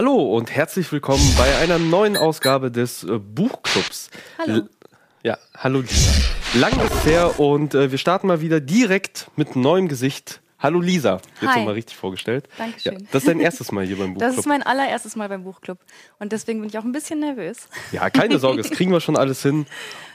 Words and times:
Hallo 0.00 0.34
und 0.34 0.50
herzlich 0.50 0.90
willkommen 0.92 1.22
bei 1.36 1.58
einer 1.58 1.78
neuen 1.78 2.16
Ausgabe 2.16 2.70
des 2.70 3.04
äh, 3.04 3.18
Buchclubs. 3.18 4.08
Hallo. 4.38 4.54
L 4.54 4.70
ja, 5.22 5.36
hallo 5.54 5.80
Lisa. 5.80 6.10
Lang 6.54 6.72
ist 6.86 7.04
her 7.04 7.38
und 7.38 7.74
äh, 7.74 7.90
wir 7.90 7.98
starten 7.98 8.26
mal 8.26 8.40
wieder 8.40 8.60
direkt 8.60 9.30
mit 9.36 9.56
neuem 9.56 9.88
Gesicht. 9.88 10.40
Hallo 10.58 10.80
Lisa, 10.80 11.20
jetzt 11.42 11.50
Hi. 11.50 11.58
nochmal 11.58 11.74
richtig 11.74 11.98
vorgestellt. 11.98 12.48
Dankeschön. 12.56 12.94
Ja, 12.94 12.98
das 13.12 13.24
ist 13.24 13.28
dein 13.28 13.40
erstes 13.40 13.72
Mal 13.72 13.84
hier 13.84 13.98
beim 13.98 14.14
Buchclub. 14.14 14.30
Das 14.30 14.38
ist 14.38 14.46
mein 14.46 14.62
allererstes 14.62 15.16
Mal 15.16 15.28
beim 15.28 15.44
Buchclub. 15.44 15.76
Und 16.18 16.32
deswegen 16.32 16.60
bin 16.60 16.70
ich 16.70 16.78
auch 16.78 16.84
ein 16.84 16.92
bisschen 16.92 17.20
nervös. 17.20 17.68
Ja, 17.92 18.08
keine 18.08 18.38
Sorge, 18.38 18.62
das 18.62 18.70
kriegen 18.70 18.92
wir 18.92 19.02
schon 19.02 19.18
alles 19.18 19.42
hin. 19.42 19.66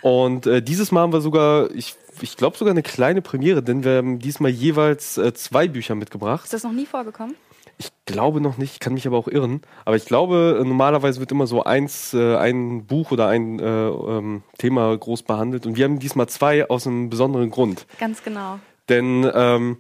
Und 0.02 0.47
äh, 0.47 0.63
dieses 0.63 0.91
Mal 0.91 1.02
haben 1.02 1.13
wir 1.13 1.21
sogar, 1.21 1.69
ich, 1.75 1.93
ich 2.21 2.38
glaube 2.38 2.57
sogar 2.57 2.71
eine 2.71 2.82
kleine 2.82 3.21
Premiere, 3.21 3.61
denn 3.61 3.83
wir 3.83 3.97
haben 3.97 4.18
diesmal 4.18 4.49
jeweils 4.49 5.19
äh, 5.19 5.32
zwei 5.36 5.68
Bücher 5.68 5.93
mitgebracht. 5.93 6.46
Ist 6.46 6.54
das 6.54 6.63
noch 6.63 6.71
nie 6.71 6.88
vorgekommen? 6.88 7.36
Ich 7.78 7.89
glaube 8.06 8.39
noch 8.39 8.57
nicht, 8.57 8.79
kann 8.79 8.93
mich 8.93 9.06
aber 9.06 9.18
auch 9.18 9.28
irren. 9.28 9.61
Aber 9.83 9.96
ich 9.96 10.06
glaube, 10.06 10.60
äh, 10.61 10.68
normalerweise 10.68 11.20
wird 11.20 11.32
immer 11.32 11.47
so 11.47 11.64
eins, 11.64 12.14
äh, 12.14 12.36
ein 12.38 12.86
Buch 12.86 13.11
oder 13.11 13.28
ein 13.28 13.60
äh, 13.60 13.64
ähm, 13.64 14.43
Thema 14.57 14.96
groß 14.97 15.24
behandelt. 15.24 15.66
Und 15.66 15.75
wir 15.75 15.86
haben 15.86 16.00
diesmal 16.00 16.28
zwei 16.28 16.69
aus 16.69 16.88
einem 16.88 17.10
besonderen 17.10 17.50
Grund. 17.50 17.86
Ganz 18.00 18.24
genau. 18.24 18.60
Denn 18.88 19.30
ähm, 19.33 19.78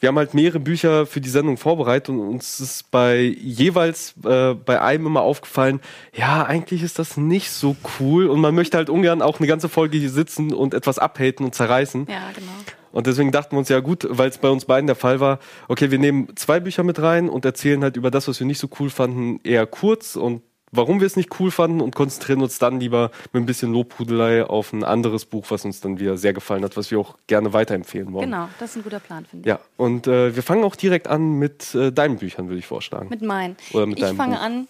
wir 0.00 0.08
haben 0.08 0.16
halt 0.16 0.32
mehrere 0.34 0.60
Bücher 0.60 1.06
für 1.06 1.20
die 1.20 1.28
Sendung 1.28 1.58
vorbereitet 1.58 2.08
und 2.08 2.20
uns 2.20 2.58
ist 2.58 2.90
bei 2.90 3.20
jeweils 3.20 4.14
äh, 4.24 4.54
bei 4.54 4.80
einem 4.80 5.06
immer 5.06 5.20
aufgefallen, 5.20 5.80
ja, 6.14 6.44
eigentlich 6.44 6.82
ist 6.82 6.98
das 6.98 7.18
nicht 7.18 7.50
so 7.50 7.76
cool 7.98 8.26
und 8.26 8.40
man 8.40 8.54
möchte 8.54 8.78
halt 8.78 8.88
ungern 8.88 9.20
auch 9.20 9.38
eine 9.38 9.46
ganze 9.46 9.68
Folge 9.68 9.98
hier 9.98 10.10
sitzen 10.10 10.54
und 10.54 10.72
etwas 10.72 10.98
abhaten 10.98 11.44
und 11.44 11.54
zerreißen. 11.54 12.06
Ja, 12.08 12.30
genau. 12.34 12.52
Und 12.92 13.06
deswegen 13.06 13.32
dachten 13.32 13.52
wir 13.52 13.58
uns, 13.58 13.68
ja 13.68 13.80
gut, 13.80 14.06
weil 14.10 14.28
es 14.28 14.38
bei 14.38 14.48
uns 14.48 14.64
beiden 14.64 14.86
der 14.86 14.96
Fall 14.96 15.20
war, 15.20 15.38
okay, 15.68 15.90
wir 15.90 15.98
nehmen 15.98 16.28
zwei 16.36 16.60
Bücher 16.60 16.82
mit 16.82 17.00
rein 17.00 17.28
und 17.28 17.44
erzählen 17.44 17.82
halt 17.82 17.96
über 17.96 18.10
das, 18.10 18.28
was 18.28 18.40
wir 18.40 18.46
nicht 18.46 18.58
so 18.58 18.68
cool 18.78 18.90
fanden, 18.90 19.40
eher 19.44 19.66
kurz 19.66 20.16
und 20.16 20.42
warum 20.72 21.00
wir 21.00 21.06
es 21.06 21.16
nicht 21.16 21.40
cool 21.40 21.50
fanden 21.50 21.80
und 21.80 21.94
konzentrieren 21.94 22.42
uns 22.42 22.58
dann 22.58 22.80
lieber 22.80 23.10
mit 23.32 23.42
ein 23.42 23.46
bisschen 23.46 23.72
Lobhudelei 23.72 24.44
auf 24.44 24.72
ein 24.72 24.84
anderes 24.84 25.24
Buch, 25.24 25.46
was 25.48 25.64
uns 25.64 25.80
dann 25.80 25.98
wieder 25.98 26.16
sehr 26.16 26.32
gefallen 26.32 26.64
hat, 26.64 26.76
was 26.76 26.90
wir 26.90 26.98
auch 26.98 27.16
gerne 27.26 27.52
weiterempfehlen 27.52 28.12
wollen. 28.12 28.30
Genau, 28.30 28.48
das 28.58 28.70
ist 28.70 28.76
ein 28.76 28.82
guter 28.82 29.00
Plan, 29.00 29.26
finde 29.26 29.48
ich. 29.48 29.48
Ja, 29.48 29.60
und 29.76 30.06
äh, 30.06 30.34
wir 30.34 30.42
fangen 30.42 30.64
auch 30.64 30.76
direkt 30.76 31.08
an 31.08 31.38
mit 31.38 31.74
äh, 31.74 31.92
deinen 31.92 32.18
Büchern, 32.18 32.48
würde 32.48 32.58
ich 32.58 32.66
vorschlagen. 32.66 33.08
Mit 33.08 33.22
meinen. 33.22 33.56
Oder 33.72 33.86
mit 33.86 33.98
ich 33.98 34.04
deinem 34.04 34.16
fange 34.16 34.36
Buch. 34.36 34.42
an 34.42 34.68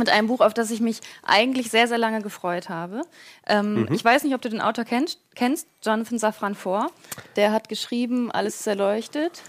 mit 0.00 0.08
einem 0.10 0.26
Buch, 0.26 0.40
auf 0.40 0.52
das 0.54 0.72
ich 0.72 0.80
mich 0.80 0.98
eigentlich 1.22 1.70
sehr, 1.70 1.86
sehr 1.86 1.98
lange 1.98 2.20
gefreut 2.22 2.68
habe. 2.68 3.02
Ähm, 3.46 3.82
Mhm. 3.82 3.88
Ich 3.92 4.04
weiß 4.04 4.24
nicht, 4.24 4.34
ob 4.34 4.42
du 4.42 4.48
den 4.48 4.60
Autor 4.60 4.84
kennst, 4.84 5.20
kennst 5.36 5.68
Jonathan 5.84 6.18
Safran 6.18 6.56
Foer. 6.56 6.90
Der 7.36 7.52
hat 7.52 7.68
geschrieben, 7.68 8.32
Alles 8.32 8.58
ist 8.58 8.66
erleuchtet. 8.66 9.42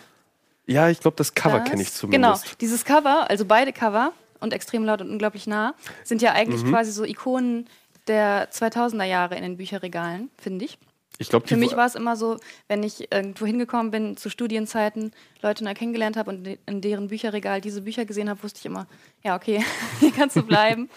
ja, 0.67 0.87
ich 0.89 0.99
glaube, 0.99 1.17
das 1.17 1.33
Cover 1.33 1.61
kenne 1.61 1.81
ich 1.81 1.91
zumindest. 1.91 2.43
Genau, 2.45 2.55
dieses 2.61 2.85
Cover, 2.85 3.27
also 3.29 3.45
beide 3.45 3.73
Cover 3.73 4.13
und 4.39 4.53
extrem 4.53 4.85
laut 4.85 5.01
und 5.01 5.09
unglaublich 5.09 5.47
nah, 5.47 5.73
sind 6.03 6.21
ja 6.21 6.33
eigentlich 6.33 6.63
Mhm. 6.63 6.69
quasi 6.69 6.91
so 6.91 7.03
Ikonen 7.03 7.67
der 8.07 8.49
2000er 8.51 9.03
Jahre 9.05 9.35
in 9.35 9.41
den 9.43 9.57
Bücherregalen, 9.57 10.29
finde 10.37 10.65
ich. 10.65 10.77
Ich 11.21 11.29
glaube, 11.29 11.47
Für 11.47 11.55
mich 11.55 11.75
war 11.75 11.85
es 11.85 11.95
immer 11.95 12.15
so, 12.15 12.37
wenn 12.67 12.81
ich 12.81 13.11
irgendwo 13.13 13.45
hingekommen 13.45 13.91
bin 13.91 14.17
zu 14.17 14.29
Studienzeiten, 14.29 15.13
Leute 15.41 15.63
neu 15.63 15.75
kennengelernt 15.75 16.17
habe 16.17 16.31
und 16.31 16.57
in 16.65 16.81
deren 16.81 17.09
Bücherregal 17.09 17.61
diese 17.61 17.81
Bücher 17.81 18.05
gesehen 18.05 18.29
habe, 18.29 18.41
wusste 18.41 18.59
ich 18.59 18.65
immer, 18.65 18.87
ja, 19.23 19.35
okay, 19.35 19.63
hier 19.99 20.11
kannst 20.11 20.35
du 20.35 20.43
bleiben. 20.43 20.89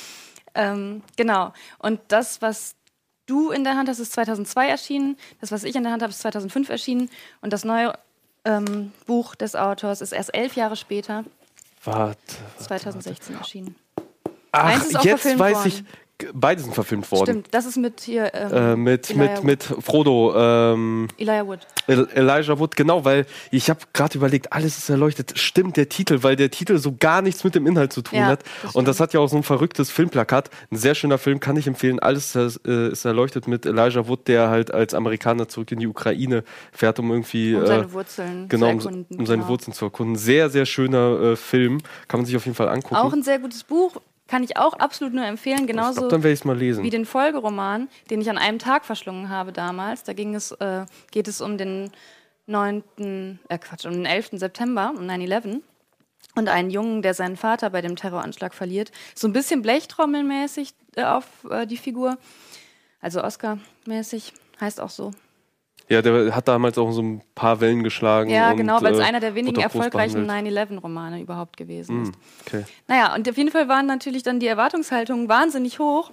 ähm, 0.54 1.02
genau. 1.16 1.52
Und 1.78 2.00
das, 2.08 2.42
was 2.42 2.74
du 3.26 3.50
in 3.50 3.62
der 3.62 3.76
Hand 3.76 3.88
hast, 3.88 4.00
ist 4.00 4.12
2002 4.12 4.68
erschienen. 4.68 5.16
Das, 5.40 5.52
was 5.52 5.62
ich 5.62 5.76
in 5.76 5.84
der 5.84 5.92
Hand 5.92 6.02
habe, 6.02 6.10
ist 6.10 6.20
2005 6.20 6.68
erschienen. 6.70 7.08
Und 7.40 7.52
das 7.52 7.64
neue 7.64 7.94
ähm, 8.44 8.92
Buch 9.06 9.36
des 9.36 9.54
Autors 9.54 10.00
ist 10.00 10.12
erst 10.12 10.34
elf 10.34 10.56
Jahre 10.56 10.74
später, 10.74 11.24
Warte. 11.84 12.18
2016 12.58 13.36
erschienen. 13.36 13.76
Ach, 14.50 14.64
Eins 14.64 14.86
ist 14.86 14.96
auch 14.96 15.04
jetzt 15.04 15.38
weiß 15.38 15.58
worden. 15.58 15.68
ich, 15.68 15.84
beide 16.34 16.60
sind 16.62 16.74
verfilmt 16.74 17.10
worden. 17.12 17.24
Stimmt, 17.30 17.48
das 17.52 17.66
ist 17.66 17.76
mit 17.76 18.00
hier 18.00 18.32
ähm, 18.34 18.52
Äh, 18.52 18.76
mit, 18.76 19.10
Elijah 19.10 19.32
mit, 19.34 19.44
mit 19.44 19.62
Frodo, 19.84 20.34
ähm, 20.36 21.08
Elijah 21.16 21.46
Wood. 21.46 21.60
El- 21.86 22.08
Elijah 22.14 22.58
Wood, 22.58 22.76
genau, 22.76 23.04
weil 23.04 23.26
ich 23.50 23.70
habe 23.70 23.80
gerade 23.92 24.18
überlegt, 24.18 24.52
alles 24.52 24.78
ist 24.78 24.88
erleuchtet. 24.90 25.38
Stimmt, 25.38 25.76
der 25.76 25.88
Titel, 25.88 26.22
weil 26.22 26.36
der 26.36 26.50
Titel 26.50 26.78
so 26.78 26.94
gar 26.98 27.22
nichts 27.22 27.44
mit 27.44 27.54
dem 27.54 27.66
Inhalt 27.66 27.92
zu 27.92 28.02
tun 28.02 28.18
Ja, 28.18 28.26
hat. 28.26 28.42
das 28.62 28.74
Und 28.74 28.88
das 28.88 29.00
hat 29.00 29.14
ja 29.14 29.20
auch 29.20 29.28
so 29.28 29.36
ein 29.36 29.42
verrücktes 29.42 29.90
Filmplakat. 29.90 30.50
Ein 30.70 30.76
sehr 30.76 30.94
schöner 30.94 31.18
Film, 31.18 31.40
kann 31.40 31.56
ich 31.56 31.66
empfehlen. 31.66 31.98
Alles 32.00 32.34
ist, 32.34 32.66
äh, 32.66 32.88
ist 32.90 33.04
erleuchtet 33.04 33.46
mit 33.48 33.64
Elijah 33.64 34.06
Wood, 34.08 34.28
der 34.28 34.48
halt 34.50 34.72
als 34.72 34.94
Amerikaner 34.94 35.48
zurück 35.48 35.72
in 35.72 35.78
die 35.78 35.86
Ukraine 35.86 36.44
fährt, 36.72 36.98
um 36.98 37.10
irgendwie 37.10 37.54
Um 37.54 37.62
äh, 37.62 37.66
seine 37.66 37.92
Wurzeln 37.92 38.48
genau, 38.48 38.66
zu 38.78 38.88
erkunden. 38.88 39.18
um 39.18 39.26
seine 39.26 39.38
genau. 39.42 39.48
Wurzeln 39.50 39.72
zu 39.72 39.84
erkunden. 39.84 40.16
Sehr, 40.16 40.50
sehr 40.50 40.66
schöner 40.66 41.20
äh, 41.20 41.36
Film. 41.36 41.78
Kann 42.08 42.20
man 42.20 42.26
sich 42.26 42.36
auf 42.36 42.44
jeden 42.44 42.56
Fall 42.56 42.68
angucken. 42.68 42.96
Auch 42.96 43.12
ein 43.12 43.22
sehr 43.22 43.38
gutes 43.38 43.64
Buch, 43.64 43.96
kann 44.28 44.44
ich 44.44 44.56
auch 44.56 44.74
absolut 44.74 45.14
nur 45.14 45.24
empfehlen. 45.24 45.66
Genauso 45.66 46.02
lesen. 46.54 46.84
wie 46.84 46.90
den 46.90 47.06
Folgeroman, 47.06 47.88
den 48.10 48.20
ich 48.20 48.30
an 48.30 48.38
einem 48.38 48.58
Tag 48.58 48.84
verschlungen 48.84 49.28
habe 49.30 49.52
damals. 49.52 50.04
Da 50.04 50.12
ging 50.12 50.34
es, 50.34 50.52
äh, 50.52 50.84
geht 51.10 51.26
es 51.26 51.40
um 51.40 51.58
den 51.58 51.90
9., 52.46 53.38
äh 53.48 53.58
Quatsch, 53.58 53.86
um 53.86 53.92
den 53.92 54.06
11. 54.06 54.30
September, 54.38 54.92
um 54.96 55.06
9-11. 55.06 55.62
Und 56.34 56.48
einen 56.48 56.70
Jungen, 56.70 57.02
der 57.02 57.14
seinen 57.14 57.36
Vater 57.36 57.70
bei 57.70 57.80
dem 57.80 57.96
Terroranschlag 57.96 58.54
verliert. 58.54 58.92
So 59.14 59.26
ein 59.26 59.32
bisschen 59.32 59.62
Blechtrommelmäßig 59.62 60.74
äh, 60.94 61.04
auf 61.04 61.26
äh, 61.50 61.66
die 61.66 61.76
Figur. 61.76 62.18
Also 63.00 63.24
Oscar-mäßig, 63.24 64.34
heißt 64.60 64.80
auch 64.80 64.90
so. 64.90 65.12
Ja, 65.88 66.02
der 66.02 66.34
hat 66.34 66.46
damals 66.48 66.76
auch 66.76 66.90
so 66.92 67.02
ein 67.02 67.22
paar 67.34 67.60
Wellen 67.60 67.82
geschlagen. 67.82 68.30
Ja, 68.30 68.52
genau, 68.52 68.82
weil 68.82 68.92
es 68.92 69.00
äh, 69.00 69.04
einer 69.04 69.20
der 69.20 69.34
wenigen 69.34 69.60
erfolgreichen 69.60 70.26
behandelt. 70.26 70.70
9-11-Romane 70.70 71.20
überhaupt 71.20 71.56
gewesen 71.56 72.02
ist. 72.02 72.08
Hm, 72.08 72.20
okay. 72.46 72.64
Naja, 72.86 73.14
und 73.14 73.28
auf 73.28 73.36
jeden 73.36 73.50
Fall 73.50 73.68
waren 73.68 73.86
natürlich 73.86 74.22
dann 74.22 74.38
die 74.38 74.46
Erwartungshaltungen 74.46 75.28
wahnsinnig 75.28 75.78
hoch, 75.78 76.10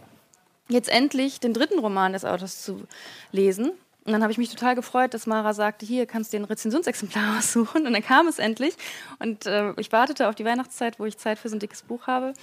jetzt 0.69 0.89
endlich 0.89 1.41
den 1.41 1.53
dritten 1.53 1.79
Roman 1.79 2.13
des 2.13 2.23
Autors 2.23 2.63
zu 2.63 2.83
lesen. 3.31 3.71
Und 4.05 4.11
dann 4.11 4.21
habe 4.21 4.31
ich 4.31 4.37
mich 4.37 4.49
total 4.49 4.75
gefreut, 4.75 5.13
dass 5.13 5.25
Mara 5.25 5.53
sagte, 5.53 5.85
hier 5.85 6.05
kannst 6.05 6.31
du 6.31 6.37
dir 6.37 6.43
ein 6.43 6.47
Rezensionsexemplar 6.47 7.37
aussuchen. 7.39 7.85
Und 7.85 7.93
dann 7.93 8.03
kam 8.03 8.27
es 8.27 8.39
endlich. 8.39 8.75
Und 9.19 9.45
äh, 9.45 9.73
ich 9.77 9.91
wartete 9.91 10.29
auf 10.29 10.35
die 10.35 10.45
Weihnachtszeit, 10.45 10.99
wo 10.99 11.05
ich 11.05 11.17
Zeit 11.17 11.39
für 11.39 11.49
so 11.49 11.55
ein 11.55 11.59
dickes 11.59 11.81
Buch 11.81 12.07
habe. 12.07 12.33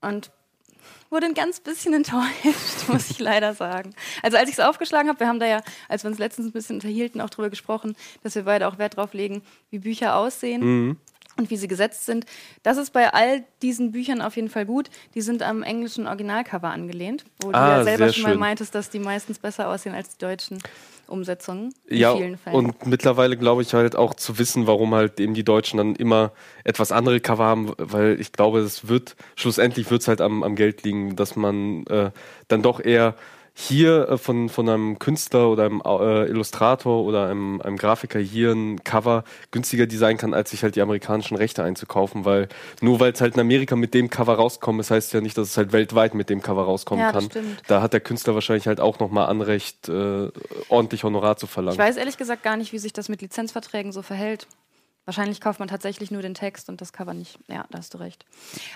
Und 0.00 0.30
wurde 1.10 1.26
ein 1.26 1.34
ganz 1.34 1.60
bisschen 1.60 1.94
enttäuscht, 1.94 2.24
muss 2.88 3.10
ich 3.10 3.18
leider 3.18 3.54
sagen. 3.54 3.94
Also 4.22 4.36
als 4.36 4.48
ich 4.48 4.58
es 4.58 4.60
aufgeschlagen 4.64 5.08
habe, 5.08 5.20
wir 5.20 5.28
haben 5.28 5.40
da 5.40 5.46
ja, 5.46 5.60
als 5.88 6.04
wir 6.04 6.10
uns 6.10 6.18
letztens 6.18 6.48
ein 6.48 6.52
bisschen 6.52 6.76
unterhielten, 6.76 7.20
auch 7.20 7.30
darüber 7.30 7.50
gesprochen, 7.50 7.96
dass 8.22 8.34
wir 8.34 8.42
beide 8.44 8.68
auch 8.68 8.78
Wert 8.78 8.96
drauf 8.96 9.12
legen, 9.14 9.42
wie 9.70 9.78
Bücher 9.78 10.16
aussehen 10.16 10.62
Mhm. 10.64 10.96
Und 11.36 11.50
wie 11.50 11.56
sie 11.56 11.68
gesetzt 11.68 12.06
sind. 12.06 12.26
Das 12.62 12.76
ist 12.76 12.92
bei 12.92 13.12
all 13.12 13.44
diesen 13.62 13.92
Büchern 13.92 14.20
auf 14.20 14.36
jeden 14.36 14.48
Fall 14.48 14.66
gut. 14.66 14.88
Die 15.14 15.20
sind 15.20 15.42
am 15.42 15.62
englischen 15.62 16.06
Originalcover 16.06 16.70
angelehnt, 16.70 17.24
wo 17.40 17.50
du 17.50 17.56
Ah, 17.58 17.78
ja 17.78 17.84
selber 17.84 18.12
schon 18.12 18.22
mal 18.22 18.30
schön. 18.30 18.40
meintest, 18.40 18.74
dass 18.74 18.90
die 18.90 18.98
meistens 18.98 19.38
besser 19.38 19.68
aussehen 19.68 19.94
als 19.94 20.16
die 20.16 20.18
deutschen 20.24 20.58
Umsetzungen 21.06 21.74
in 21.86 21.98
Ja, 21.98 22.16
vielen 22.16 22.38
Fällen. 22.38 22.56
und 22.56 22.86
mittlerweile 22.86 23.36
glaube 23.36 23.62
ich 23.62 23.74
halt 23.74 23.94
auch 23.94 24.14
zu 24.14 24.38
wissen, 24.38 24.66
warum 24.66 24.94
halt 24.94 25.20
eben 25.20 25.34
die 25.34 25.44
Deutschen 25.44 25.76
dann 25.76 25.94
immer 25.96 26.32
etwas 26.64 26.92
andere 26.92 27.20
Cover 27.20 27.44
haben, 27.44 27.72
weil 27.76 28.18
ich 28.20 28.32
glaube, 28.32 28.60
es 28.60 28.88
wird, 28.88 29.14
schlussendlich 29.36 29.90
wird 29.90 30.00
es 30.02 30.08
halt 30.08 30.20
am, 30.22 30.42
am 30.42 30.56
Geld 30.56 30.82
liegen, 30.82 31.14
dass 31.14 31.36
man 31.36 31.84
äh, 31.88 32.10
dann 32.48 32.62
doch 32.62 32.80
eher 32.82 33.14
hier 33.56 34.08
äh, 34.08 34.18
von, 34.18 34.48
von 34.48 34.68
einem 34.68 34.98
Künstler 34.98 35.48
oder 35.48 35.64
einem 35.66 35.80
äh, 35.84 36.24
Illustrator 36.28 37.04
oder 37.04 37.28
einem, 37.28 37.60
einem 37.60 37.76
Grafiker 37.76 38.18
hier 38.18 38.50
ein 38.52 38.82
Cover 38.82 39.22
günstiger 39.52 39.86
designen 39.86 40.18
kann, 40.18 40.34
als 40.34 40.50
sich 40.50 40.62
halt 40.64 40.74
die 40.74 40.80
amerikanischen 40.82 41.36
Rechte 41.36 41.62
einzukaufen, 41.62 42.24
weil 42.24 42.48
nur 42.80 42.98
weil 42.98 43.12
es 43.12 43.20
halt 43.20 43.34
in 43.34 43.40
Amerika 43.40 43.76
mit 43.76 43.94
dem 43.94 44.10
Cover 44.10 44.34
rauskommt, 44.34 44.80
das 44.80 44.90
heißt 44.90 45.12
ja 45.14 45.20
nicht, 45.20 45.38
dass 45.38 45.48
es 45.48 45.56
halt 45.56 45.72
weltweit 45.72 46.14
mit 46.14 46.30
dem 46.30 46.42
Cover 46.42 46.64
rauskommen 46.64 47.04
Ja, 47.04 47.12
kann. 47.12 47.24
stimmt. 47.26 47.62
Da 47.68 47.80
hat 47.80 47.92
der 47.92 48.00
Künstler 48.00 48.34
wahrscheinlich 48.34 48.66
halt 48.66 48.80
auch 48.80 48.98
nochmal 48.98 49.26
Anrecht, 49.26 49.88
äh, 49.88 50.28
ordentlich 50.68 51.04
Honorar 51.04 51.36
zu 51.36 51.46
verlangen. 51.46 51.74
ich 51.78 51.86
weiß 51.86 51.96
ehrlich 51.96 52.16
gesagt 52.18 52.42
gar 52.42 52.56
nicht, 52.56 52.72
wie 52.72 52.78
sich 52.78 52.92
das 52.92 53.08
mit 53.08 53.22
Lizenzverträgen 53.22 53.92
so 53.92 54.02
verhält. 54.02 54.48
Wahrscheinlich 55.06 55.40
kauft 55.40 55.58
man 55.58 55.68
tatsächlich 55.68 56.10
nur 56.10 56.22
den 56.22 56.32
Text 56.34 56.68
und 56.70 56.80
das 56.80 56.92
Cover 56.94 57.12
nicht. 57.12 57.38
Ja, 57.48 57.66
da 57.70 57.78
hast 57.78 57.92
du 57.92 57.98
recht. 57.98 58.24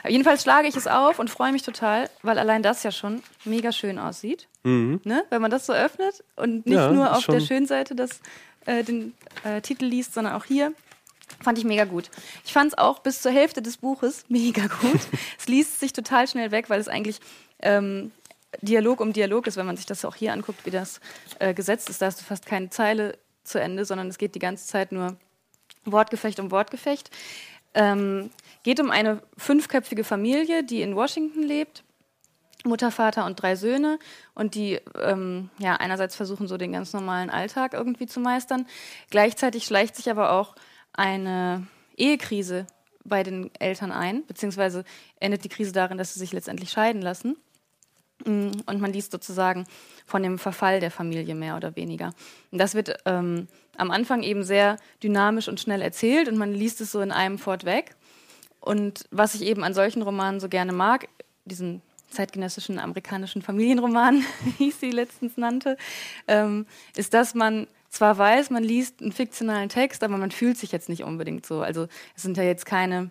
Jedenfalls 0.07 0.43
schlage 0.43 0.69
ich 0.69 0.77
es 0.77 0.87
auf 0.87 1.19
und 1.19 1.31
freue 1.31 1.53
mich 1.53 1.63
total, 1.63 2.11
weil 2.23 2.39
allein 2.39 2.63
das 2.63 2.83
ja 2.83 2.91
schon 2.93 3.23
mega 3.47 3.73
schön 3.73 3.99
aussieht. 3.99 4.47
Mhm. 4.63 5.01
Ne? 5.05 5.25
Wenn 5.31 5.41
man 5.41 5.51
das 5.51 5.65
so 5.65 5.73
öffnet 5.73 6.23
und 6.37 6.67
nicht 6.67 6.75
Ja, 6.77 6.93
nur 6.93 7.13
auf 7.17 7.25
der 7.25 7.39
schon- 7.41 7.47
Schönseite 7.47 7.95
das, 7.95 8.21
äh, 8.67 8.85
den 8.85 9.15
äh, 9.45 9.63
Titel 9.63 9.87
liest, 9.87 10.13
sondern 10.13 10.35
auch 10.35 10.45
hier. 10.45 10.73
Fand 11.43 11.57
ich 11.59 11.65
mega 11.65 11.85
gut. 11.85 12.11
Ich 12.45 12.53
fand 12.53 12.73
es 12.73 12.79
auch 12.79 12.99
bis 12.99 13.23
zur 13.23 13.33
Hälfte 13.33 13.63
des 13.63 13.79
Buches 13.79 14.25
mega 14.29 14.67
gut. 14.67 15.01
es 15.39 15.47
liest 15.49 15.81
sich 15.81 15.93
total 15.95 16.29
schnell 16.29 16.51
weg, 16.51 16.69
weil 16.69 16.81
es 16.81 16.89
eigentlich 16.89 17.21
ähm, 17.63 18.13
Dialog 18.61 19.01
um 19.01 19.13
Dialog 19.15 19.47
ist, 19.47 19.57
wenn 19.57 19.67
man 19.67 19.77
sich 19.79 19.87
das 19.87 20.05
auch 20.05 20.15
hier 20.15 20.33
anguckt, 20.35 20.67
wie 20.67 20.71
das 20.71 21.01
äh, 21.39 21.55
gesetzt 21.55 21.89
ist. 21.89 22.03
Da 22.03 22.07
hast 22.07 22.21
du 22.21 22.25
fast 22.25 22.45
keine 22.45 22.69
Zeile 22.71 23.17
zu 23.45 23.59
Ende, 23.61 23.85
sondern 23.87 24.09
es 24.09 24.19
geht 24.19 24.35
die 24.35 24.39
ganze 24.41 24.67
Zeit 24.67 24.93
nur 24.93 25.17
Wortgefecht 25.93 26.41
um 26.41 26.51
Wortgefecht. 26.51 27.11
Ähm, 27.75 28.31
geht 28.63 28.81
um 28.81 28.91
eine 28.91 29.23
fünfköpfige 29.37 30.05
Familie, 30.05 30.65
die 30.65 30.83
in 30.83 30.97
Washington 30.97 31.43
lebt. 31.43 31.85
Mutter, 32.65 32.91
Vater 32.91 33.25
und 33.25 33.41
drei 33.41 33.55
Söhne 33.55 33.99
und 34.35 34.55
die 34.57 34.81
ähm, 35.01 35.49
ja 35.59 35.77
einerseits 35.77 36.17
versuchen 36.17 36.49
so 36.49 36.57
den 36.57 36.73
ganz 36.73 36.93
normalen 36.93 37.31
Alltag 37.31 37.73
irgendwie 37.73 38.07
zu 38.07 38.19
meistern. 38.19 38.67
Gleichzeitig 39.11 39.65
schleicht 39.65 39.95
sich 39.95 40.11
aber 40.11 40.33
auch 40.33 40.57
eine 40.93 41.67
Ehekrise 41.97 42.67
bei 43.05 43.23
den 43.23 43.55
Eltern 43.59 43.93
ein, 43.93 44.27
beziehungsweise 44.27 44.85
endet 45.21 45.45
die 45.45 45.49
Krise 45.49 45.73
darin, 45.73 45.99
dass 45.99 46.15
sie 46.15 46.21
sich 46.21 46.33
letztendlich 46.33 46.71
scheiden 46.71 47.01
lassen. 47.01 47.37
Mm, 48.25 48.51
und 48.67 48.81
man 48.81 48.93
liest 48.93 49.13
sozusagen 49.13 49.67
von 50.07 50.23
dem 50.23 50.39
Verfall 50.39 50.81
der 50.81 50.91
Familie 50.91 51.35
mehr 51.35 51.57
oder 51.57 51.77
weniger. 51.77 52.13
Und 52.51 52.59
das 52.59 52.75
wird 52.75 52.97
ähm, 53.05 53.49
am 53.77 53.91
Anfang 53.91 54.23
eben 54.23 54.43
sehr 54.43 54.77
dynamisch 55.03 55.49
und 55.49 55.61
schnell 55.61 55.83
erzählt 55.83 56.29
und 56.29 56.37
man 56.37 56.53
liest 56.53 56.81
es 56.81 56.91
so 56.91 57.01
in 57.01 57.13
einem 57.13 57.39
Fort 57.39 57.65
weg. 57.65 57.95
Und 58.61 59.05
was 59.11 59.35
ich 59.35 59.43
eben 59.43 59.63
an 59.65 59.75
solchen 59.75 60.03
Romanen 60.03 60.41
so 60.41 60.49
gerne 60.49 60.73
mag, 60.73 61.09
diesen 61.45 61.83
zeitgenössischen 62.11 62.79
amerikanischen 62.79 63.43
Familienroman, 63.43 64.25
wie 64.59 64.69
ich 64.69 64.75
sie 64.77 64.91
letztens 64.91 65.37
nannte, 65.37 65.77
ähm, 66.27 66.67
ist, 66.97 67.15
dass 67.15 67.35
man 67.35 67.67
zwar 67.89 68.19
weiß, 68.19 68.51
man 68.51 68.65
liest 68.65 69.01
einen 69.01 69.13
fiktionalen 69.13 69.69
Text, 69.69 70.03
aber 70.03 70.19
man 70.19 70.31
fühlt 70.31 70.59
sich 70.59 70.73
jetzt 70.73 70.89
nicht 70.89 71.05
unbedingt 71.05 71.47
so. 71.47 71.63
Also 71.63 71.87
es 72.17 72.23
sind 72.23 72.37
ja 72.37 72.43
jetzt 72.43 72.67
keine 72.67 73.11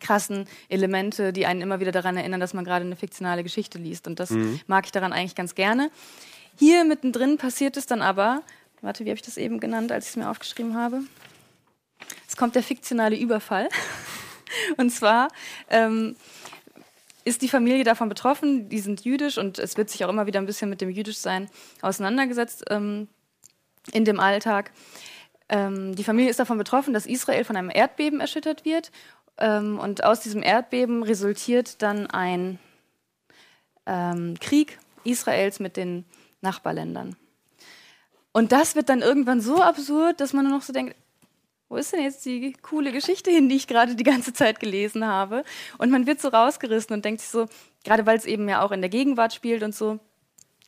krassen 0.00 0.46
Elemente, 0.68 1.32
die 1.32 1.46
einen 1.46 1.60
immer 1.60 1.80
wieder 1.80 1.92
daran 1.92 2.16
erinnern, 2.16 2.40
dass 2.40 2.54
man 2.54 2.64
gerade 2.64 2.84
eine 2.84 2.96
fiktionale 2.96 3.42
Geschichte 3.42 3.78
liest. 3.78 4.06
Und 4.06 4.20
das 4.20 4.30
mhm. 4.30 4.60
mag 4.66 4.86
ich 4.86 4.92
daran 4.92 5.12
eigentlich 5.12 5.34
ganz 5.34 5.54
gerne. 5.54 5.90
Hier 6.58 6.84
mittendrin 6.84 7.38
passiert 7.38 7.76
es 7.76 7.86
dann 7.86 8.02
aber, 8.02 8.42
warte, 8.80 9.04
wie 9.04 9.10
habe 9.10 9.16
ich 9.16 9.22
das 9.22 9.36
eben 9.36 9.60
genannt, 9.60 9.92
als 9.92 10.06
ich 10.06 10.10
es 10.10 10.16
mir 10.16 10.30
aufgeschrieben 10.30 10.76
habe? 10.76 11.02
Es 12.28 12.36
kommt 12.36 12.54
der 12.54 12.62
fiktionale 12.62 13.16
Überfall. 13.16 13.68
und 14.76 14.90
zwar 14.90 15.28
ähm, 15.70 16.16
ist 17.24 17.42
die 17.42 17.48
Familie 17.48 17.84
davon 17.84 18.08
betroffen, 18.08 18.68
die 18.68 18.78
sind 18.78 19.04
jüdisch 19.04 19.36
und 19.36 19.58
es 19.58 19.76
wird 19.76 19.90
sich 19.90 20.04
auch 20.04 20.08
immer 20.08 20.26
wieder 20.26 20.40
ein 20.40 20.46
bisschen 20.46 20.70
mit 20.70 20.80
dem 20.80 20.90
Jüdischsein 20.90 21.48
auseinandergesetzt 21.82 22.64
ähm, 22.70 23.08
in 23.92 24.04
dem 24.04 24.20
Alltag. 24.20 24.70
Ähm, 25.48 25.94
die 25.94 26.04
Familie 26.04 26.30
ist 26.30 26.40
davon 26.40 26.58
betroffen, 26.58 26.94
dass 26.94 27.06
Israel 27.06 27.44
von 27.44 27.56
einem 27.56 27.70
Erdbeben 27.70 28.20
erschüttert 28.20 28.64
wird 28.64 28.90
ähm, 29.38 29.78
und 29.78 30.04
aus 30.04 30.20
diesem 30.20 30.42
Erdbeben 30.42 31.02
resultiert 31.02 31.82
dann 31.82 32.06
ein 32.06 32.58
ähm, 33.86 34.38
Krieg 34.40 34.78
Israels 35.04 35.60
mit 35.60 35.76
den 35.76 36.04
Nachbarländern. 36.40 37.16
Und 38.32 38.52
das 38.52 38.74
wird 38.76 38.88
dann 38.88 39.00
irgendwann 39.00 39.40
so 39.40 39.62
absurd, 39.62 40.20
dass 40.20 40.32
man 40.32 40.44
nur 40.44 40.58
noch 40.58 40.62
so 40.62 40.72
denkt, 40.72 40.94
wo 41.68 41.76
ist 41.76 41.92
denn 41.92 42.02
jetzt 42.02 42.24
die 42.24 42.52
coole 42.62 42.92
Geschichte 42.92 43.30
hin, 43.30 43.48
die 43.48 43.56
ich 43.56 43.66
gerade 43.66 43.96
die 43.96 44.04
ganze 44.04 44.32
Zeit 44.32 44.60
gelesen 44.60 45.04
habe? 45.04 45.42
Und 45.78 45.90
man 45.90 46.06
wird 46.06 46.20
so 46.20 46.28
rausgerissen 46.28 46.94
und 46.94 47.04
denkt 47.04 47.20
sich 47.20 47.30
so, 47.30 47.46
gerade 47.82 48.06
weil 48.06 48.16
es 48.16 48.24
eben 48.24 48.48
ja 48.48 48.62
auch 48.62 48.70
in 48.70 48.80
der 48.80 48.90
Gegenwart 48.90 49.34
spielt 49.34 49.62
und 49.62 49.74
so, 49.74 49.98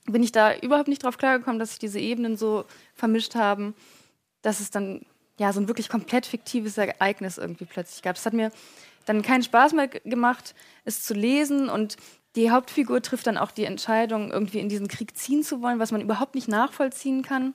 bin 0.07 0.23
ich 0.23 0.33
da 0.33 0.57
überhaupt 0.57 0.89
nicht 0.89 1.05
drauf 1.05 1.19
klargekommen, 1.19 1.61
dass 1.61 1.71
sich 1.71 1.79
diese 1.79 2.01
Ebenen 2.01 2.37
so 2.37 2.65
vermischt 2.95 3.35
haben, 3.35 3.75
dass 4.43 4.61
es 4.61 4.71
dann 4.71 5.05
ja, 5.39 5.53
so 5.53 5.61
ein 5.61 5.69
wirklich 5.69 5.89
komplett 5.89 6.27
fiktives 6.27 6.77
Ereignis 6.77 7.39
irgendwie 7.39 7.65
plötzlich 7.65 8.03
gab. 8.03 8.17
Es 8.17 8.27
hat 8.27 8.33
mir 8.33 8.51
dann 9.07 9.23
keinen 9.23 9.43
Spaß 9.43 9.73
mehr 9.73 9.89
gemacht, 9.89 10.55
es 10.85 11.05
zu 11.05 11.15
lesen 11.15 11.69
und 11.69 11.97
die 12.37 12.51
Hauptfigur 12.51 13.01
trifft 13.01 13.27
dann 13.27 13.39
auch 13.39 13.51
die 13.51 13.65
Entscheidung, 13.65 14.31
irgendwie 14.31 14.59
in 14.59 14.69
diesen 14.69 14.89
Krieg 14.89 15.17
ziehen 15.17 15.43
zu 15.43 15.63
wollen, 15.63 15.79
was 15.79 15.93
man 15.93 16.03
überhaupt 16.03 16.35
nicht 16.35 16.49
nachvollziehen 16.49 17.23
kann. 17.23 17.55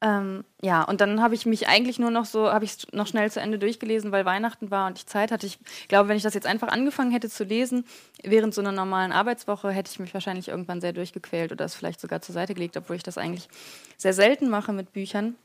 Ähm, 0.00 0.44
ja, 0.60 0.82
und 0.82 1.00
dann 1.00 1.22
habe 1.22 1.34
ich 1.34 1.46
mich 1.46 1.68
eigentlich 1.68 1.98
nur 1.98 2.10
noch 2.10 2.24
so, 2.24 2.50
habe 2.50 2.64
ich 2.64 2.72
es 2.72 2.86
noch 2.92 3.06
schnell 3.06 3.30
zu 3.30 3.40
Ende 3.40 3.58
durchgelesen, 3.58 4.12
weil 4.12 4.24
Weihnachten 4.24 4.70
war 4.70 4.86
und 4.86 4.98
ich 4.98 5.06
Zeit 5.06 5.30
hatte. 5.30 5.46
Ich 5.46 5.58
glaube, 5.88 6.08
wenn 6.08 6.16
ich 6.16 6.22
das 6.22 6.34
jetzt 6.34 6.46
einfach 6.46 6.68
angefangen 6.68 7.10
hätte 7.10 7.30
zu 7.30 7.44
lesen, 7.44 7.86
während 8.22 8.52
so 8.52 8.60
einer 8.60 8.72
normalen 8.72 9.12
Arbeitswoche, 9.12 9.70
hätte 9.70 9.90
ich 9.90 9.98
mich 9.98 10.12
wahrscheinlich 10.12 10.48
irgendwann 10.48 10.80
sehr 10.80 10.92
durchgequält 10.92 11.52
oder 11.52 11.64
es 11.64 11.74
vielleicht 11.74 12.00
sogar 12.00 12.20
zur 12.20 12.34
Seite 12.34 12.54
gelegt, 12.54 12.76
obwohl 12.76 12.96
ich 12.96 13.02
das 13.02 13.16
eigentlich 13.16 13.48
sehr 13.96 14.12
selten 14.12 14.50
mache 14.50 14.72
mit 14.72 14.92
Büchern 14.92 15.36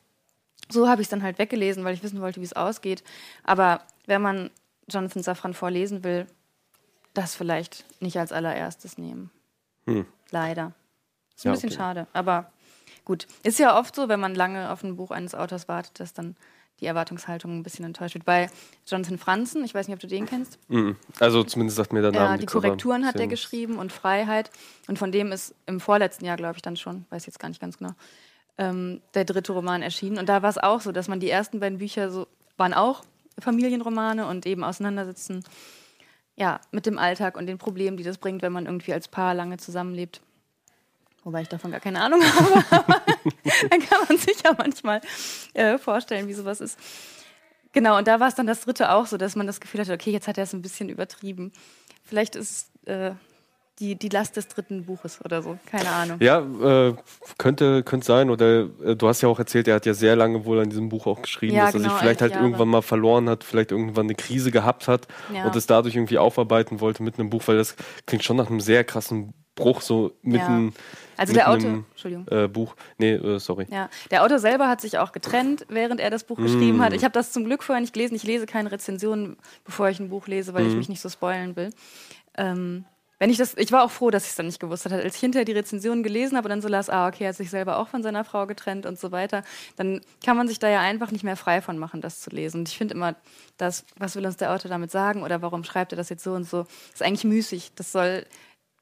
so 0.72 0.88
habe 0.88 1.02
ich 1.02 1.06
es 1.06 1.10
dann 1.10 1.24
halt 1.24 1.40
weggelesen, 1.40 1.84
weil 1.84 1.94
ich 1.94 2.04
wissen 2.04 2.22
wollte, 2.22 2.40
wie 2.42 2.46
es 2.46 2.54
ausgeht. 2.54 3.04
Aber 3.44 3.82
wenn 4.06 4.22
man 4.22 4.50
Jonathan 4.88 5.24
Safran 5.24 5.54
vorlesen 5.54 6.04
will, 6.04 6.28
das 7.14 7.36
vielleicht 7.36 7.86
nicht 8.02 8.18
als 8.18 8.32
allererstes 8.32 8.98
nehmen. 8.98 9.32
Hm. 9.86 10.06
Leider. 10.32 10.74
Ist 11.36 11.46
ein 11.46 11.50
ja, 11.50 11.54
bisschen 11.54 11.70
okay. 11.70 11.78
schade. 11.78 12.08
Aber 12.14 12.52
gut. 13.06 13.28
Ist 13.44 13.60
ja 13.60 13.78
oft 13.80 13.96
so, 13.96 14.10
wenn 14.10 14.20
man 14.20 14.36
lange 14.36 14.72
auf 14.72 14.84
ein 14.84 14.96
Buch 14.96 15.12
eines 15.12 15.36
Autors 15.36 15.68
wartet, 15.68 16.00
dass 16.00 16.14
dann 16.14 16.36
die 16.80 16.86
Erwartungshaltung 16.86 17.58
ein 17.58 17.64
bisschen 17.64 17.84
enttäuscht 17.86 18.16
wird. 18.16 18.26
Bei 18.26 18.50
Jonathan 18.88 19.18
Franzen, 19.18 19.64
ich 19.66 19.74
weiß 19.74 19.88
nicht, 19.88 19.96
ob 19.96 20.00
du 20.00 20.08
den 20.08 20.26
kennst. 20.26 20.60
Mhm. 20.70 20.96
Also 21.20 21.44
zumindest 21.44 21.78
sagt 21.78 21.92
mir 21.92 22.02
der 22.02 22.12
Name. 22.12 22.26
Ja, 22.26 22.38
die 22.38 22.46
Korrekturen 22.46 23.06
hat 23.06 23.18
er 23.18 23.28
geschrieben 23.28 23.78
und 23.78 23.92
Freiheit. 23.92 24.50
Und 24.88 24.98
von 24.98 25.12
dem 25.12 25.32
ist 25.32 25.54
im 25.66 25.80
vorletzten 25.80 26.26
Jahr, 26.26 26.38
glaube 26.38 26.56
ich, 26.56 26.62
dann 26.62 26.78
schon, 26.78 27.06
weiß 27.10 27.26
jetzt 27.26 27.40
gar 27.40 27.50
nicht 27.50 27.60
ganz 27.60 27.78
genau, 27.78 27.92
ähm, 28.60 29.02
der 29.16 29.26
dritte 29.26 29.54
Roman 29.54 29.82
erschienen. 29.82 30.20
Und 30.20 30.30
da 30.30 30.44
war 30.44 30.50
es 30.50 30.58
auch 30.60 30.82
so, 30.82 30.92
dass 30.92 31.08
man 31.08 31.20
die 31.20 31.30
ersten 31.30 31.60
beiden 31.60 31.80
Bücher 31.80 32.12
so 32.12 32.28
waren 32.58 32.74
auch 32.74 33.04
Familienromane 33.40 34.28
und 34.28 34.46
eben 34.46 34.66
auseinandersetzen 34.66 35.44
ja, 36.36 36.60
mit 36.72 36.86
dem 36.86 37.00
Alltag 37.00 37.38
und 37.38 37.48
den 37.48 37.58
Problemen, 37.58 37.98
die 37.98 38.04
das 38.04 38.18
bringt, 38.18 38.42
wenn 38.42 38.52
man 38.52 38.66
irgendwie 38.66 38.94
als 38.94 39.08
Paar 39.08 39.34
lange 39.34 39.58
zusammenlebt. 39.58 40.22
Wobei 41.24 41.42
ich 41.42 41.50
davon 41.50 41.72
gar 41.72 41.80
keine 41.80 42.02
Ahnung 42.02 42.22
habe, 42.36 42.64
aber 42.70 43.02
dann 43.70 43.80
kann 43.82 44.00
man 44.08 44.18
sich 44.18 44.42
ja 44.44 44.54
manchmal 44.58 45.02
äh, 45.54 45.78
vorstellen, 45.78 46.28
wie 46.28 46.34
sowas 46.34 46.62
ist. 46.62 46.78
Genau, 47.72 47.98
und 47.98 48.08
da 48.08 48.20
war 48.20 48.28
es 48.28 48.36
dann 48.36 48.48
das 48.48 48.62
dritte 48.62 48.92
auch 48.92 49.06
so, 49.06 49.18
dass 49.18 49.36
man 49.36 49.48
das 49.48 49.60
Gefühl 49.60 49.82
hatte, 49.82 49.94
okay, 49.94 50.12
jetzt 50.12 50.28
hat 50.28 50.38
er 50.38 50.46
es 50.46 50.54
ein 50.54 50.62
bisschen 50.62 50.90
übertrieben. 50.90 51.52
Vielleicht 52.04 52.36
ist 52.36 52.72
äh, 52.88 53.12
die, 53.80 53.96
die 53.96 54.10
Last 54.10 54.36
des 54.38 54.48
dritten 54.48 54.86
Buches 54.86 55.20
oder 55.24 55.42
so. 55.42 55.58
Keine 55.66 55.90
Ahnung. 55.90 56.18
Ja, 56.20 56.40
äh, 56.40 56.96
könnte, 57.38 57.84
könnte 57.84 58.06
sein. 58.06 58.30
Oder 58.30 58.68
äh, 58.84 58.96
du 58.96 59.08
hast 59.08 59.22
ja 59.22 59.30
auch 59.30 59.40
erzählt, 59.40 59.68
er 59.68 59.76
hat 59.76 59.86
ja 59.86 59.94
sehr 59.94 60.16
lange 60.16 60.46
wohl 60.46 60.60
an 60.60 60.70
diesem 60.70 60.90
Buch 60.90 61.08
auch 61.08 61.22
geschrieben, 61.22 61.56
ja, 61.56 61.66
dass 61.66 61.74
genau, 61.74 61.86
er 61.86 61.92
sich 61.92 62.00
vielleicht 62.00 62.22
halt 62.22 62.34
Jahre. 62.34 62.44
irgendwann 62.44 62.68
mal 62.68 62.82
verloren 62.82 63.30
hat, 63.30 63.44
vielleicht 63.44 63.72
irgendwann 63.72 64.06
eine 64.06 64.16
Krise 64.16 64.52
gehabt 64.52 64.88
hat 64.88 65.08
ja. 65.34 65.46
und 65.46 65.56
es 65.56 65.66
dadurch 65.66 65.96
irgendwie 65.96 66.18
aufarbeiten 66.18 66.82
wollte 66.82 67.04
mit 67.04 67.20
einem 67.20 67.30
Buch, 67.30 67.44
weil 67.46 67.58
das 67.58 67.76
klingt 68.06 68.24
schon 68.24 68.38
nach 68.38 68.50
einem 68.50 68.60
sehr 68.60 68.84
krassen 68.84 69.34
Bruch, 69.56 69.82
so 69.82 70.14
mitten. 70.22 70.68
Ja. 70.68 70.74
Also 71.18 71.34
der 71.34 71.50
Autor, 71.50 71.84
Entschuldigung. 71.92 72.28
Äh, 72.30 72.48
Buch, 72.48 72.76
nee, 72.98 73.12
äh, 73.12 73.40
sorry. 73.40 73.68
Ja, 73.70 73.90
der 74.10 74.24
Autor 74.24 74.40
selber 74.40 74.70
hat 74.70 74.80
sich 74.80 74.98
auch 74.98 75.12
getrennt, 75.12 75.66
während 75.68 76.00
er 76.00 76.10
das 76.10 76.24
Buch 76.24 76.38
mm. 76.38 76.44
geschrieben 76.44 76.82
hat. 76.82 76.94
Ich 76.94 77.04
habe 77.04 77.12
das 77.12 77.34
zum 77.34 77.44
Glück 77.44 77.62
vorher 77.62 77.82
nicht 77.82 77.94
gelesen. 77.94 78.16
Ich 78.16 78.24
lese 78.24 78.46
keine 78.46 78.72
Rezensionen, 78.72 79.36
bevor 79.66 79.90
ich 79.90 80.00
ein 80.00 80.10
Buch 80.10 80.28
lese, 80.28 80.54
weil 80.54 80.64
mm. 80.64 80.70
ich 80.70 80.76
mich 80.76 80.90
nicht 80.90 81.02
so 81.02 81.10
spoilen 81.10 81.58
will. 81.58 81.72
Ähm, 82.38 82.86
wenn 83.20 83.30
ich 83.30 83.38
das, 83.38 83.56
ich 83.58 83.72
war 83.72 83.84
auch 83.84 83.92
froh, 83.92 84.10
dass 84.10 84.24
ich 84.24 84.30
es 84.32 84.36
dann 84.38 84.46
nicht 84.46 84.60
gewusst 84.60 84.86
hatte. 84.86 84.96
Als 84.96 85.16
ich 85.16 85.20
hinterher 85.20 85.46
die 85.46 85.52
Rezensionen 85.52 86.04
gelesen 86.04 86.38
habe 86.38 86.46
und 86.48 86.50
dann 86.52 86.62
so 86.62 86.70
las, 86.70 86.90
ah, 86.90 87.08
okay, 87.08 87.26
er 87.26 87.30
hat 87.30 87.36
sich 87.36 87.50
selber 87.50 87.78
auch 87.78 87.90
von 87.90 88.02
seiner 88.02 88.24
Frau 88.24 88.48
getrennt 88.48 88.86
und 88.86 88.98
so 88.98 89.12
weiter, 89.12 89.44
dann 89.76 90.02
kann 90.24 90.38
man 90.38 90.48
sich 90.48 90.58
da 90.58 90.70
ja 90.70 90.80
einfach 90.80 91.12
nicht 91.12 91.24
mehr 91.24 91.36
frei 91.36 91.62
von 91.62 91.78
machen, 91.78 92.00
das 92.00 92.22
zu 92.22 92.30
lesen. 92.30 92.62
Und 92.62 92.70
ich 92.70 92.78
finde 92.78 92.94
immer, 92.94 93.16
das, 93.58 93.86
was 93.98 94.16
will 94.16 94.26
uns 94.26 94.38
der 94.38 94.54
Autor 94.54 94.70
damit 94.70 94.90
sagen 94.90 95.24
oder 95.24 95.42
warum 95.42 95.66
schreibt 95.66 95.92
er 95.92 95.98
das 95.98 96.10
jetzt 96.10 96.24
so 96.24 96.34
und 96.34 96.46
so, 96.46 96.66
ist 96.94 97.04
eigentlich 97.04 97.26
müßig. 97.26 97.74
Das 97.76 97.92
soll 97.92 98.26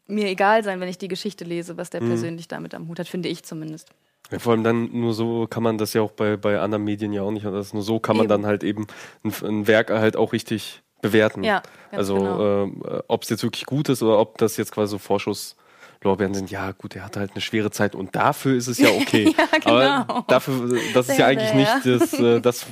mir 0.05 0.27
egal 0.27 0.63
sein, 0.63 0.79
wenn 0.79 0.87
ich 0.87 0.99
die 0.99 1.07
Geschichte 1.07 1.43
lese, 1.43 1.77
was 1.77 1.89
der 1.89 2.03
mhm. 2.03 2.09
persönlich 2.09 2.47
damit 2.47 2.75
am 2.75 2.87
Hut 2.87 2.99
hat, 2.99 3.07
finde 3.07 3.29
ich 3.29 3.43
zumindest. 3.43 3.89
Ja, 4.31 4.39
vor 4.39 4.51
allem 4.51 4.63
dann 4.63 4.91
nur 4.91 5.13
so 5.13 5.47
kann 5.47 5.63
man 5.63 5.77
das 5.77 5.93
ja 5.93 6.01
auch 6.01 6.11
bei, 6.11 6.37
bei 6.37 6.59
anderen 6.59 6.83
Medien 6.83 7.11
ja 7.11 7.23
auch 7.23 7.31
nicht. 7.31 7.45
Also 7.45 7.75
nur 7.75 7.83
so 7.83 7.99
kann 7.99 8.17
man 8.17 8.25
eben. 8.25 8.29
dann 8.29 8.45
halt 8.45 8.63
eben 8.63 8.85
ein, 9.23 9.33
ein 9.43 9.67
Werk 9.67 9.89
halt 9.89 10.15
auch 10.15 10.33
richtig 10.33 10.83
bewerten. 11.01 11.43
Ja, 11.43 11.61
also 11.91 12.15
genau. 12.15 12.65
äh, 12.65 13.03
ob 13.07 13.23
es 13.23 13.29
jetzt 13.29 13.43
wirklich 13.43 13.65
gut 13.65 13.89
ist 13.89 14.01
oder 14.01 14.19
ob 14.19 14.37
das 14.37 14.57
jetzt 14.57 14.71
quasi 14.71 14.91
so 14.91 14.97
Vorschusslorbeeren 14.97 16.33
sind. 16.33 16.51
Ja, 16.51 16.71
gut, 16.71 16.95
er 16.95 17.05
hatte 17.05 17.19
halt 17.19 17.31
eine 17.31 17.41
schwere 17.41 17.71
Zeit 17.71 17.95
und 17.95 18.15
dafür 18.15 18.55
ist 18.55 18.67
es 18.67 18.77
ja 18.77 18.89
okay. 19.01 19.33
ja, 19.37 19.59
genau. 19.59 19.75
Aber 19.75 20.25
dafür, 20.27 20.79
das 20.93 21.09
ist 21.09 21.17
ja 21.17 21.27
eigentlich 21.27 21.53
nicht 21.53 21.85
das, 21.85 22.13
äh, 22.13 22.41
das, 22.41 22.65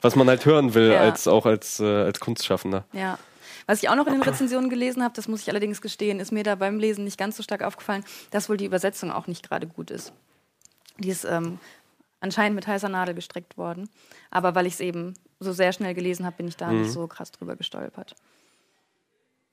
was 0.00 0.16
man 0.16 0.28
halt 0.28 0.44
hören 0.46 0.74
will, 0.74 0.92
ja. 0.92 1.00
als 1.00 1.28
auch 1.28 1.46
als, 1.46 1.80
äh, 1.80 1.84
als 1.84 2.20
Kunstschaffender. 2.20 2.84
Ja. 2.92 3.18
Was 3.66 3.82
ich 3.82 3.88
auch 3.88 3.94
noch 3.94 4.06
in 4.06 4.14
den 4.14 4.22
Rezensionen 4.28 4.70
gelesen 4.70 5.02
habe, 5.02 5.14
das 5.14 5.28
muss 5.28 5.42
ich 5.42 5.50
allerdings 5.50 5.80
gestehen, 5.80 6.20
ist 6.20 6.32
mir 6.32 6.42
da 6.42 6.56
beim 6.56 6.78
Lesen 6.78 7.04
nicht 7.04 7.18
ganz 7.18 7.36
so 7.36 7.42
stark 7.42 7.62
aufgefallen, 7.62 8.04
dass 8.30 8.48
wohl 8.48 8.56
die 8.56 8.64
Übersetzung 8.64 9.12
auch 9.12 9.26
nicht 9.26 9.48
gerade 9.48 9.66
gut 9.66 9.90
ist. 9.90 10.12
Die 10.98 11.08
ist 11.08 11.24
ähm, 11.24 11.58
anscheinend 12.20 12.54
mit 12.54 12.66
heißer 12.66 12.88
Nadel 12.88 13.14
gestrickt 13.14 13.58
worden. 13.58 13.88
Aber 14.30 14.54
weil 14.54 14.66
ich 14.66 14.74
es 14.74 14.80
eben 14.80 15.14
so 15.40 15.52
sehr 15.52 15.72
schnell 15.72 15.94
gelesen 15.94 16.24
habe, 16.26 16.36
bin 16.36 16.48
ich 16.48 16.56
da 16.56 16.68
mhm. 16.68 16.82
nicht 16.82 16.92
so 16.92 17.06
krass 17.06 17.32
drüber 17.32 17.56
gestolpert. 17.56 18.14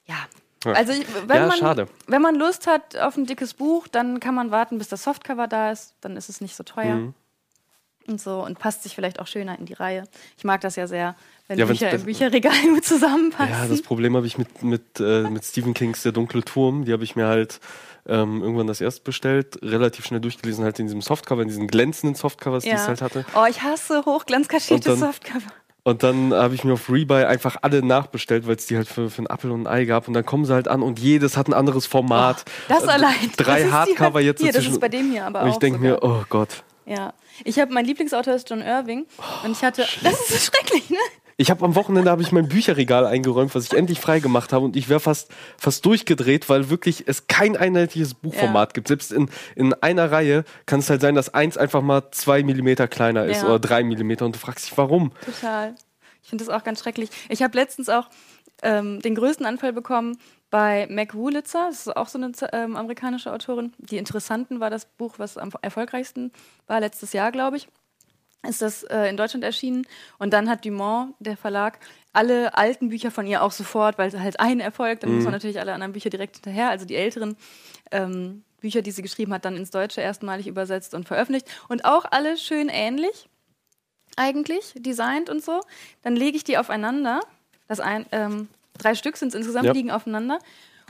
Ja. 0.05 0.15
Also 0.65 0.93
wenn, 1.27 1.37
ja, 1.37 1.47
man, 1.47 1.57
schade. 1.57 1.87
wenn 2.07 2.21
man 2.21 2.35
Lust 2.35 2.67
hat 2.67 2.97
auf 2.97 3.15
ein 3.15 3.25
dickes 3.25 3.53
Buch, 3.53 3.87
dann 3.87 4.19
kann 4.19 4.35
man 4.35 4.51
warten, 4.51 4.77
bis 4.79 4.89
das 4.89 5.03
Softcover 5.03 5.47
da 5.47 5.71
ist. 5.71 5.95
Dann 6.01 6.17
ist 6.17 6.29
es 6.29 6.41
nicht 6.41 6.55
so 6.55 6.63
teuer. 6.63 6.95
Mhm. 6.95 7.13
Und 8.07 8.21
so 8.21 8.43
und 8.43 8.57
passt 8.57 8.83
sich 8.83 8.95
vielleicht 8.95 9.19
auch 9.19 9.27
schöner 9.27 9.59
in 9.59 9.65
die 9.65 9.73
Reihe. 9.73 10.05
Ich 10.37 10.45
mag 10.45 10.61
das 10.61 10.77
ja 10.77 10.87
sehr, 10.87 11.15
wenn 11.47 11.59
ja, 11.59 11.65
Bücher 11.65 11.91
im 11.91 12.03
Bücherregal 12.03 12.53
zusammenpassen. 12.81 13.51
Ja, 13.51 13.67
das 13.67 13.81
Problem 13.81 14.15
habe 14.15 14.25
ich 14.25 14.37
mit, 14.37 14.63
mit, 14.63 14.99
äh, 14.99 15.23
mit 15.23 15.43
Stephen 15.43 15.73
Kings 15.73 16.03
Der 16.03 16.13
dunkle 16.13 16.43
Turm. 16.43 16.85
Die 16.85 16.93
habe 16.93 17.03
ich 17.03 17.17
mir 17.17 17.27
halt 17.27 17.59
ähm, 18.07 18.41
irgendwann 18.41 18.67
das 18.67 18.79
erst 18.79 19.03
bestellt, 19.03 19.59
relativ 19.61 20.05
schnell 20.05 20.21
durchgelesen, 20.21 20.63
halt 20.63 20.79
in 20.79 20.85
diesem 20.85 21.01
Softcover, 21.01 21.41
in 21.41 21.49
diesen 21.49 21.67
glänzenden 21.67 22.15
Softcovers, 22.15 22.63
ja. 22.63 22.71
die 22.71 22.77
es 22.77 22.87
halt 22.87 23.01
hatte. 23.01 23.25
Oh, 23.35 23.45
ich 23.49 23.61
hasse 23.61 24.05
hochglanzkaschierte 24.05 24.95
Softcover. 24.95 25.51
Und 25.83 26.03
dann 26.03 26.33
habe 26.33 26.53
ich 26.53 26.65
mir 26.65 26.73
auf 26.73 26.89
Rebuy 26.89 27.23
einfach 27.23 27.55
alle 27.61 27.81
nachbestellt, 27.81 28.45
weil 28.45 28.57
es 28.57 28.65
die 28.65 28.75
halt 28.75 28.89
für, 28.89 29.09
für 29.09 29.19
einen 29.19 29.27
Apfel 29.27 29.51
und 29.51 29.67
ein 29.67 29.67
Ei 29.67 29.85
gab. 29.85 30.09
Und 30.09 30.13
dann 30.15 30.25
kommen 30.25 30.43
sie 30.43 30.53
halt 30.53 30.67
an 30.67 30.81
und 30.81 30.99
jedes 30.99 31.37
hat 31.37 31.47
ein 31.47 31.53
anderes 31.53 31.85
Format. 31.85 32.43
Oh, 32.45 32.51
das 32.67 32.83
äh, 32.83 32.87
allein. 32.87 33.31
Drei 33.37 33.63
das 33.63 33.71
Hardcover 33.71 34.19
jetzt 34.19 34.41
hier, 34.41 34.51
Das 34.51 34.65
ist 34.65 34.81
bei 34.81 34.89
dem 34.89 35.11
hier 35.11 35.25
aber 35.25 35.43
und 35.43 35.49
ich 35.49 35.57
denke 35.57 35.79
mir, 35.79 35.99
oh 36.01 36.23
Gott. 36.27 36.63
Ja. 36.87 37.13
Ich 37.43 37.59
habe, 37.59 37.73
mein 37.73 37.85
Lieblingsautor 37.85 38.33
ist 38.33 38.49
John 38.49 38.61
Irving. 38.61 39.05
Oh, 39.17 39.45
und 39.45 39.51
ich 39.51 39.63
hatte, 39.63 39.83
schlimm. 39.83 40.11
das 40.11 40.29
ist 40.29 40.45
schrecklich, 40.45 40.89
ne? 40.89 40.97
Ich 41.39 41.51
habe 41.51 41.63
am 41.63 41.75
Wochenende 41.75 42.09
habe 42.09 42.23
ich 42.23 42.31
mein 42.31 42.47
Bücherregal 42.47 43.05
eingeräumt, 43.05 43.53
was 43.53 43.65
ich 43.65 43.73
endlich 43.77 43.99
frei 43.99 44.19
gemacht 44.19 44.53
habe 44.53 44.65
und 44.65 44.75
ich 44.75 44.89
wäre 44.89 44.99
fast 44.99 45.29
fast 45.57 45.85
durchgedreht, 45.85 46.49
weil 46.49 46.69
wirklich 46.69 47.03
es 47.07 47.27
kein 47.27 47.55
einheitliches 47.55 48.15
Buchformat 48.15 48.69
ja. 48.69 48.73
gibt. 48.73 48.87
Selbst 48.87 49.11
in, 49.11 49.29
in 49.55 49.73
einer 49.75 50.11
Reihe 50.11 50.45
kann 50.65 50.79
es 50.79 50.89
halt 50.89 51.01
sein, 51.01 51.13
dass 51.13 51.33
eins 51.33 51.57
einfach 51.57 51.81
mal 51.81 52.09
zwei 52.11 52.41
Millimeter 52.41 52.87
kleiner 52.87 53.25
ist 53.25 53.43
ja. 53.43 53.47
oder 53.47 53.59
drei 53.59 53.83
Millimeter 53.83 54.25
und 54.25 54.35
du 54.35 54.39
fragst 54.39 54.65
dich, 54.65 54.77
warum? 54.77 55.11
Total. 55.23 55.75
Ich 56.23 56.29
finde 56.29 56.43
das 56.43 56.53
auch 56.53 56.63
ganz 56.63 56.79
schrecklich. 56.79 57.09
Ich 57.29 57.43
habe 57.43 57.55
letztens 57.57 57.87
auch 57.87 58.09
ähm, 58.63 58.99
den 59.01 59.15
größten 59.15 59.45
Anfall 59.45 59.73
bekommen 59.73 60.17
bei 60.49 60.87
Mac 60.89 61.13
Wulitzer, 61.13 61.67
das 61.67 61.87
ist 61.87 61.97
auch 61.97 62.07
so 62.07 62.17
eine 62.17 62.31
ähm, 62.53 62.75
amerikanische 62.75 63.31
Autorin. 63.31 63.73
Die 63.77 63.97
Interessanten 63.97 64.59
war 64.59 64.69
das 64.69 64.85
Buch, 64.85 65.15
was 65.17 65.37
am 65.37 65.51
erfolgreichsten 65.61 66.31
war 66.67 66.79
letztes 66.79 67.13
Jahr, 67.13 67.31
glaube 67.31 67.57
ich 67.57 67.67
ist 68.47 68.61
das 68.61 68.83
äh, 68.83 69.09
in 69.09 69.17
Deutschland 69.17 69.43
erschienen. 69.43 69.85
Und 70.19 70.33
dann 70.33 70.49
hat 70.49 70.65
Dumont, 70.65 71.15
der 71.19 71.37
Verlag, 71.37 71.79
alle 72.13 72.55
alten 72.57 72.89
Bücher 72.89 73.11
von 73.11 73.27
ihr 73.27 73.43
auch 73.43 73.51
sofort, 73.51 73.97
weil 73.97 74.11
halt 74.19 74.39
ein 74.39 74.59
Erfolg, 74.59 74.99
dann 74.99 75.09
mhm. 75.09 75.15
muss 75.17 75.25
man 75.25 75.33
natürlich 75.33 75.59
alle 75.59 75.73
anderen 75.73 75.93
Bücher 75.93 76.09
direkt 76.09 76.37
hinterher, 76.37 76.69
also 76.69 76.85
die 76.85 76.95
älteren 76.95 77.35
ähm, 77.91 78.43
Bücher, 78.59 78.81
die 78.81 78.91
sie 78.91 79.01
geschrieben 79.01 79.33
hat, 79.33 79.45
dann 79.45 79.55
ins 79.55 79.71
Deutsche 79.71 80.01
erstmalig 80.01 80.47
übersetzt 80.47 80.93
und 80.93 81.07
veröffentlicht. 81.07 81.47
Und 81.67 81.85
auch 81.85 82.05
alle 82.09 82.37
schön 82.37 82.69
ähnlich, 82.69 83.29
eigentlich, 84.15 84.73
designt 84.75 85.29
und 85.29 85.43
so. 85.43 85.61
Dann 86.01 86.15
lege 86.15 86.37
ich 86.37 86.43
die 86.43 86.57
aufeinander. 86.57 87.21
Das 87.67 87.79
ein, 87.79 88.05
ähm, 88.11 88.47
drei 88.77 88.95
Stück 88.95 89.17
sind 89.17 89.29
es 89.29 89.35
insgesamt, 89.35 89.65
ja. 89.65 89.73
liegen 89.73 89.91
aufeinander. 89.91 90.39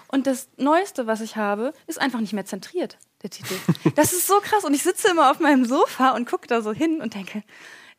Und 0.10 0.28
das 0.28 0.48
Neueste, 0.58 1.08
was 1.08 1.22
ich 1.22 1.36
habe, 1.36 1.74
ist 1.86 2.00
einfach 2.00 2.20
nicht 2.20 2.34
mehr 2.34 2.46
zentriert 2.46 2.98
der 3.24 3.30
Titel. 3.30 3.56
Das 3.96 4.14
ist 4.14 4.28
so 4.28 4.40
krass. 4.42 4.64
Und 4.64 4.74
ich 4.74 4.84
sitze 4.84 5.10
immer 5.10 5.32
auf 5.32 5.40
meinem 5.40 5.66
Sofa 5.66 6.12
und 6.12 6.30
gucke 6.30 6.48
da 6.48 6.62
so 6.62 6.72
hin 6.72 7.02
und 7.02 7.16
denke, 7.16 7.44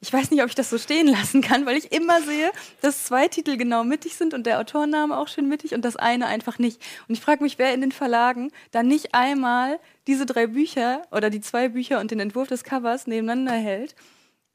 ich 0.00 0.12
weiß 0.12 0.30
nicht, 0.30 0.42
ob 0.42 0.48
ich 0.48 0.54
das 0.54 0.70
so 0.70 0.78
stehen 0.78 1.08
lassen 1.08 1.42
kann, 1.42 1.66
weil 1.66 1.76
ich 1.76 1.92
immer 1.92 2.22
sehe, 2.22 2.52
dass 2.80 3.04
zwei 3.04 3.28
Titel 3.28 3.56
genau 3.56 3.82
mittig 3.84 4.16
sind 4.16 4.32
und 4.32 4.46
der 4.46 4.60
Autorname 4.60 5.16
auch 5.16 5.28
schön 5.28 5.48
mittig 5.48 5.74
und 5.74 5.84
das 5.84 5.96
eine 5.96 6.26
einfach 6.26 6.58
nicht. 6.58 6.80
Und 7.08 7.14
ich 7.14 7.20
frage 7.20 7.42
mich, 7.42 7.58
wer 7.58 7.74
in 7.74 7.80
den 7.80 7.92
Verlagen 7.92 8.52
dann 8.70 8.86
nicht 8.86 9.14
einmal 9.14 9.80
diese 10.06 10.24
drei 10.24 10.46
Bücher 10.46 11.02
oder 11.10 11.30
die 11.30 11.40
zwei 11.40 11.68
Bücher 11.68 12.00
und 12.00 12.10
den 12.10 12.20
Entwurf 12.20 12.48
des 12.48 12.62
Covers 12.62 13.06
nebeneinander 13.06 13.52
hält 13.52 13.96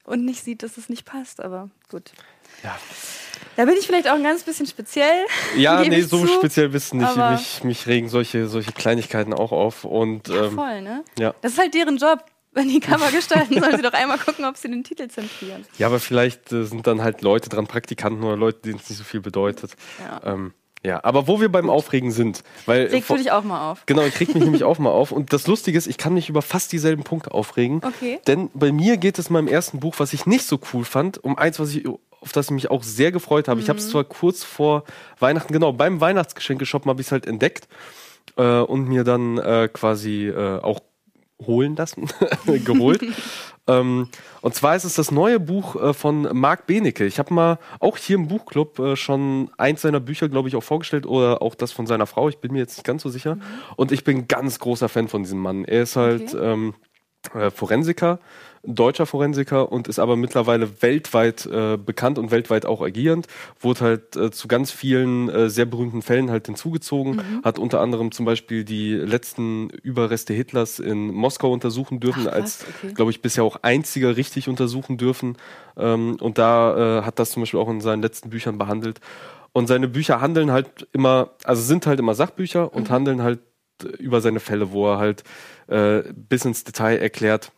und 0.04 0.24
nicht 0.24 0.42
sieht, 0.42 0.62
dass 0.62 0.78
es 0.78 0.88
nicht 0.88 1.04
passt. 1.04 1.40
Aber 1.42 1.68
gut. 1.90 2.12
Ja. 2.62 2.78
Da 3.56 3.64
bin 3.64 3.74
ich 3.78 3.86
vielleicht 3.86 4.08
auch 4.08 4.14
ein 4.14 4.22
ganz 4.22 4.42
bisschen 4.42 4.66
speziell. 4.66 5.24
Ja, 5.56 5.80
nee, 5.88 6.02
so 6.02 6.20
zu, 6.20 6.26
speziell 6.26 6.68
bist 6.70 6.92
du 6.92 6.96
nicht. 6.96 7.16
Mich, 7.16 7.64
mich 7.64 7.86
regen 7.86 8.08
solche, 8.08 8.48
solche 8.48 8.72
Kleinigkeiten 8.72 9.32
auch 9.32 9.52
auf. 9.52 9.84
Und, 9.84 10.28
ja, 10.28 10.46
ähm, 10.46 10.54
voll, 10.54 10.82
ne? 10.82 11.04
Ja. 11.18 11.34
Das 11.40 11.52
ist 11.52 11.58
halt 11.58 11.74
deren 11.74 11.96
Job. 11.96 12.24
Wenn 12.56 12.68
die 12.68 12.78
Cover 12.78 13.10
gestalten, 13.10 13.60
sollen 13.60 13.76
sie 13.76 13.82
doch 13.82 13.94
einmal 13.94 14.16
gucken, 14.16 14.44
ob 14.44 14.56
sie 14.56 14.70
den 14.70 14.84
Titel 14.84 15.08
zentrieren. 15.08 15.66
Ja, 15.76 15.88
aber 15.88 15.98
vielleicht 15.98 16.52
äh, 16.52 16.62
sind 16.62 16.86
dann 16.86 17.02
halt 17.02 17.20
Leute 17.20 17.48
dran, 17.48 17.66
Praktikanten 17.66 18.22
oder 18.22 18.36
Leute, 18.36 18.60
denen 18.60 18.76
es 18.76 18.88
nicht 18.88 18.98
so 18.98 19.02
viel 19.02 19.20
bedeutet. 19.20 19.72
Ja. 19.98 20.20
Ähm, 20.34 20.54
ja, 20.84 21.00
aber 21.02 21.26
wo 21.26 21.40
wir 21.40 21.50
beim 21.50 21.70
Aufregen 21.70 22.12
sind, 22.12 22.44
weil. 22.66 22.86
Reg 22.86 23.06
du 23.06 23.16
dich 23.16 23.30
auch 23.30 23.42
mal 23.42 23.70
auf. 23.70 23.86
Genau, 23.86 24.02
ich 24.02 24.20
reg 24.20 24.34
mich 24.34 24.44
nämlich 24.44 24.64
auch 24.64 24.78
mal 24.78 24.90
auf. 24.90 25.12
Und 25.12 25.32
das 25.32 25.46
Lustige 25.46 25.78
ist, 25.78 25.86
ich 25.86 25.96
kann 25.96 26.12
mich 26.12 26.28
über 26.28 26.42
fast 26.42 26.72
dieselben 26.72 27.04
Punkte 27.04 27.32
aufregen. 27.32 27.80
Okay. 27.82 28.20
Denn 28.26 28.50
bei 28.52 28.70
mir 28.70 28.98
geht 28.98 29.18
es 29.18 29.28
in 29.28 29.32
meinem 29.32 29.48
ersten 29.48 29.80
Buch, 29.80 29.94
was 29.98 30.12
ich 30.12 30.26
nicht 30.26 30.46
so 30.46 30.60
cool 30.72 30.84
fand, 30.84 31.22
um 31.24 31.38
eins, 31.38 31.58
was 31.58 31.74
ich 31.74 31.86
auf 31.88 32.32
das 32.32 32.46
ich 32.46 32.52
mich 32.52 32.70
auch 32.70 32.82
sehr 32.82 33.12
gefreut 33.12 33.48
habe. 33.48 33.56
Mhm. 33.56 33.62
Ich 33.62 33.68
habe 33.68 33.78
es 33.78 33.88
zwar 33.88 34.04
kurz 34.04 34.44
vor 34.44 34.84
Weihnachten, 35.18 35.52
genau, 35.52 35.72
beim 35.72 36.00
Weihnachtsgeschenke-Shoppen 36.00 36.88
habe 36.88 37.00
ich 37.00 37.08
es 37.08 37.12
halt 37.12 37.26
entdeckt 37.26 37.68
äh, 38.36 38.60
und 38.60 38.88
mir 38.88 39.04
dann 39.04 39.38
äh, 39.38 39.68
quasi 39.72 40.28
äh, 40.28 40.60
auch 40.60 40.80
holen 41.42 41.76
lassen, 41.76 42.08
geholt. 42.64 43.02
ähm, 43.66 44.08
und 44.42 44.54
zwar 44.54 44.76
ist 44.76 44.84
es 44.84 44.94
das 44.94 45.10
neue 45.10 45.40
Buch 45.40 45.76
äh, 45.76 45.94
von 45.94 46.28
Marc 46.32 46.66
Benecke. 46.66 47.06
Ich 47.06 47.18
habe 47.18 47.32
mal 47.32 47.58
auch 47.80 47.96
hier 47.96 48.16
im 48.16 48.28
Buchclub 48.28 48.78
äh, 48.78 48.96
schon 48.96 49.50
eins 49.56 49.82
seiner 49.82 50.00
Bücher, 50.00 50.28
glaube 50.28 50.48
ich, 50.48 50.56
auch 50.56 50.62
vorgestellt 50.62 51.06
oder 51.06 51.40
auch 51.40 51.54
das 51.54 51.72
von 51.72 51.86
seiner 51.86 52.06
Frau. 52.06 52.28
Ich 52.28 52.38
bin 52.38 52.52
mir 52.52 52.58
jetzt 52.58 52.76
nicht 52.76 52.84
ganz 52.84 53.02
so 53.02 53.08
sicher. 53.08 53.36
Mhm. 53.36 53.42
Und 53.76 53.92
ich 53.92 54.04
bin 54.04 54.28
ganz 54.28 54.58
großer 54.58 54.88
Fan 54.88 55.08
von 55.08 55.22
diesem 55.22 55.38
Mann. 55.38 55.64
Er 55.64 55.82
ist 55.82 55.96
halt 55.96 56.34
okay. 56.34 56.52
ähm, 56.52 56.74
äh, 57.34 57.50
Forensiker 57.50 58.18
deutscher 58.66 59.06
Forensiker 59.06 59.70
und 59.70 59.88
ist 59.88 59.98
aber 59.98 60.16
mittlerweile 60.16 60.82
weltweit 60.82 61.46
äh, 61.46 61.76
bekannt 61.76 62.18
und 62.18 62.30
weltweit 62.30 62.66
auch 62.66 62.82
agierend. 62.82 63.26
Wurde 63.60 63.80
halt 63.80 64.16
äh, 64.16 64.30
zu 64.30 64.48
ganz 64.48 64.70
vielen 64.70 65.28
äh, 65.28 65.50
sehr 65.50 65.66
berühmten 65.66 66.02
Fällen 66.02 66.30
halt 66.30 66.46
hinzugezogen. 66.46 67.16
Mhm. 67.16 67.42
Hat 67.44 67.58
unter 67.58 67.80
anderem 67.80 68.12
zum 68.12 68.24
Beispiel 68.24 68.64
die 68.64 68.92
letzten 68.92 69.70
Überreste 69.70 70.34
Hitlers 70.34 70.78
in 70.78 71.08
Moskau 71.12 71.52
untersuchen 71.52 72.00
dürfen, 72.00 72.26
Ach, 72.28 72.32
als, 72.32 72.64
okay. 72.82 72.94
glaube 72.94 73.10
ich, 73.10 73.22
bisher 73.22 73.44
auch 73.44 73.56
einziger 73.62 74.16
richtig 74.16 74.48
untersuchen 74.48 74.96
dürfen. 74.96 75.36
Ähm, 75.76 76.16
und 76.20 76.38
da 76.38 77.00
äh, 77.00 77.02
hat 77.02 77.18
das 77.18 77.30
zum 77.30 77.42
Beispiel 77.42 77.60
auch 77.60 77.70
in 77.70 77.80
seinen 77.80 78.02
letzten 78.02 78.30
Büchern 78.30 78.58
behandelt. 78.58 79.00
Und 79.52 79.68
seine 79.68 79.88
Bücher 79.88 80.20
handeln 80.20 80.50
halt 80.50 80.88
immer, 80.92 81.30
also 81.44 81.62
sind 81.62 81.86
halt 81.86 82.00
immer 82.00 82.14
Sachbücher 82.14 82.74
und 82.74 82.88
mhm. 82.88 82.92
handeln 82.92 83.22
halt 83.22 83.40
über 83.98 84.20
seine 84.20 84.40
Fälle, 84.40 84.72
wo 84.72 84.90
er 84.90 84.98
halt 84.98 85.24
äh, 85.66 86.02
bis 86.14 86.44
ins 86.44 86.64
Detail 86.64 86.98
erklärt, 86.98 87.52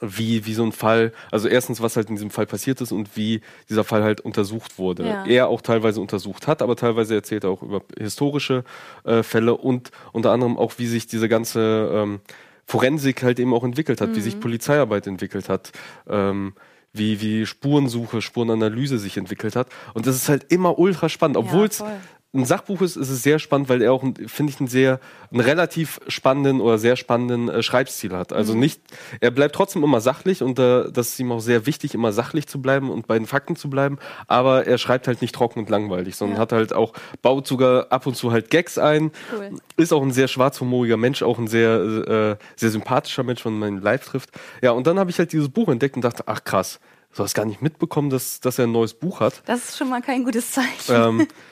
wie, 0.00 0.46
wie 0.46 0.54
so 0.54 0.64
ein 0.64 0.72
Fall, 0.72 1.12
also 1.30 1.48
erstens, 1.48 1.80
was 1.80 1.96
halt 1.96 2.08
in 2.08 2.16
diesem 2.16 2.30
Fall 2.30 2.46
passiert 2.46 2.80
ist 2.80 2.92
und 2.92 3.16
wie 3.16 3.40
dieser 3.68 3.84
Fall 3.84 4.02
halt 4.02 4.20
untersucht 4.20 4.78
wurde. 4.78 5.06
Ja. 5.06 5.24
Er 5.24 5.48
auch 5.48 5.60
teilweise 5.60 6.00
untersucht 6.00 6.46
hat, 6.46 6.62
aber 6.62 6.76
teilweise 6.76 7.14
erzählt 7.14 7.44
er 7.44 7.50
auch 7.50 7.62
über 7.62 7.82
historische 7.98 8.64
äh, 9.04 9.22
Fälle 9.22 9.56
und 9.56 9.90
unter 10.12 10.32
anderem 10.32 10.56
auch, 10.56 10.74
wie 10.78 10.86
sich 10.86 11.06
diese 11.06 11.28
ganze 11.28 11.90
ähm, 11.92 12.20
Forensik 12.66 13.22
halt 13.22 13.40
eben 13.40 13.52
auch 13.54 13.64
entwickelt 13.64 14.00
hat, 14.00 14.10
mhm. 14.10 14.16
wie 14.16 14.20
sich 14.20 14.36
mhm. 14.36 14.40
Polizeiarbeit 14.40 15.06
entwickelt 15.06 15.48
hat. 15.48 15.72
Ähm, 16.08 16.54
wie, 16.92 17.20
wie 17.20 17.46
Spurensuche, 17.46 18.20
Spurenanalyse 18.20 18.98
sich 18.98 19.16
entwickelt 19.16 19.54
hat. 19.54 19.68
Und 19.94 20.08
das 20.08 20.16
ist 20.16 20.28
halt 20.28 20.52
immer 20.52 20.78
ultra 20.78 21.08
spannend, 21.08 21.36
obwohl 21.36 21.66
es 21.66 21.78
ja, 21.78 22.00
ein 22.32 22.44
Sachbuch 22.44 22.80
ist, 22.80 22.96
ist 22.96 23.10
es 23.10 23.24
sehr 23.24 23.40
spannend, 23.40 23.68
weil 23.68 23.82
er 23.82 23.92
auch, 23.92 24.02
finde 24.02 24.52
ich, 24.52 24.60
einen 24.60 24.68
sehr, 24.68 25.00
einen 25.32 25.40
relativ 25.40 26.00
spannenden 26.06 26.60
oder 26.60 26.78
sehr 26.78 26.94
spannenden 26.94 27.48
äh, 27.48 27.62
Schreibstil 27.62 28.12
hat. 28.12 28.32
Also 28.32 28.54
mhm. 28.54 28.60
nicht, 28.60 28.80
er 29.20 29.32
bleibt 29.32 29.54
trotzdem 29.56 29.82
immer 29.82 30.00
sachlich 30.00 30.42
und 30.42 30.58
äh, 30.60 30.92
das 30.92 31.08
ist 31.08 31.18
ihm 31.18 31.32
auch 31.32 31.40
sehr 31.40 31.66
wichtig, 31.66 31.92
immer 31.92 32.12
sachlich 32.12 32.46
zu 32.46 32.62
bleiben 32.62 32.88
und 32.88 33.08
bei 33.08 33.18
den 33.18 33.26
Fakten 33.26 33.56
zu 33.56 33.68
bleiben, 33.68 33.98
aber 34.28 34.64
er 34.66 34.78
schreibt 34.78 35.08
halt 35.08 35.22
nicht 35.22 35.34
trocken 35.34 35.58
und 35.58 35.70
langweilig, 35.70 36.14
sondern 36.14 36.36
ja. 36.36 36.42
hat 36.42 36.52
halt 36.52 36.72
auch, 36.72 36.92
baut 37.20 37.48
sogar 37.48 37.90
ab 37.90 38.06
und 38.06 38.14
zu 38.14 38.30
halt 38.30 38.48
Gags 38.50 38.78
ein, 38.78 39.10
cool. 39.32 39.50
ist 39.76 39.92
auch 39.92 40.02
ein 40.02 40.12
sehr 40.12 40.28
schwarzhumoriger 40.28 40.96
Mensch, 40.96 41.22
auch 41.24 41.38
ein 41.38 41.48
sehr, 41.48 41.80
äh, 41.80 42.36
sehr 42.54 42.70
sympathischer 42.70 43.24
Mensch, 43.24 43.44
wenn 43.44 43.58
man 43.58 43.76
ihn 43.76 43.82
live 43.82 44.04
trifft. 44.04 44.30
Ja, 44.62 44.70
und 44.70 44.86
dann 44.86 45.00
habe 45.00 45.10
ich 45.10 45.18
halt 45.18 45.32
dieses 45.32 45.48
Buch 45.48 45.68
entdeckt 45.68 45.96
und 45.96 46.02
dachte, 46.02 46.22
ach 46.26 46.44
krass, 46.44 46.78
du 47.16 47.24
hast 47.24 47.34
gar 47.34 47.44
nicht 47.44 47.60
mitbekommen, 47.60 48.10
dass, 48.10 48.38
dass 48.40 48.58
er 48.58 48.66
ein 48.66 48.72
neues 48.72 48.94
Buch 48.94 49.20
hat. 49.20 49.42
Das 49.46 49.70
ist 49.70 49.78
schon 49.78 49.88
mal 49.88 50.00
kein 50.00 50.24
gutes 50.24 50.52
Zeichen. 50.52 50.94
Ähm, 50.94 51.28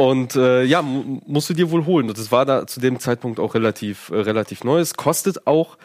Und 0.00 0.34
äh, 0.34 0.62
ja, 0.64 0.80
musst 0.80 1.50
du 1.50 1.52
dir 1.52 1.70
wohl 1.70 1.84
holen. 1.84 2.08
Und 2.08 2.16
das 2.16 2.32
war 2.32 2.46
da 2.46 2.66
zu 2.66 2.80
dem 2.80 3.00
Zeitpunkt 3.00 3.38
auch 3.38 3.54
relativ, 3.54 4.08
äh, 4.08 4.14
relativ 4.14 4.64
neu. 4.64 4.80
Es 4.80 4.94
kostet 4.94 5.46
auch 5.46 5.76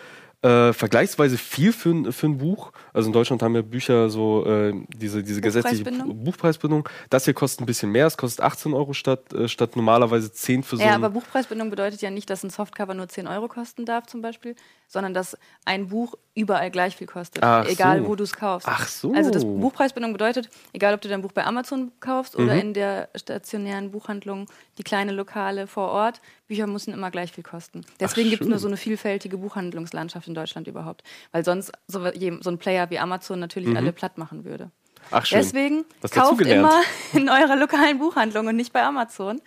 äh, 0.46 0.74
vergleichsweise 0.74 1.40
viel 1.40 1.74
für, 1.74 2.12
für 2.12 2.28
ein 2.28 2.38
Buch. 2.38 2.72
Also 2.94 3.08
in 3.08 3.14
Deutschland 3.14 3.42
haben 3.42 3.56
wir 3.56 3.64
Bücher 3.64 4.10
so 4.10 4.46
äh, 4.46 4.74
diese, 4.96 5.24
diese 5.24 5.42
gesetzliche 5.42 5.84
Buchpreisbindung. 5.84 6.88
Das 7.10 7.25
hier 7.25 7.34
kostet 7.34 7.62
ein 7.62 7.66
bisschen 7.66 7.92
mehr. 7.92 8.06
Es 8.06 8.16
kostet 8.16 8.46
18 8.46 8.74
Euro 8.75 8.94
statt, 8.94 9.34
äh, 9.34 9.48
statt 9.48 9.75
normalerweise 9.75 10.32
10 10.32 10.62
für 10.62 10.78
so 10.78 10.84
Ja, 10.84 10.94
aber 10.94 11.10
Buchpreisbindung 11.10 11.72
bedeutet 11.72 12.02
ja 12.04 12.12
nicht, 12.12 12.30
dass 12.30 12.44
ein 12.44 12.52
Softcover 12.52 12.94
nur 12.94 13.10
10 13.10 13.28
Euro 13.28 13.48
kosten 13.48 13.86
darf 13.86 14.06
zum 14.06 14.22
Beispiel, 14.22 14.56
sondern 14.88 15.16
dass 15.16 15.36
ein 15.66 15.88
Buch 15.88 16.14
überall 16.36 16.70
gleich 16.70 16.96
viel 16.96 17.08
kostet, 17.08 17.44
Ach 17.44 17.66
egal 17.66 18.02
so. 18.02 18.08
wo 18.08 18.16
du 18.16 18.24
es 18.24 18.34
kaufst. 18.34 18.68
Ach 18.70 18.88
so. 18.88 19.14
Also 19.14 19.32
das 19.32 19.46
Buchpreisbindung 19.46 20.12
bedeutet, 20.12 20.50
egal 20.74 20.94
ob 20.94 21.02
du 21.02 21.08
dein 21.08 21.22
Buch 21.22 21.32
bei 21.32 21.46
Amazon 21.46 21.92
kaufst 22.02 22.38
mhm. 22.38 22.44
oder 22.44 22.56
in 22.62 22.74
der 22.74 23.10
stationären 23.16 23.92
Buchhandlung, 23.92 24.48
die 24.78 24.84
kleine 24.84 25.14
Lokale 25.14 25.66
vor 25.66 25.90
Ort, 25.90 26.22
Bücher 26.48 26.68
müssen 26.68 26.94
immer 26.94 27.10
gleich 27.10 27.32
viel 27.32 27.44
kosten. 27.44 27.86
Deswegen 28.00 28.30
gibt 28.30 28.44
es 28.44 28.48
nur 28.48 28.60
so 28.60 28.68
eine 28.68 28.78
vielfältige 28.78 29.38
Buchhandlungslandschaft 29.38 30.28
in 30.28 30.35
Deutschland 30.36 30.68
überhaupt, 30.68 31.04
weil 31.32 31.44
sonst 31.44 31.72
so, 31.88 32.00
so 32.42 32.50
ein 32.50 32.58
Player 32.58 32.89
wie 32.89 33.00
Amazon 33.00 33.39
natürlich 33.39 33.70
mhm. 33.70 33.77
alle 33.77 33.92
platt 33.92 34.18
machen 34.18 34.46
würde. 34.46 34.72
Ach, 35.12 35.25
schön. 35.25 35.39
Deswegen 35.39 35.86
kauft 36.12 36.42
immer 36.42 36.82
in 37.13 37.30
eurer 37.30 37.56
lokalen 37.56 38.00
Buchhandlung 38.00 38.48
und 38.48 38.56
nicht 38.56 38.74
bei 38.74 38.84
Amazon. 38.84 39.42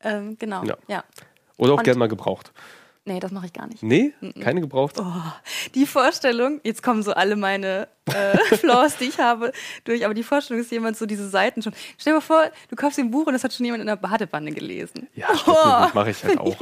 Ähm, 0.00 0.36
genau. 0.38 0.64
Ja. 0.64 0.76
ja. 0.88 1.04
Oder 1.56 1.74
auch 1.74 1.82
gerne 1.82 1.98
mal 1.98 2.08
gebraucht. 2.08 2.52
Nee, 3.08 3.20
das 3.20 3.32
mache 3.32 3.46
ich 3.46 3.54
gar 3.54 3.66
nicht. 3.66 3.82
Nee? 3.82 4.12
Keine 4.38 4.60
gebraucht? 4.60 4.96
Oh, 5.00 5.22
die 5.74 5.86
Vorstellung, 5.86 6.60
jetzt 6.62 6.82
kommen 6.82 7.02
so 7.02 7.12
alle 7.12 7.36
meine 7.36 7.88
äh, 8.04 8.36
Flaws, 8.56 8.98
die 8.98 9.06
ich 9.06 9.18
habe, 9.18 9.52
durch, 9.84 10.04
aber 10.04 10.12
die 10.12 10.22
Vorstellung 10.22 10.62
ist 10.62 10.70
jemand 10.70 10.98
so 10.98 11.06
diese 11.06 11.26
Seiten 11.26 11.62
schon. 11.62 11.72
Stell 11.96 12.12
dir 12.12 12.18
mal 12.18 12.20
vor, 12.20 12.50
du 12.68 12.76
kaufst 12.76 12.98
ein 12.98 13.10
Buch 13.10 13.26
und 13.26 13.32
das 13.32 13.44
hat 13.44 13.54
schon 13.54 13.64
jemand 13.64 13.80
in 13.80 13.86
der 13.86 13.96
Badewanne 13.96 14.52
gelesen. 14.52 15.08
Ja, 15.14 15.28
oh, 15.46 15.86
mache 15.94 16.10
ich 16.10 16.22
halt 16.22 16.38
auch. 16.38 16.58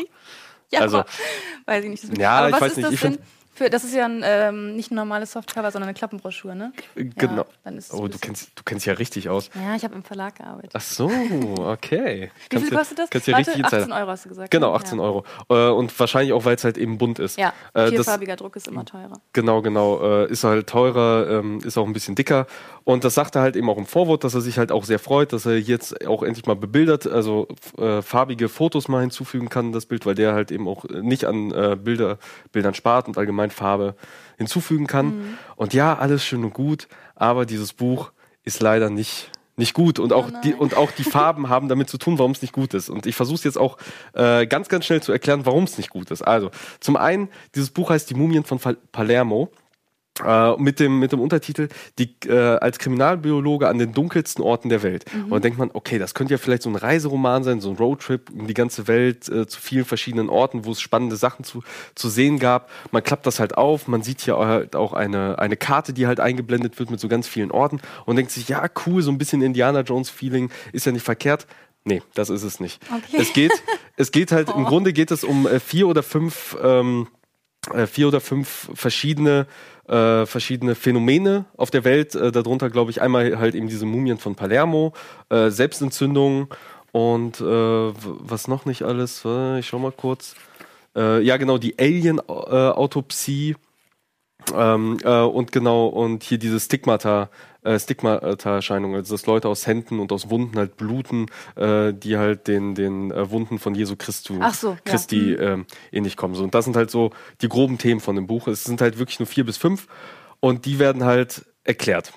Ja, 0.72 0.80
also, 0.80 1.04
weiß 1.66 1.84
ich 1.84 1.90
nicht. 1.90 2.18
Ja, 2.18 2.38
aber 2.38 2.50
ich 2.50 2.60
weiß 2.60 2.76
nicht. 2.76 2.92
ich 2.92 3.00
denn 3.00 3.18
Für, 3.56 3.70
das 3.70 3.84
ist 3.84 3.94
ja 3.94 4.04
ein, 4.04 4.20
ähm, 4.22 4.76
nicht 4.76 4.90
ein 4.90 4.96
normales 4.96 5.32
Softcover, 5.32 5.70
sondern 5.70 5.88
eine 5.88 5.94
Klappenbroschur, 5.94 6.54
ne? 6.54 6.72
Genau. 6.94 7.36
Ja, 7.42 7.46
dann 7.64 7.78
ist 7.78 7.92
oh, 7.94 8.06
du 8.06 8.18
kennst, 8.18 8.50
du 8.54 8.62
kennst 8.64 8.84
ja 8.84 8.92
richtig 8.92 9.30
aus. 9.30 9.48
Ja, 9.54 9.74
ich 9.74 9.82
habe 9.82 9.94
im 9.94 10.02
Verlag 10.04 10.36
gearbeitet. 10.36 10.72
Ach 10.74 10.80
so, 10.82 11.10
okay. 11.56 12.30
Wie 12.50 12.58
viel 12.58 12.70
ja- 12.70 12.78
kostet 12.78 12.98
das? 12.98 13.10
Kannst 13.10 13.26
ja 13.26 13.34
Warte, 13.34 13.48
richtig 13.50 13.64
18 13.64 13.78
Insider. 13.80 13.96
Euro 14.00 14.10
hast 14.10 14.24
du 14.24 14.28
gesagt. 14.28 14.50
Genau, 14.50 14.70
ne? 14.72 14.76
18 14.76 15.00
Euro. 15.00 15.24
Äh, 15.48 15.68
und 15.70 15.98
wahrscheinlich 15.98 16.32
auch, 16.32 16.44
weil 16.44 16.56
es 16.56 16.64
halt 16.64 16.76
eben 16.78 16.98
bunt 16.98 17.18
ist. 17.18 17.38
Ja, 17.38 17.48
Äh, 17.72 17.84
das, 17.84 17.90
vierfarbiger 17.90 18.36
Druck 18.36 18.56
ist 18.56 18.68
immer 18.68 18.84
teurer. 18.84 19.20
Genau, 19.32 19.62
genau. 19.62 20.02
Äh, 20.24 20.30
ist 20.30 20.44
halt 20.44 20.66
teurer, 20.68 21.26
ähm, 21.38 21.60
ist 21.64 21.78
auch 21.78 21.86
ein 21.86 21.92
bisschen 21.92 22.14
dicker. 22.14 22.46
Und 22.84 23.04
das 23.04 23.14
sagt 23.14 23.34
er 23.36 23.42
halt 23.42 23.56
eben 23.56 23.68
auch 23.70 23.78
im 23.78 23.86
Vorwort, 23.86 24.22
dass 24.22 24.34
er 24.34 24.40
sich 24.42 24.58
halt 24.58 24.70
auch 24.70 24.84
sehr 24.84 24.98
freut, 24.98 25.32
dass 25.32 25.46
er 25.46 25.58
jetzt 25.58 26.06
auch 26.06 26.22
endlich 26.22 26.46
mal 26.46 26.54
bebildert, 26.56 27.06
also 27.06 27.48
äh, 27.78 28.02
farbige 28.02 28.48
Fotos 28.48 28.86
mal 28.88 29.00
hinzufügen 29.00 29.48
kann, 29.48 29.72
das 29.72 29.86
Bild, 29.86 30.06
weil 30.06 30.14
der 30.14 30.34
halt 30.34 30.52
eben 30.52 30.68
auch 30.68 30.84
nicht 30.84 31.24
an 31.24 31.50
äh, 31.52 31.76
Bilder, 31.76 32.18
Bildern 32.52 32.74
spart 32.74 33.08
und 33.08 33.18
allgemein 33.18 33.45
Farbe 33.50 33.94
hinzufügen 34.36 34.86
kann. 34.86 35.06
Mhm. 35.06 35.38
Und 35.56 35.74
ja, 35.74 35.96
alles 35.96 36.24
schön 36.24 36.44
und 36.44 36.54
gut, 36.54 36.88
aber 37.14 37.46
dieses 37.46 37.72
Buch 37.72 38.12
ist 38.44 38.60
leider 38.60 38.90
nicht 38.90 39.30
nicht 39.58 39.72
gut 39.72 39.98
und 39.98 40.12
auch 40.12 40.28
Oh 40.28 40.38
die 40.44 40.54
und 40.54 40.76
auch 40.76 40.90
die 40.90 41.04
Farben 41.16 41.48
haben 41.48 41.68
damit 41.68 41.88
zu 41.88 41.98
tun, 41.98 42.18
warum 42.18 42.32
es 42.32 42.42
nicht 42.42 42.52
gut 42.52 42.74
ist. 42.74 42.90
Und 42.90 43.06
ich 43.06 43.16
versuche 43.16 43.36
es 43.36 43.44
jetzt 43.44 43.58
auch 43.58 43.78
äh, 44.12 44.46
ganz 44.46 44.68
ganz 44.68 44.84
schnell 44.84 45.02
zu 45.02 45.12
erklären, 45.12 45.46
warum 45.46 45.64
es 45.64 45.78
nicht 45.78 45.90
gut 45.90 46.10
ist. 46.10 46.22
Also 46.22 46.50
zum 46.80 46.96
einen, 46.96 47.28
dieses 47.54 47.70
Buch 47.70 47.90
heißt 47.90 48.08
Die 48.10 48.14
Mumien 48.14 48.44
von 48.44 48.60
Palermo. 48.92 49.50
Äh, 50.24 50.56
mit 50.56 50.80
dem 50.80 50.98
mit 50.98 51.12
dem 51.12 51.20
Untertitel 51.20 51.68
die 51.98 52.16
äh, 52.26 52.56
als 52.56 52.78
Kriminalbiologe 52.78 53.68
an 53.68 53.76
den 53.76 53.92
dunkelsten 53.92 54.42
Orten 54.42 54.70
der 54.70 54.82
Welt. 54.82 55.04
Und 55.12 55.30
dann 55.30 55.42
denkt 55.42 55.58
man 55.58 55.70
okay 55.74 55.98
das 55.98 56.14
könnte 56.14 56.32
ja 56.32 56.38
vielleicht 56.38 56.62
so 56.62 56.70
ein 56.70 56.76
Reiseroman 56.76 57.44
sein 57.44 57.60
so 57.60 57.68
ein 57.68 57.76
Roadtrip 57.76 58.30
um 58.30 58.46
die 58.46 58.54
ganze 58.54 58.88
Welt 58.88 59.28
äh, 59.28 59.46
zu 59.46 59.60
vielen 59.60 59.84
verschiedenen 59.84 60.30
Orten 60.30 60.64
wo 60.64 60.72
es 60.72 60.80
spannende 60.80 61.16
Sachen 61.16 61.44
zu 61.44 61.62
zu 61.94 62.08
sehen 62.08 62.38
gab. 62.38 62.70
Man 62.92 63.02
klappt 63.02 63.26
das 63.26 63.40
halt 63.40 63.58
auf. 63.58 63.88
Man 63.88 64.02
sieht 64.02 64.22
hier 64.22 64.38
halt 64.38 64.74
auch 64.74 64.94
eine 64.94 65.38
eine 65.38 65.58
Karte 65.58 65.92
die 65.92 66.06
halt 66.06 66.18
eingeblendet 66.18 66.78
wird 66.78 66.90
mit 66.90 66.98
so 66.98 67.08
ganz 67.08 67.28
vielen 67.28 67.50
Orten 67.50 67.80
und 68.06 68.16
denkt 68.16 68.30
sich 68.30 68.48
ja 68.48 68.66
cool 68.86 69.02
so 69.02 69.10
ein 69.10 69.18
bisschen 69.18 69.42
Indiana 69.42 69.80
Jones 69.80 70.08
Feeling 70.08 70.50
ist 70.72 70.86
ja 70.86 70.92
nicht 70.92 71.04
verkehrt. 71.04 71.46
Nee 71.84 72.00
das 72.14 72.30
ist 72.30 72.42
es 72.42 72.58
nicht. 72.58 72.80
Okay. 72.90 73.18
es 73.20 73.34
geht 73.34 73.52
es 73.96 74.12
geht 74.12 74.32
halt 74.32 74.48
im 74.48 74.64
Grunde 74.64 74.94
geht 74.94 75.10
es 75.10 75.24
um 75.24 75.46
äh, 75.46 75.60
vier 75.60 75.88
oder 75.88 76.02
fünf 76.02 76.56
ähm, 76.62 77.06
äh, 77.74 77.86
vier 77.86 78.08
oder 78.08 78.20
fünf 78.20 78.70
verschiedene 78.74 79.46
äh, 79.88 80.26
verschiedene 80.26 80.74
Phänomene 80.74 81.44
auf 81.56 81.70
der 81.70 81.84
Welt. 81.84 82.14
Äh, 82.14 82.32
darunter 82.32 82.70
glaube 82.70 82.90
ich 82.90 83.00
einmal 83.00 83.38
halt 83.38 83.54
eben 83.54 83.68
diese 83.68 83.86
Mumien 83.86 84.18
von 84.18 84.34
Palermo, 84.34 84.92
äh, 85.28 85.50
Selbstentzündung 85.50 86.48
und 86.92 87.40
äh, 87.40 87.44
was 87.44 88.48
noch 88.48 88.64
nicht 88.64 88.82
alles. 88.82 89.24
Ich 89.58 89.66
schau 89.66 89.78
mal 89.78 89.92
kurz. 89.92 90.34
Äh, 90.96 91.20
ja 91.22 91.36
genau 91.36 91.58
die 91.58 91.78
Alien-Autopsie 91.78 93.56
ähm, 94.54 94.98
äh, 95.02 95.20
und 95.20 95.52
genau 95.52 95.86
und 95.86 96.22
hier 96.22 96.38
diese 96.38 96.60
Stigmata. 96.60 97.30
Äh, 97.66 97.80
Stigmata-Erscheinung, 97.80 98.94
also 98.94 99.14
dass 99.14 99.26
Leute 99.26 99.48
aus 99.48 99.66
Händen 99.66 99.98
und 99.98 100.12
aus 100.12 100.30
Wunden 100.30 100.56
halt 100.56 100.76
bluten, 100.76 101.26
äh, 101.56 101.92
die 101.92 102.16
halt 102.16 102.46
den, 102.46 102.76
den 102.76 103.10
äh, 103.10 103.30
Wunden 103.30 103.58
von 103.58 103.74
Jesu 103.74 103.96
Christu, 103.98 104.38
so, 104.52 104.70
ja. 104.70 104.78
Christi 104.84 105.32
ähm, 105.32 105.66
ähnlich 105.90 106.16
kommen. 106.16 106.34
So, 106.34 106.44
und 106.44 106.54
das 106.54 106.64
sind 106.64 106.76
halt 106.76 106.90
so 106.92 107.10
die 107.40 107.48
groben 107.48 107.78
Themen 107.78 108.00
von 108.00 108.14
dem 108.14 108.28
Buch. 108.28 108.46
Es 108.46 108.62
sind 108.62 108.80
halt 108.80 108.98
wirklich 108.98 109.18
nur 109.18 109.26
vier 109.26 109.44
bis 109.44 109.56
fünf 109.56 109.88
und 110.38 110.64
die 110.64 110.78
werden 110.78 111.04
halt 111.04 111.44
erklärt. 111.64 112.12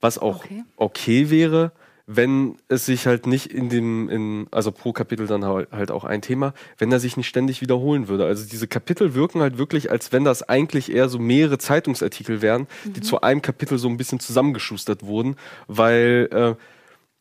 Was 0.00 0.18
auch 0.18 0.44
okay, 0.44 0.64
Okay. 0.76 1.30
wäre, 1.30 1.72
wenn 2.06 2.56
es 2.68 2.84
sich 2.84 3.06
halt 3.06 3.26
nicht 3.26 3.46
in 3.46 3.70
dem, 3.70 4.10
in, 4.10 4.46
also 4.50 4.70
pro 4.72 4.92
Kapitel 4.92 5.26
dann 5.26 5.44
halt 5.44 5.90
auch 5.90 6.04
ein 6.04 6.20
Thema, 6.20 6.52
wenn 6.76 6.92
er 6.92 7.00
sich 7.00 7.16
nicht 7.16 7.28
ständig 7.28 7.62
wiederholen 7.62 8.08
würde. 8.08 8.26
Also 8.26 8.46
diese 8.46 8.68
Kapitel 8.68 9.14
wirken 9.14 9.40
halt 9.40 9.56
wirklich, 9.56 9.90
als 9.90 10.12
wenn 10.12 10.24
das 10.24 10.42
eigentlich 10.42 10.92
eher 10.92 11.08
so 11.08 11.18
mehrere 11.18 11.56
Zeitungsartikel 11.56 12.42
wären, 12.42 12.66
die 12.84 13.00
zu 13.00 13.22
einem 13.22 13.40
Kapitel 13.40 13.78
so 13.78 13.88
ein 13.88 13.96
bisschen 13.96 14.20
zusammengeschustert 14.20 15.04
wurden, 15.04 15.36
weil 15.66 16.28
äh, 16.30 16.54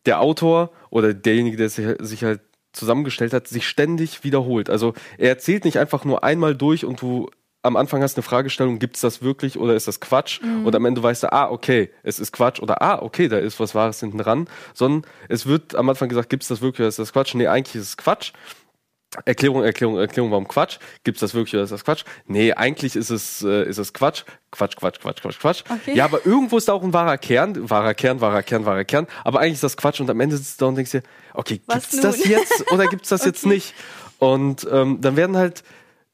der 0.05 0.19
Autor 0.19 0.71
oder 0.89 1.13
derjenige, 1.13 1.55
der 1.55 1.69
sich, 1.69 1.87
sich 1.99 2.23
halt 2.25 2.41
zusammengestellt 2.73 3.31
hat, 3.31 3.47
sich 3.47 3.67
ständig 3.67 4.23
wiederholt. 4.25 4.69
Also 4.69 4.93
er 5.17 5.29
erzählt 5.29 5.63
nicht 5.63 5.79
einfach 5.79 6.03
nur 6.03 6.23
einmal 6.23 6.55
durch 6.55 6.83
und 6.83 7.01
du 7.01 7.29
am 7.63 7.77
Anfang 7.77 8.01
hast 8.03 8.17
eine 8.17 8.23
Fragestellung, 8.23 8.77
gibt 8.77 8.95
es 8.95 9.01
das 9.01 9.21
wirklich 9.21 9.57
oder 9.57 9.73
ist 9.73 9.87
das 9.87 10.01
Quatsch? 10.01 10.41
Und 10.41 10.75
am 10.75 10.85
Ende 10.85 11.01
weißt 11.01 11.23
du, 11.23 11.31
ah, 11.31 11.49
okay, 11.49 11.89
es 12.03 12.19
ist 12.19 12.33
Quatsch 12.33 12.59
oder 12.59 12.81
ah, 12.81 13.01
okay, 13.01 13.29
da 13.29 13.37
ist 13.37 13.59
was 13.59 13.73
Wahres 13.73 14.01
hinten 14.01 14.17
dran. 14.17 14.47
Sondern 14.73 15.09
es 15.29 15.45
wird 15.45 15.73
am 15.73 15.89
Anfang 15.89 16.09
gesagt, 16.09 16.29
gibt 16.29 16.43
es 16.43 16.49
das 16.49 16.61
wirklich 16.61 16.81
oder 16.81 16.89
ist 16.89 16.99
das 16.99 17.13
Quatsch? 17.13 17.33
Nee, 17.35 17.47
eigentlich 17.47 17.75
ist 17.75 17.87
es 17.87 17.97
Quatsch. 17.97 18.33
Erklärung, 19.25 19.63
Erklärung, 19.63 19.97
Erklärung, 19.97 20.31
warum 20.31 20.47
Quatsch? 20.47 20.79
Gibt 21.03 21.17
es 21.17 21.21
das 21.21 21.33
wirklich 21.35 21.53
oder 21.53 21.63
ist 21.63 21.71
das 21.71 21.85
Quatsch? 21.85 22.03
Nee, 22.25 22.51
eigentlich 22.53 22.95
ist 22.95 23.11
es, 23.11 23.43
äh, 23.43 23.63
ist 23.69 23.77
es 23.77 23.93
Quatsch. 23.93 24.23
Quatsch, 24.51 24.75
Quatsch, 24.75 24.99
Quatsch, 24.99 25.21
Quatsch, 25.21 25.39
Quatsch. 25.39 25.63
Okay. 25.69 25.95
Ja, 25.95 26.05
aber 26.05 26.25
irgendwo 26.25 26.57
ist 26.57 26.67
da 26.67 26.73
auch 26.73 26.83
ein 26.83 26.93
wahrer 26.93 27.17
Kern, 27.17 27.69
wahrer 27.69 27.93
Kern, 27.93 28.21
wahrer 28.21 28.43
Kern, 28.43 28.65
wahrer 28.65 28.83
Kern. 28.85 29.07
Aber 29.23 29.39
eigentlich 29.39 29.53
ist 29.53 29.63
das 29.63 29.77
Quatsch 29.77 30.01
und 30.01 30.09
am 30.09 30.19
Ende 30.19 30.35
sitzt 30.35 30.59
du 30.59 30.65
da 30.65 30.69
und 30.69 30.75
denkst 30.75 30.91
dir, 30.91 31.03
okay, 31.33 31.61
Was 31.67 31.89
gibt's 31.89 32.01
das 32.01 32.25
jetzt 32.25 32.71
oder 32.71 32.87
gibt's 32.89 33.09
das 33.09 33.23
jetzt 33.23 33.45
Okay. 33.45 33.53
nicht? 33.55 33.73
Und 34.19 34.67
ähm, 34.71 34.99
dann 35.01 35.15
werden 35.15 35.37
halt 35.37 35.63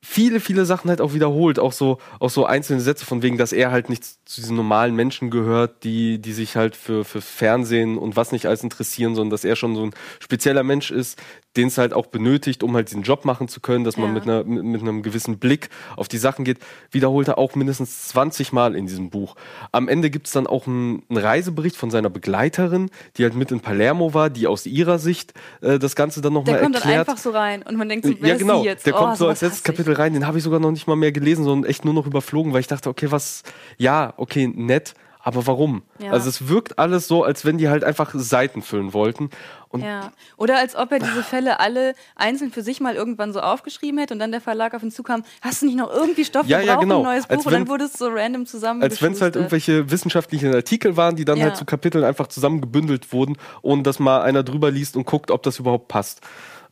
viele, 0.02 0.40
viele 0.40 0.66
Sachen 0.66 0.90
halt 0.90 1.02
auch 1.02 1.14
wiederholt, 1.14 1.60
auch 1.60 1.74
so, 1.74 1.98
auch 2.20 2.30
so 2.30 2.46
einzelne 2.46 2.80
Sätze 2.82 3.06
von 3.06 3.22
wegen, 3.22 3.38
dass 3.38 3.52
er 3.52 3.72
halt 3.72 3.90
nicht 3.90 4.04
zu 4.26 4.40
diesen 4.42 4.56
normalen 4.56 4.96
Menschen 4.96 5.30
gehört, 5.30 5.84
die, 5.84 6.20
die 6.20 6.32
sich 6.34 6.56
halt 6.56 6.76
für, 6.76 7.04
für 7.04 7.22
Fernsehen 7.22 7.98
und 7.98 8.16
was 8.16 8.32
nicht 8.32 8.46
alles 8.46 8.64
interessieren, 8.64 9.14
sondern 9.16 9.32
dass 9.32 9.44
er 9.44 9.56
schon 9.58 9.76
so 9.76 9.84
ein 9.88 9.92
spezieller 10.20 10.64
Mensch 10.64 10.92
ist, 10.92 11.20
den 11.58 11.68
es 11.68 11.78
halt 11.78 11.94
auch 11.94 12.06
benötigt, 12.06 12.64
um 12.64 12.76
halt 12.76 12.90
diesen 12.90 13.02
Job 13.04 13.26
machen 13.26 13.48
zu 13.50 13.60
können, 13.60 13.84
dass 13.84 13.98
man 13.98 14.08
Ja. 14.10 14.14
mit, 14.14 14.24
einer, 14.24 14.44
mit, 14.46 14.64
mit 14.64 14.82
einem 14.82 15.02
gewissen 15.04 15.38
Blick 15.40 15.70
auf 15.98 16.08
die 16.08 16.18
Sachen 16.20 16.46
geht, 16.46 16.60
wiederholt 16.92 17.28
er 17.28 17.38
auch 17.38 17.56
mindestens 17.56 18.08
20 18.10 18.54
Mal 18.54 18.76
in 18.76 18.86
diesem 18.86 19.10
Buch. 19.10 19.36
Am 19.72 19.88
Ende 19.90 20.10
gibt's 20.10 20.32
dann 20.32 20.48
auch 20.48 20.68
einen, 20.68 21.04
einen 21.10 21.18
Reisebericht 21.18 21.76
von 21.76 21.90
seiner 21.92 22.10
Begleiterin, 22.10 22.90
die 23.18 23.24
halt 23.24 23.36
mit 23.36 23.52
in 23.52 23.60
Palermo 23.60 24.14
war, 24.14 24.30
die 24.30 24.48
aus 24.48 24.66
ihrer 24.66 25.00
Sicht 25.00 25.34
äh, 25.62 25.78
das 25.80 25.96
Ganze 25.96 26.22
dann 26.22 26.34
nochmal 26.34 26.54
Der 26.54 26.64
kommt 26.64 26.76
erklärt. 26.76 26.94
dann 26.96 27.00
einfach 27.02 27.18
so 27.22 27.32
rein 27.32 27.64
und 27.64 27.76
man 27.78 27.90
denkt 27.90 28.06
so, 28.06 28.14
wer 28.20 28.30
Ja, 28.30 28.36
ist 28.36 28.42
genau. 28.42 28.62
sie 28.62 28.68
jetzt? 28.68 28.86
Der 28.86 28.96
Oh, 28.96 29.00
kommt 29.00 29.18
so 29.18 29.28
als 29.28 29.42
letztes 29.42 29.60
hasse 29.64 29.74
Kapitel 29.90 30.02
rein. 30.02 30.14
Den 30.14 30.28
habe 30.28 30.38
ich 30.38 30.44
sogar 30.44 30.60
noch 30.60 30.72
nicht 30.72 30.88
mal 30.88 30.96
mehr 30.96 31.12
gelesen, 31.12 31.44
sondern 31.44 31.70
echt 31.70 31.86
nur 31.86 31.94
noch 31.94 32.06
überflogen, 32.06 32.54
weil 32.54 32.62
ich 32.62 32.68
dachte, 32.68 32.90
okay, 32.90 33.12
was, 33.12 33.44
ja, 33.78 34.14
okay, 34.18 34.48
nett, 34.48 34.94
aber 35.22 35.46
warum? 35.48 35.84
Ja. 36.02 36.12
Also 36.12 36.30
es 36.30 36.48
wirkt 36.48 36.80
alles 36.80 37.08
so, 37.08 37.24
als 37.24 37.44
wenn 37.44 37.58
die 37.58 37.68
halt 37.70 37.84
einfach 37.84 38.12
Seiten 38.14 38.62
füllen 38.62 38.94
wollten. 38.94 39.30
Und 39.68 39.82
Ja. 39.82 40.12
Oder 40.38 40.58
als 40.58 40.76
ob 40.76 40.92
er 40.92 41.00
diese 41.00 41.24
Fälle 41.24 41.60
alle 41.60 41.94
einzeln 42.16 42.52
für 42.52 42.64
sich 42.64 42.80
mal 42.80 42.96
irgendwann 42.96 43.34
so 43.34 43.40
aufgeschrieben 43.42 44.00
hätte 44.00 44.14
und 44.14 44.20
dann 44.20 44.32
der 44.32 44.40
Verlag 44.42 44.74
auf 44.74 44.82
ihn 44.82 44.92
zukam, 44.92 45.24
hast 45.42 45.62
du 45.62 45.66
nicht 45.66 45.76
noch 45.78 45.92
irgendwie 45.92 46.24
Stoff, 46.26 46.48
Ja, 46.48 46.60
wir 46.60 46.66
ja, 46.66 46.76
genau. 46.78 47.00
ein 47.00 47.04
neues 47.04 47.28
Buch 47.28 47.36
Als 47.38 47.46
und 47.46 47.52
dann 47.52 47.68
wurde 47.68 47.84
es 47.86 47.94
so 47.94 48.08
random 48.10 48.46
zusammen. 48.46 48.82
als 48.82 49.02
wenn 49.02 49.12
es 49.12 49.22
halt 49.22 49.36
irgendwelche 49.36 49.92
wissenschaftlichen 49.92 50.54
Artikel 50.56 50.96
waren, 50.96 51.16
die 51.18 51.26
dann 51.26 51.38
Ja. 51.38 51.46
halt 51.46 51.58
zu 51.58 51.66
Kapiteln 51.66 52.04
einfach 52.06 52.28
zusammengebündelt 52.28 53.12
wurden, 53.12 53.38
ohne 53.62 53.84
dass 53.84 54.00
mal 54.00 54.22
einer 54.22 54.44
drüber 54.44 54.72
liest 54.72 54.96
und 54.96 55.06
guckt, 55.06 55.32
ob 55.32 55.44
das 55.44 55.60
überhaupt 55.60 55.90
passt. 55.90 56.22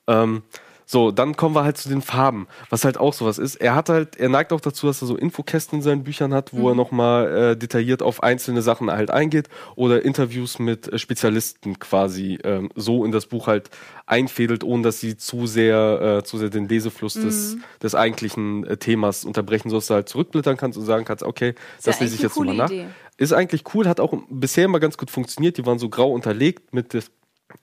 Ähm, 0.08 0.41
so, 0.89 1.12
dann 1.12 1.36
kommen 1.36 1.54
wir 1.54 1.65
halt 1.65 1.78
zu 1.78 1.89
den 1.89 2.02
Farben, 2.02 2.47
was 2.69 2.86
halt 2.86 2.97
auch 2.97 3.12
sowas 3.13 3.38
ist. 3.39 3.56
Er 3.58 3.76
hat 3.76 3.89
halt, 3.89 4.15
er 4.15 4.30
neigt 4.30 4.54
auch 4.54 4.62
dazu, 4.62 4.88
dass 4.88 5.02
er 5.04 5.08
so 5.08 5.17
Infokästen 5.17 5.80
in 5.80 5.84
seinen 5.84 6.06
Büchern 6.06 6.34
hat, 6.34 6.54
wo 6.54 6.69
er 6.69 6.76
nochmal 6.76 7.52
äh, 7.52 7.58
detailliert 7.58 8.02
auf 8.02 8.23
einzelne 8.23 8.62
Sachen 8.62 8.89
halt 8.89 9.12
eingeht 9.12 9.50
oder 9.76 10.06
Interviews 10.06 10.60
mit 10.60 10.88
äh, 10.88 10.97
Spezialisten 10.97 11.78
quasi 11.78 12.39
ähm, 12.45 12.69
so 12.76 13.04
in 13.04 13.12
das 13.12 13.26
Buch 13.26 13.47
halt 13.47 13.69
einfädelt, 14.06 14.63
ohne 14.63 14.84
dass 14.84 15.02
sie 15.02 15.17
zu 15.17 15.45
sehr, 15.45 16.19
äh, 16.19 16.23
zu 16.23 16.38
sehr 16.38 16.50
den 16.50 16.69
Lesefluss 16.69 17.15
des, 17.15 17.58
des 17.84 17.93
eigentlichen 17.93 18.63
äh, 18.65 18.78
Themas 18.78 19.26
unterbrechen, 19.26 19.69
sodass 19.69 19.88
du 19.88 19.95
halt 19.95 20.08
zurückblättern 20.08 20.56
kannst 20.56 20.78
und 20.78 20.86
sagen 20.86 21.04
kannst, 21.04 21.23
okay, 21.23 21.47
ja 21.50 21.54
das 21.84 22.00
lese 22.00 22.15
ich 22.15 22.21
jetzt 22.21 22.38
nochmal 22.38 22.56
nach. 22.56 22.71
Idee. 22.71 22.88
Ist 23.17 23.34
eigentlich 23.34 23.63
cool, 23.73 23.88
hat 23.89 24.00
auch 24.00 24.13
bisher 24.30 24.65
immer 24.65 24.80
ganz 24.80 24.97
gut 24.97 25.10
funktioniert. 25.12 25.58
Die 25.58 25.65
waren 25.65 25.80
so 25.80 25.89
grau 25.89 26.12
unterlegt 26.13 26.73
mit, 26.73 26.93
des- 26.93 27.12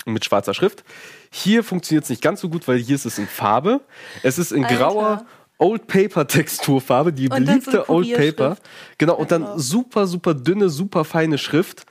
mit 0.07 0.25
schwarzer 0.25 0.55
Schrift. 0.55 0.85
Hier 1.31 1.65
funktioniert 1.65 2.05
es 2.05 2.11
nicht 2.11 2.23
ganz 2.23 2.41
so 2.41 2.49
gut, 2.49 2.67
weil 2.69 2.79
hier 2.79 2.95
ist 2.95 3.05
es 3.07 3.19
in 3.19 3.27
Farbe. 3.27 3.81
Es 4.23 4.39
ist 4.39 4.53
in 4.53 4.65
Alter. 4.65 4.77
grauer 4.77 5.27
Old 5.59 5.87
Paper 5.87 6.27
Texturfarbe, 6.27 7.13
die 7.13 7.29
Und 7.29 7.37
so 7.39 7.45
beliebte 7.45 7.71
eine 7.71 7.89
Old 7.89 8.15
Paper. 8.15 8.57
Genau, 8.99 9.15
und 9.17 9.31
dann 9.31 9.43
Wow. 9.43 9.53
super, 9.57 10.07
super 10.07 10.35
dünne, 10.35 10.69
super 10.69 11.05
feine 11.05 11.39
Schrift. 11.39 11.87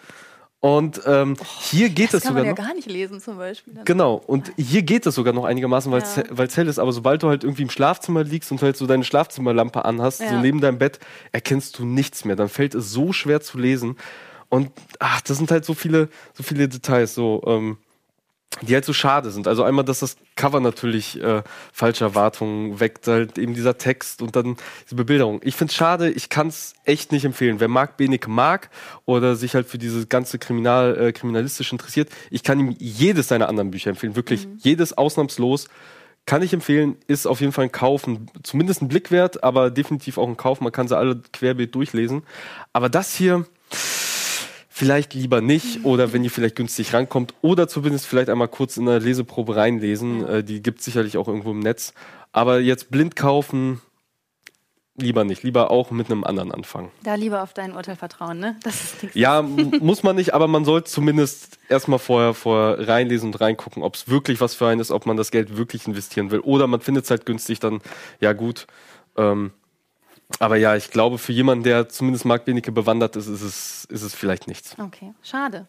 Und 0.59 1.01
ähm, 1.05 1.35
hier 1.59 1.89
geht 1.89 2.07
Das 2.13 2.15
es 2.15 2.23
kann 2.23 2.29
sogar 2.35 2.45
man 2.45 2.55
ja 2.55 2.61
noch. 2.61 2.67
gar 2.69 2.73
nicht 2.73 2.87
lesen 2.89 3.19
zum 3.19 3.35
Beispiel. 3.37 3.73
Genau, 3.83 4.15
und 4.15 4.53
hier 4.57 4.81
geht 4.83 5.05
es 5.05 5.13
sogar 5.15 5.33
noch 5.33 5.43
einigermaßen, 5.43 5.91
weil 5.91 6.01
es 6.01 6.15
Ja. 6.15 6.23
hell 6.55 6.67
ist. 6.69 6.79
Aber 6.79 6.93
sobald 6.93 7.21
du 7.21 7.27
halt 7.27 7.43
irgendwie 7.43 7.63
im 7.63 7.69
Schlafzimmer 7.69 8.23
liegst 8.23 8.49
und 8.51 8.61
halt 8.61 8.77
so 8.77 8.87
deine 8.87 9.03
Schlafzimmerlampe 9.03 9.83
anhast, 9.83 10.19
so 10.19 10.23
Ja. 10.25 10.39
neben 10.41 10.61
deinem 10.61 10.77
Bett, 10.77 10.99
erkennst 11.33 11.79
du 11.79 11.85
nichts 11.85 12.23
mehr. 12.23 12.37
Dann 12.37 12.47
fällt 12.47 12.75
es 12.75 12.91
so 12.91 13.11
schwer 13.11 13.41
zu 13.41 13.57
lesen. 13.57 13.97
Und 14.47 14.71
ach, 14.99 15.19
das 15.21 15.35
sind 15.37 15.51
halt 15.51 15.65
so 15.65 15.73
viele, 15.73 16.07
so 16.33 16.43
viele 16.43 16.69
Details, 16.69 17.13
so, 17.13 17.43
ähm, 17.45 17.77
die 18.61 18.73
halt 18.73 18.85
so 18.85 18.93
schade 18.93 19.31
sind. 19.31 19.47
Also 19.47 19.63
einmal, 19.63 19.83
dass 19.83 19.99
das 19.99 20.15
Cover 20.35 20.59
natürlich 20.59 21.21
äh, 21.21 21.43
falsche 21.71 22.05
Erwartungen 22.05 22.79
weckt, 22.79 23.07
halt 23.07 23.37
eben 23.37 23.53
dieser 23.53 23.77
Text 23.77 24.21
und 24.21 24.35
dann 24.35 24.57
diese 24.85 24.95
Bebilderung. 24.95 25.41
Ich 25.43 25.55
find's 25.55 25.73
schade, 25.73 26.09
ich 26.09 26.29
kann's 26.29 26.73
echt 26.85 27.11
nicht 27.11 27.25
empfehlen. 27.25 27.59
Wer 27.59 27.67
Marc 27.67 27.97
Benecke 27.97 28.29
mag 28.29 28.69
oder 29.05 29.35
sich 29.35 29.55
halt 29.55 29.67
für 29.67 29.77
diese 29.77 30.07
ganze 30.07 30.39
Kriminal, 30.39 30.97
äh, 30.97 31.11
kriminalistisch 31.11 31.71
interessiert, 31.71 32.09
ich 32.29 32.43
kann 32.43 32.59
ihm 32.59 32.75
jedes 32.79 33.27
seiner 33.27 33.49
anderen 33.49 33.71
Bücher 33.71 33.89
empfehlen, 33.89 34.15
wirklich 34.15 34.47
jedes 34.59 34.97
ausnahmslos. 34.97 35.67
kann 36.25 36.41
ich 36.41 36.53
empfehlen, 36.53 36.95
ist 37.07 37.25
auf 37.25 37.41
jeden 37.41 37.51
Fall 37.51 37.65
ein 37.65 37.71
Kauf, 37.71 38.07
ein, 38.07 38.27
zumindest 38.43 38.81
ein 38.81 38.87
Blick 38.87 39.11
wert, 39.11 39.43
aber 39.43 39.69
definitiv 39.71 40.17
auch 40.17 40.27
ein 40.27 40.37
Kauf. 40.37 40.61
Man 40.61 40.71
kann 40.71 40.87
sie 40.87 40.97
alle 40.97 41.21
querbeet 41.33 41.75
durchlesen. 41.75 42.23
Aber 42.71 42.87
das 42.87 43.13
hier 43.13 43.45
vielleicht 44.75 45.13
lieber 45.13 45.39
nicht 45.39 45.85
oder 45.85 46.13
wenn 46.13 46.23
ihr 46.23 46.31
vielleicht 46.31 46.55
günstig 46.55 46.95
rankommt 46.95 47.35
oder 47.43 47.67
zumindest 47.67 48.07
vielleicht 48.07 48.29
einmal 48.29 48.47
kurz 48.47 48.75
in 48.75 48.89
eine 48.89 48.97
Leseprobe 48.97 49.55
reinlesen. 49.55 50.27
Äh, 50.27 50.43
die 50.43 50.63
gibt 50.63 50.79
es 50.79 50.85
sicherlich 50.85 51.15
auch 51.15 51.27
irgendwo 51.27 51.51
im 51.51 51.59
Netz. 51.59 51.93
Aber 52.31 52.59
jetzt 52.59 52.89
blind 52.89 53.15
kaufen, 53.15 53.81
lieber 54.97 55.25
nicht. 55.25 55.43
Lieber 55.43 55.69
auch 55.69 55.91
mit 55.91 56.09
einem 56.09 56.23
anderen 56.23 56.51
anfangen. 56.51 56.91
Da 57.03 57.13
lieber 57.13 57.43
auf 57.43 57.53
dein 57.53 57.75
Urteil 57.75 57.95
vertrauen, 57.95 58.39
ne? 58.39 58.55
ja, 59.13 59.43
muss 59.43 60.01
man 60.01 60.15
nicht, 60.15 60.33
aber 60.33 60.47
man 60.47 60.65
sollte 60.65 60.89
zumindest 60.89 61.59
erstmal 61.69 61.99
vorher, 61.99 62.33
vorher 62.33 62.87
reinlesen 62.87 63.27
und 63.27 63.39
reingucken, 63.39 63.83
ob 63.83 63.93
es 63.93 64.07
wirklich 64.07 64.41
was 64.41 64.55
für 64.55 64.67
einen 64.67 64.81
ist, 64.81 64.89
ob 64.89 65.05
man 65.05 65.17
das 65.17 65.29
Geld 65.29 65.55
wirklich 65.55 65.85
investieren 65.85 66.31
will. 66.31 66.39
Oder 66.39 66.65
man 66.65 66.81
findet 66.81 67.03
es 67.03 67.11
halt 67.11 67.27
günstig, 67.27 67.59
dann 67.59 67.79
ja 68.19 68.33
gut. 68.33 68.65
Ähm, 69.17 69.51
aber 70.39 70.57
ja, 70.57 70.75
ich 70.75 70.91
glaube, 70.91 71.17
für 71.17 71.31
jemanden, 71.31 71.63
der 71.63 71.89
zumindest 71.89 72.25
Mark 72.25 72.45
Benecke 72.45 72.71
bewandert 72.71 73.15
ist, 73.15 73.27
ist 73.27 73.41
es, 73.41 73.85
ist 73.85 74.01
es 74.01 74.13
vielleicht 74.13 74.47
nichts. 74.47 74.75
Okay, 74.79 75.13
schade. 75.21 75.67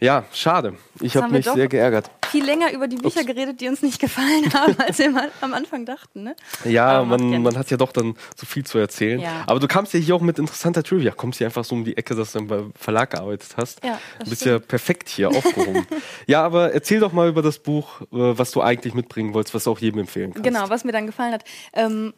Ja, 0.00 0.24
schade. 0.32 0.74
Ich 1.00 1.16
habe 1.16 1.32
mich 1.32 1.44
sehr 1.44 1.68
geärgert. 1.68 2.10
Viel 2.30 2.44
länger 2.44 2.72
über 2.72 2.88
die 2.88 2.96
Bücher 2.96 3.20
Ups. 3.20 3.26
geredet, 3.26 3.60
die 3.60 3.68
uns 3.68 3.82
nicht 3.82 4.00
gefallen 4.00 4.52
haben, 4.52 4.74
als 4.86 4.98
wir 4.98 5.10
mal 5.10 5.30
am 5.40 5.54
Anfang 5.54 5.84
dachten. 5.84 6.24
Ne? 6.24 6.36
Ja, 6.64 7.04
man, 7.04 7.42
man 7.42 7.56
hat 7.56 7.70
ja 7.70 7.76
doch 7.76 7.92
dann 7.92 8.14
so 8.34 8.46
viel 8.46 8.64
zu 8.64 8.78
erzählen. 8.78 9.20
Ja. 9.20 9.44
Aber 9.46 9.60
du 9.60 9.68
kamst 9.68 9.94
ja 9.94 10.00
hier 10.00 10.14
auch 10.14 10.20
mit 10.20 10.38
interessanter 10.38 10.82
Trivia. 10.82 11.12
Kommst 11.12 11.38
hier 11.38 11.46
einfach 11.46 11.64
so 11.64 11.74
um 11.74 11.84
die 11.84 11.96
Ecke, 11.96 12.14
dass 12.14 12.32
du 12.32 12.44
beim 12.46 12.72
Verlag 12.74 13.10
gearbeitet 13.10 13.54
hast. 13.56 13.84
Ja, 13.84 13.98
du 14.18 14.30
bist 14.30 14.42
stimmt. 14.42 14.62
ja 14.62 14.66
perfekt 14.66 15.08
hier 15.08 15.28
aufgehoben. 15.36 15.86
ja, 16.26 16.42
aber 16.42 16.72
erzähl 16.72 17.00
doch 17.00 17.12
mal 17.12 17.28
über 17.28 17.42
das 17.42 17.58
Buch, 17.58 18.00
äh, 18.00 18.06
was 18.10 18.50
du 18.50 18.62
eigentlich 18.62 18.94
mitbringen 18.94 19.34
wolltest, 19.34 19.54
was 19.54 19.64
du 19.64 19.70
auch 19.70 19.78
jedem 19.78 20.00
empfehlen 20.00 20.32
kannst. 20.32 20.44
Genau, 20.44 20.68
was 20.68 20.84
mir 20.84 20.92
dann 20.92 21.06
gefallen 21.06 21.32
hat. 21.32 21.44
Ähm, 21.72 22.12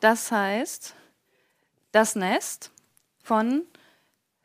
das 0.00 0.30
heißt 0.30 0.94
Das 1.92 2.14
Nest 2.16 2.70
von 3.22 3.62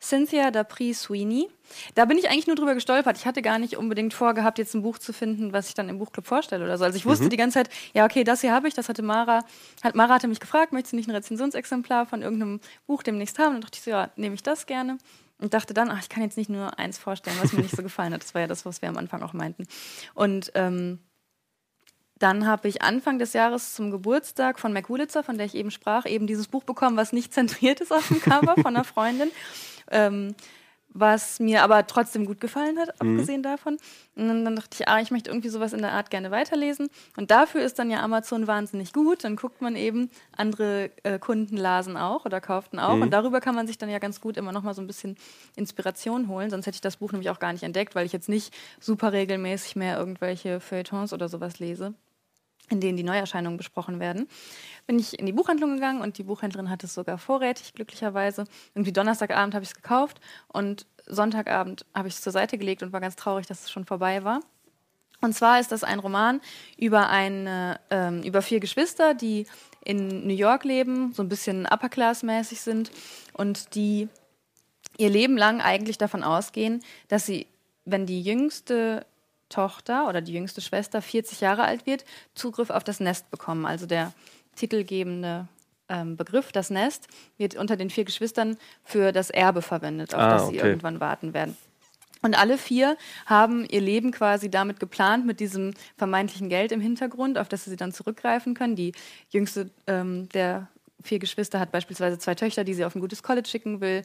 Cynthia 0.00 0.50
Dapri 0.50 0.92
Sweeney. 0.92 1.48
Da 1.94 2.04
bin 2.04 2.18
ich 2.18 2.28
eigentlich 2.28 2.46
nur 2.46 2.56
drüber 2.56 2.74
gestolpert. 2.74 3.16
Ich 3.16 3.26
hatte 3.26 3.42
gar 3.42 3.58
nicht 3.58 3.76
unbedingt 3.76 4.14
vorgehabt, 4.14 4.58
jetzt 4.58 4.74
ein 4.74 4.82
Buch 4.82 4.98
zu 4.98 5.12
finden, 5.12 5.52
was 5.52 5.68
ich 5.68 5.74
dann 5.74 5.88
im 5.88 5.98
Buchclub 5.98 6.26
vorstelle 6.26 6.64
oder 6.64 6.78
so. 6.78 6.84
Also 6.84 6.96
ich 6.96 7.06
wusste 7.06 7.24
mhm. 7.24 7.30
die 7.30 7.36
ganze 7.36 7.54
Zeit, 7.54 7.70
ja, 7.92 8.04
okay, 8.04 8.22
das 8.22 8.40
hier 8.40 8.52
habe 8.52 8.68
ich, 8.68 8.74
das 8.74 8.88
hatte 8.88 9.02
Mara. 9.02 9.44
Hat, 9.82 9.94
Mara 9.94 10.14
hatte 10.14 10.28
mich 10.28 10.40
gefragt, 10.40 10.72
möchtest 10.72 10.92
du 10.92 10.96
nicht 10.96 11.08
ein 11.08 11.14
Rezensionsexemplar 11.14 12.06
von 12.06 12.22
irgendeinem 12.22 12.60
Buch 12.86 13.02
demnächst 13.02 13.38
haben? 13.38 13.48
Und 13.48 13.54
dann 13.54 13.60
dachte 13.62 13.78
ich 13.78 13.82
so, 13.82 13.90
ja, 13.90 14.10
nehme 14.16 14.34
ich 14.34 14.42
das 14.42 14.66
gerne. 14.66 14.98
Und 15.38 15.54
dachte 15.54 15.74
dann, 15.74 15.90
ach, 15.90 16.00
ich 16.00 16.08
kann 16.08 16.22
jetzt 16.22 16.38
nicht 16.38 16.48
nur 16.48 16.78
eins 16.78 16.98
vorstellen, 16.98 17.36
was 17.42 17.52
mir 17.52 17.62
nicht 17.62 17.76
so 17.76 17.82
gefallen 17.82 18.14
hat. 18.14 18.22
Das 18.22 18.34
war 18.34 18.42
ja 18.42 18.46
das, 18.46 18.64
was 18.64 18.80
wir 18.82 18.88
am 18.88 18.96
Anfang 18.96 19.22
auch 19.22 19.32
meinten. 19.32 19.66
Und 20.14 20.52
ähm, 20.54 21.00
dann 22.18 22.46
habe 22.46 22.68
ich 22.68 22.82
Anfang 22.82 23.18
des 23.18 23.34
Jahres 23.34 23.74
zum 23.74 23.90
Geburtstag 23.90 24.58
von 24.58 24.72
Mac 24.72 24.88
Wulitzer, 24.88 25.22
von 25.22 25.36
der 25.36 25.46
ich 25.46 25.54
eben 25.54 25.70
sprach, 25.70 26.06
eben 26.06 26.26
dieses 26.26 26.48
Buch 26.48 26.64
bekommen, 26.64 26.96
was 26.96 27.12
nicht 27.12 27.34
zentriert 27.34 27.80
ist 27.80 27.92
auf 27.92 28.08
dem 28.08 28.20
Cover 28.20 28.54
von 28.54 28.74
einer 28.74 28.84
Freundin. 28.84 29.30
Ähm, 29.92 30.34
was 30.98 31.40
mir 31.40 31.62
aber 31.62 31.86
trotzdem 31.86 32.24
gut 32.24 32.40
gefallen 32.40 32.78
hat, 32.78 32.88
mhm. 33.00 33.12
abgesehen 33.12 33.42
davon. 33.42 33.76
Und 34.16 34.44
dann, 34.44 34.56
dachte 34.56 34.78
ich, 34.80 34.88
ah, 34.88 34.98
ich 34.98 35.10
möchte 35.10 35.30
irgendwie 35.30 35.50
sowas 35.50 35.74
in 35.74 35.80
der 35.80 35.92
Art 35.92 36.10
gerne 36.10 36.30
weiterlesen. 36.30 36.88
Und 37.16 37.30
dafür 37.30 37.62
ist 37.62 37.78
dann 37.78 37.90
ja 37.90 38.00
Amazon 38.00 38.46
wahnsinnig 38.46 38.94
gut. 38.94 39.22
Dann 39.22 39.36
guckt 39.36 39.60
man 39.60 39.76
eben, 39.76 40.10
andere 40.36 40.90
äh, 41.02 41.18
Kunden 41.18 41.56
lasen 41.56 41.96
auch 41.96 42.24
oder 42.24 42.40
kauften 42.40 42.78
auch. 42.78 42.96
Mhm. 42.96 43.02
Und 43.02 43.10
darüber 43.10 43.40
kann 43.40 43.54
man 43.54 43.66
sich 43.66 43.76
dann 43.78 43.90
ja 43.90 43.98
ganz 43.98 44.20
gut 44.20 44.38
immer 44.38 44.52
noch 44.52 44.62
mal 44.62 44.74
so 44.74 44.80
ein 44.80 44.86
bisschen 44.86 45.16
Inspiration 45.54 46.28
holen. 46.28 46.48
Sonst 46.48 46.66
hätte 46.66 46.76
ich 46.76 46.80
das 46.80 46.96
Buch 46.96 47.12
nämlich 47.12 47.30
auch 47.30 47.38
gar 47.38 47.52
nicht 47.52 47.62
entdeckt, 47.62 47.94
weil 47.94 48.06
ich 48.06 48.12
jetzt 48.12 48.30
nicht 48.30 48.54
super 48.80 49.12
regelmäßig 49.12 49.76
mehr 49.76 49.98
irgendwelche 49.98 50.60
Feuilletons 50.60 51.12
oder 51.12 51.28
sowas 51.28 51.58
lese 51.58 51.94
in 52.68 52.80
denen 52.80 52.96
die 52.96 53.02
Neuerscheinungen 53.02 53.56
besprochen 53.56 54.00
werden, 54.00 54.28
bin 54.86 54.98
ich 54.98 55.18
in 55.18 55.26
die 55.26 55.32
Buchhandlung 55.32 55.74
gegangen 55.74 56.00
und 56.00 56.18
die 56.18 56.24
Buchhändlerin 56.24 56.70
hat 56.70 56.84
es 56.84 56.94
sogar 56.94 57.18
vorrätig, 57.18 57.74
glücklicherweise. 57.74 58.44
Irgendwie 58.74 58.92
Donnerstagabend 58.92 59.54
habe 59.54 59.62
ich 59.62 59.70
es 59.70 59.76
gekauft 59.76 60.20
und 60.48 60.86
Sonntagabend 61.06 61.86
habe 61.94 62.08
ich 62.08 62.14
es 62.14 62.22
zur 62.22 62.32
Seite 62.32 62.58
gelegt 62.58 62.82
und 62.82 62.92
war 62.92 63.00
ganz 63.00 63.16
traurig, 63.16 63.46
dass 63.46 63.64
es 63.64 63.70
schon 63.70 63.84
vorbei 63.84 64.24
war. 64.24 64.40
Und 65.20 65.32
zwar 65.34 65.60
ist 65.60 65.72
das 65.72 65.82
ein 65.82 65.98
Roman 65.98 66.40
über 66.76 67.08
eine, 67.08 67.80
ähm, 67.90 68.22
über 68.22 68.42
vier 68.42 68.60
Geschwister, 68.60 69.14
die 69.14 69.46
in 69.84 70.26
New 70.26 70.34
York 70.34 70.64
leben, 70.64 71.12
so 71.14 71.22
ein 71.22 71.28
bisschen 71.28 71.66
upper-class-mäßig 71.66 72.60
sind 72.60 72.90
und 73.32 73.74
die 73.74 74.08
ihr 74.98 75.10
Leben 75.10 75.36
lang 75.36 75.60
eigentlich 75.60 75.98
davon 75.98 76.22
ausgehen, 76.22 76.82
dass 77.08 77.26
sie, 77.26 77.46
wenn 77.84 78.06
die 78.06 78.22
jüngste 78.22 79.06
Tochter 79.48 80.08
oder 80.08 80.20
die 80.20 80.32
jüngste 80.32 80.60
Schwester 80.60 81.02
40 81.02 81.40
Jahre 81.40 81.64
alt 81.64 81.86
wird, 81.86 82.04
Zugriff 82.34 82.70
auf 82.70 82.84
das 82.84 83.00
Nest 83.00 83.30
bekommen. 83.30 83.66
Also 83.66 83.86
der 83.86 84.12
titelgebende 84.56 85.48
ähm, 85.88 86.16
Begriff, 86.16 86.52
das 86.52 86.70
Nest, 86.70 87.08
wird 87.38 87.56
unter 87.56 87.76
den 87.76 87.90
vier 87.90 88.04
Geschwistern 88.04 88.56
für 88.84 89.12
das 89.12 89.30
Erbe 89.30 89.62
verwendet, 89.62 90.14
auf 90.14 90.20
ah, 90.20 90.30
das 90.30 90.48
sie 90.48 90.56
irgendwann 90.56 91.00
warten 91.00 91.34
werden. 91.34 91.56
Und 92.22 92.36
alle 92.36 92.58
vier 92.58 92.96
haben 93.26 93.64
ihr 93.68 93.80
Leben 93.80 94.10
quasi 94.10 94.50
damit 94.50 94.80
geplant, 94.80 95.26
mit 95.26 95.38
diesem 95.38 95.74
vermeintlichen 95.96 96.48
Geld 96.48 96.72
im 96.72 96.80
Hintergrund, 96.80 97.38
auf 97.38 97.48
das 97.48 97.64
sie 97.64 97.76
dann 97.76 97.92
zurückgreifen 97.92 98.54
können. 98.54 98.74
Die 98.74 98.92
jüngste 99.30 99.70
ähm, 99.86 100.28
der 100.30 100.68
vier 101.02 101.18
Geschwister 101.20 101.60
hat 101.60 101.70
beispielsweise 101.70 102.18
zwei 102.18 102.34
Töchter, 102.34 102.64
die 102.64 102.74
sie 102.74 102.84
auf 102.84 102.96
ein 102.96 103.00
gutes 103.00 103.22
College 103.22 103.48
schicken 103.48 103.80
will 103.80 104.02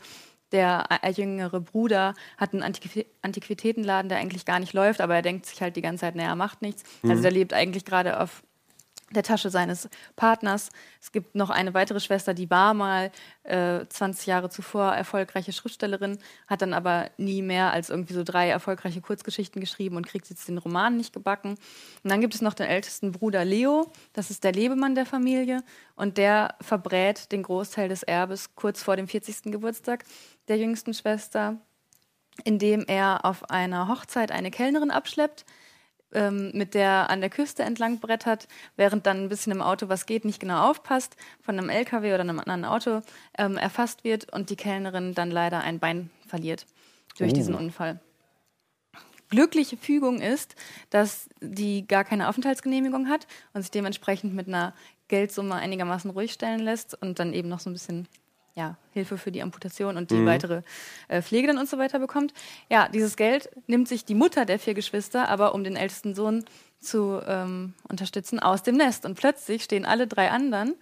der 0.52 0.86
äh, 1.02 1.12
jüngere 1.12 1.60
Bruder 1.60 2.14
hat 2.38 2.54
einen 2.54 2.64
Antiqu 2.64 3.06
Antiquitätenladen, 3.22 4.10
der 4.10 4.18
eigentlich 4.18 4.46
gar 4.46 4.60
nicht 4.60 4.74
läuft, 4.74 5.02
aber 5.02 5.16
er 5.16 5.22
denkt 5.22 5.46
sich 5.46 5.62
halt 5.62 5.76
die 5.76 5.82
ganze 5.82 6.02
Zeit, 6.02 6.16
naja, 6.16 6.30
er 6.30 6.36
macht 6.36 6.62
nichts. 6.62 6.84
Also 6.84 7.06
mhm. 7.06 7.12
Also 7.12 7.22
der 7.24 7.32
lebt 7.32 7.54
eigentlich 7.54 7.86
gerade 7.86 8.20
auf 8.20 8.44
der 9.12 9.24
Tasche 9.24 9.50
seines 9.50 9.90
Partners. 10.16 10.70
Es 11.02 11.12
gibt 11.12 11.36
noch 11.36 11.50
eine 11.50 11.74
weitere 11.74 12.00
Schwester, 12.00 12.34
die 12.34 12.50
war 12.50 12.74
mal 12.74 13.12
äh, 13.44 13.86
20 13.88 14.28
Jahre 14.28 14.50
zuvor 14.50 14.94
erfolgreiche 14.94 15.54
Schriftstellerin, 15.54 16.18
hat 16.48 16.62
dann 16.62 16.74
aber 16.74 17.10
nie 17.18 17.42
mehr 17.42 17.72
als 17.72 17.90
irgendwie 17.90 18.14
so 18.14 18.24
drei 18.24 18.50
erfolgreiche 18.50 19.02
Kurzgeschichten 19.02 19.60
geschrieben 19.60 19.98
und 19.98 20.08
kriegt 20.08 20.30
jetzt 20.30 20.48
den 20.48 20.58
Roman 20.58 20.98
nicht 20.98 21.14
gebacken. 21.14 21.52
Und 22.04 22.10
dann 22.10 22.22
gibt 22.22 22.36
es 22.36 22.42
noch 22.42 22.54
den 22.54 22.68
ältesten 22.68 23.12
Bruder 23.12 23.46
Leo, 23.46 23.92
das 24.14 24.30
ist 24.30 24.44
der 24.44 24.54
Lebemann 24.54 24.96
der 24.96 25.06
Familie 25.06 25.64
und 25.96 26.18
der 26.18 26.56
verbrät 26.62 27.32
den 27.32 27.44
Großteil 27.44 27.90
des 27.90 28.04
Erbes 28.04 28.56
kurz 28.56 28.82
vor 28.84 28.96
dem 28.96 29.08
40. 29.08 29.52
Geburtstag 29.52 30.06
der 30.48 30.58
jüngsten 30.58 30.94
Schwester, 30.94 31.58
indem 32.44 32.86
er 32.88 33.26
auf 33.26 33.50
einer 33.50 33.88
Hochzeit 33.88 34.32
eine 34.32 34.52
Kellnerin 34.52 34.92
abschleppt, 34.92 35.46
ähm, 36.14 36.52
mit 36.54 36.74
der 36.74 37.10
an 37.10 37.22
der 37.22 37.30
Küste 37.30 37.64
entlang 37.64 38.00
brettert, 38.00 38.48
während 38.76 39.06
dann 39.06 39.24
ein 39.24 39.30
bisschen 39.30 39.52
im 39.52 39.62
Auto 39.62 39.90
was 39.90 40.06
geht, 40.06 40.26
nicht 40.26 40.40
genau 40.40 40.70
aufpasst, 40.70 41.16
von 41.42 41.58
einem 41.58 41.70
LKW 41.70 42.14
oder 42.14 42.22
einem 42.22 42.40
anderen 42.40 42.66
Auto 42.66 43.02
ähm, 43.38 43.58
erfasst 43.58 44.04
wird 44.04 44.32
und 44.34 44.50
die 44.50 44.56
Kellnerin 44.56 45.14
dann 45.14 45.32
leider 45.32 45.62
ein 45.62 45.80
Bein 45.80 46.10
verliert 46.28 46.66
durch 47.18 47.32
oh. 47.32 47.36
diesen 47.36 47.56
Unfall. 47.56 48.00
Glückliche 49.30 49.78
Fügung 49.78 50.20
ist, 50.20 50.56
dass 50.90 51.30
die 51.40 51.88
gar 51.88 52.04
keine 52.04 52.28
Aufenthaltsgenehmigung 52.28 53.08
hat 53.08 53.28
und 53.54 53.62
sich 53.62 53.72
dementsprechend 53.72 54.34
mit 54.34 54.48
einer 54.48 54.74
Geldsumme 55.08 55.56
einigermaßen 55.56 56.12
ruhig 56.12 56.34
stellen 56.34 56.60
lässt 56.60 57.02
und 57.02 57.20
dann 57.20 57.34
eben 57.34 57.48
noch 57.48 57.60
so 57.60 57.70
ein 57.70 57.74
bisschen 57.74 58.08
ja, 58.56 58.78
Hilfe 58.92 59.18
für 59.18 59.32
die 59.32 59.42
Amputation 59.42 59.98
und 59.98 60.12
die 60.12 60.16
mhm. 60.16 60.26
weitere 60.26 60.62
äh, 61.08 61.22
Pflege 61.22 61.48
dann 61.48 61.58
und 61.58 61.70
so 61.70 61.78
weiter 61.78 62.00
bekommt. 62.00 62.34
Ja, 62.70 62.90
dieses 62.90 63.16
Geld 63.16 63.50
nimmt 63.68 63.88
sich 63.88 64.06
die 64.06 64.16
Mutter 64.16 64.46
der 64.46 64.60
vier 64.60 64.74
Geschwister, 64.74 65.30
aber 65.30 65.56
um 65.56 65.64
den 65.64 65.76
ältesten 65.76 66.16
Sohn 66.16 66.46
zu 66.80 67.22
ähm, 67.26 67.74
unterstützen, 67.88 68.40
aus 68.40 68.64
dem 68.64 68.76
Nest. 68.76 69.06
Und 69.06 69.16
plötzlich 69.16 69.64
stehen 69.64 69.86
alle 69.86 70.08
drei 70.08 70.32
anderen 70.32 70.76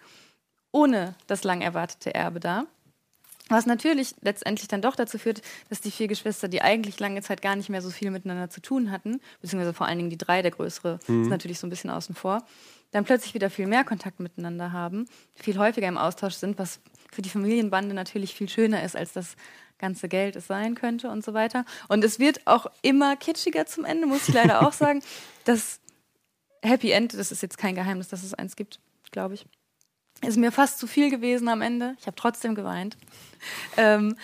ohne 0.71 1.15
das 1.27 1.43
lang 1.43 1.61
erwartete 1.61 2.13
Erbe 2.13 2.39
da. 2.39 2.65
Was 3.49 3.65
natürlich 3.65 4.13
letztendlich 4.21 4.67
dann 4.67 4.83
doch 4.83 4.95
dazu 4.95 5.17
führt, 5.17 5.41
dass 5.69 5.81
die 5.81 5.89
vier 5.89 6.07
Geschwister, 6.07 6.47
die 6.47 6.61
eigentlich 6.61 6.99
lange 6.99 7.23
Zeit 7.23 7.41
gar 7.41 7.55
nicht 7.55 7.69
mehr 7.69 7.81
so 7.81 7.89
viel 7.89 8.11
miteinander 8.11 8.51
zu 8.51 8.61
tun 8.61 8.91
hatten, 8.91 9.19
beziehungsweise 9.41 9.73
vor 9.73 9.87
allen 9.87 9.97
Dingen 9.97 10.11
die 10.11 10.19
drei, 10.19 10.43
der 10.43 10.51
größere, 10.51 10.99
mhm. 11.07 11.23
ist 11.23 11.29
natürlich 11.29 11.57
so 11.57 11.65
ein 11.65 11.71
bisschen 11.71 11.89
außen 11.89 12.13
vor, 12.13 12.45
dann 12.91 13.05
plötzlich 13.05 13.33
wieder 13.33 13.49
viel 13.49 13.65
mehr 13.65 13.83
Kontakt 13.83 14.19
miteinander 14.19 14.71
haben, 14.71 15.07
viel 15.33 15.57
häufiger 15.57 15.87
im 15.87 15.97
Austausch 15.97 16.35
sind, 16.35 16.59
was 16.59 16.79
für 17.11 17.21
die 17.21 17.29
Familienbande 17.29 17.93
natürlich 17.93 18.33
viel 18.33 18.49
schöner 18.49 18.83
ist, 18.83 18.95
als 18.95 19.13
das 19.13 19.35
ganze 19.79 20.09
Geld 20.09 20.35
es 20.35 20.47
sein 20.47 20.75
könnte 20.75 21.09
und 21.09 21.23
so 21.23 21.33
weiter. 21.33 21.65
Und 21.87 22.03
es 22.03 22.19
wird 22.19 22.45
auch 22.45 22.67
immer 22.81 23.15
kitschiger 23.15 23.65
zum 23.65 23.85
Ende, 23.85 24.07
muss 24.07 24.27
ich 24.27 24.35
leider 24.35 24.65
auch 24.67 24.73
sagen. 24.73 25.01
Das 25.45 25.79
Happy 26.61 26.91
End, 26.91 27.13
das 27.15 27.31
ist 27.31 27.41
jetzt 27.41 27.57
kein 27.57 27.73
Geheimnis, 27.73 28.09
dass 28.09 28.21
es 28.21 28.35
eins 28.35 28.55
gibt, 28.55 28.79
glaube 29.11 29.33
ich. 29.33 29.47
Ist 30.21 30.37
mir 30.37 30.51
fast 30.51 30.77
zu 30.77 30.85
viel 30.85 31.09
gewesen 31.09 31.47
am 31.47 31.61
Ende. 31.61 31.95
Ich 31.99 32.05
habe 32.05 32.15
trotzdem 32.15 32.53
geweint. 32.53 32.97
Ähm, 33.77 34.15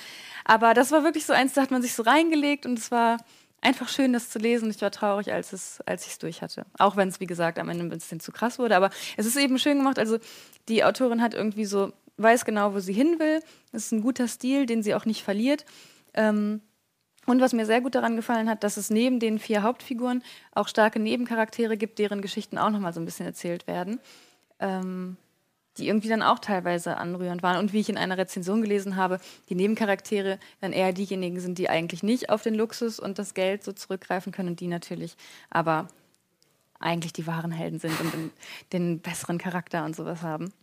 aber 0.43 0.73
das 0.73 0.91
war 0.91 1.03
wirklich 1.03 1.25
so 1.25 1.33
eins, 1.33 1.53
da 1.53 1.61
hat 1.61 1.71
man 1.71 1.81
sich 1.81 1.93
so 1.93 2.03
reingelegt 2.03 2.65
und 2.65 2.77
es 2.77 2.91
war 2.91 3.17
einfach 3.61 3.89
schön, 3.89 4.13
das 4.13 4.29
zu 4.29 4.37
lesen. 4.37 4.69
Ich 4.69 4.81
war 4.81 4.91
traurig, 4.91 5.31
als, 5.31 5.53
es, 5.53 5.81
als 5.85 6.05
ich 6.05 6.11
es 6.11 6.19
durch 6.19 6.41
hatte. 6.41 6.65
Auch 6.77 6.95
wenn 6.97 7.07
es, 7.07 7.19
wie 7.19 7.25
gesagt, 7.25 7.57
am 7.57 7.69
Ende 7.69 7.85
ein 7.85 7.89
bisschen 7.89 8.19
zu 8.19 8.31
krass 8.31 8.59
wurde. 8.59 8.75
Aber 8.75 8.91
es 9.17 9.25
ist 9.25 9.37
eben 9.37 9.57
schön 9.57 9.77
gemacht. 9.77 9.97
Also 9.97 10.19
die 10.67 10.83
Autorin 10.83 11.21
hat 11.21 11.33
irgendwie 11.33 11.65
so 11.65 11.91
weiß 12.17 12.45
genau, 12.45 12.73
wo 12.73 12.79
sie 12.79 12.93
hin 12.93 13.19
will. 13.19 13.41
Das 13.71 13.85
ist 13.85 13.91
ein 13.91 14.01
guter 14.01 14.27
Stil, 14.27 14.65
den 14.65 14.83
sie 14.83 14.95
auch 14.95 15.05
nicht 15.05 15.23
verliert. 15.23 15.65
Ähm, 16.13 16.61
Und 17.25 17.41
was 17.41 17.53
mir 17.53 17.65
sehr 17.65 17.81
gut 17.81 17.95
daran 17.95 18.15
gefallen 18.15 18.49
hat, 18.49 18.63
dass 18.63 18.77
es 18.77 18.89
neben 18.89 19.19
den 19.19 19.39
vier 19.39 19.63
Hauptfiguren 19.63 20.23
auch 20.53 20.67
starke 20.67 20.99
Nebencharaktere 20.99 21.75
gibt, 21.75 21.97
deren 21.97 22.21
Geschichten 22.21 22.57
auch 22.57 22.69
nochmal 22.69 22.93
so 22.93 22.99
ein 22.99 23.05
bisschen 23.05 23.25
erzählt 23.25 23.67
werden. 23.67 23.99
Ähm, 24.59 25.17
die 25.77 25.87
irgendwie 25.87 26.07
dann 26.07 26.21
auch 26.21 26.39
teilweise 26.39 26.95
anrührend 26.97 27.43
waren. 27.43 27.57
Und 27.57 27.73
wie 27.73 27.81
ich 27.81 27.89
in 27.89 27.97
einer 27.97 28.17
Rezension 28.17 28.61
gelesen 28.61 28.95
habe, 28.95 29.19
die 29.49 29.55
Nebencharaktere 29.55 30.39
dann 30.61 30.71
eher 30.71 30.93
diejenigen 30.93 31.39
sind, 31.41 31.57
die 31.57 31.69
eigentlich 31.69 32.01
nicht 32.01 32.29
auf 32.29 32.43
den 32.43 32.55
Luxus 32.55 32.97
und 32.97 33.19
das 33.19 33.33
Geld 33.33 33.63
so 33.63 33.73
zurückgreifen 33.73 34.31
können 34.31 34.49
und 34.49 34.59
die 34.61 34.67
natürlich 34.67 35.17
aber 35.49 35.89
eigentlich 36.79 37.11
die 37.11 37.27
wahren 37.27 37.51
Helden 37.51 37.79
sind 37.79 37.99
und 37.99 38.13
den, 38.13 38.31
den 38.71 38.99
besseren 38.99 39.37
Charakter 39.37 39.83
und 39.83 39.95
sowas 39.95 40.21
haben. 40.21 40.53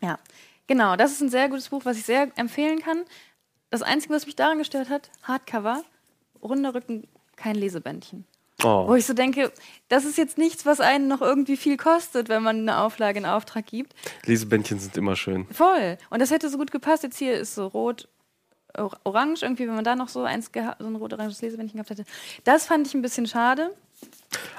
Ja, 0.00 0.18
genau, 0.70 0.94
das 0.94 1.10
ist 1.10 1.20
ein 1.20 1.28
sehr 1.28 1.48
gutes 1.48 1.68
Buch, 1.68 1.84
was 1.84 1.98
ich 1.98 2.04
sehr 2.04 2.28
empfehlen 2.36 2.80
kann. 2.80 3.02
Das 3.70 3.82
Einzige, 3.82 4.14
was 4.14 4.24
mich 4.26 4.36
daran 4.36 4.58
gestört 4.58 4.88
hat, 4.88 5.10
Hardcover, 5.24 5.82
runder 6.42 6.74
Rücken, 6.74 7.08
kein 7.36 7.56
Lesebändchen. 7.56 8.24
Oh. 8.62 8.86
Wo 8.86 8.94
ich 8.94 9.06
so 9.06 9.14
denke, 9.14 9.52
das 9.88 10.04
ist 10.04 10.16
jetzt 10.16 10.38
nichts, 10.38 10.66
was 10.66 10.80
einen 10.80 11.08
noch 11.08 11.22
irgendwie 11.22 11.56
viel 11.56 11.76
kostet, 11.76 12.28
wenn 12.28 12.42
man 12.42 12.58
eine 12.60 12.78
Auflage 12.78 13.18
in 13.18 13.26
Auftrag 13.26 13.66
gibt. 13.66 13.94
Lesebändchen 14.26 14.78
sind 14.78 14.96
immer 14.96 15.16
schön. 15.16 15.46
Voll. 15.50 15.98
Und 16.10 16.20
das 16.20 16.30
hätte 16.30 16.48
so 16.48 16.58
gut 16.58 16.70
gepasst. 16.70 17.02
Jetzt 17.02 17.18
hier 17.18 17.38
ist 17.38 17.54
so 17.54 17.66
rot, 17.66 18.08
orange 18.76 19.42
irgendwie, 19.42 19.66
wenn 19.66 19.74
man 19.74 19.84
da 19.84 19.96
noch 19.96 20.08
so 20.08 20.22
eins 20.22 20.50
so 20.54 20.86
ein 20.86 20.96
rot-oranges 20.96 21.42
Lesebändchen 21.42 21.78
gehabt 21.78 21.90
hätte. 21.90 22.04
Das 22.44 22.66
fand 22.66 22.86
ich 22.86 22.94
ein 22.94 23.02
bisschen 23.02 23.26
schade. 23.26 23.74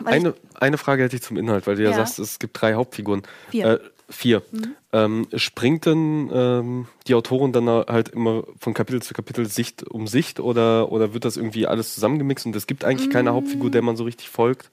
Eine, 0.04 0.34
eine 0.60 0.78
Frage 0.78 1.04
hätte 1.04 1.16
ich 1.16 1.22
zum 1.22 1.38
Inhalt, 1.38 1.68
weil 1.68 1.76
du 1.76 1.84
ja, 1.84 1.92
ja 1.92 1.96
sagst, 1.96 2.20
es 2.20 2.40
gibt 2.40 2.60
drei 2.60 2.74
Hauptfiguren. 2.74 3.24
Vier. 3.50 3.66
Äh, 3.66 3.80
vier. 4.10 4.42
Mhm. 4.52 4.76
Ähm, 4.94 5.28
springt 5.36 5.86
denn 5.86 6.30
ähm, 6.34 6.88
die 7.08 7.16
Autorin 7.16 7.54
dann 7.54 7.68
halt 7.68 8.10
immer 8.10 8.44
von 8.60 8.74
Kapitel 8.74 9.02
zu 9.02 9.14
Kapitel 9.14 9.46
Sicht 9.46 9.84
um 9.84 10.08
Sicht 10.08 10.40
oder, 10.40 10.92
oder 10.92 11.14
wird 11.14 11.24
das 11.24 11.38
irgendwie 11.38 11.66
alles 11.68 11.94
zusammengemixt 11.94 12.46
und 12.46 12.56
es 12.56 12.68
gibt 12.68 12.84
eigentlich 12.84 13.08
mhm. 13.08 13.14
keine 13.14 13.34
Hauptfigur, 13.34 13.72
der 13.72 13.82
man 13.82 13.96
so 13.96 14.04
richtig 14.04 14.30
folgt? 14.30 14.70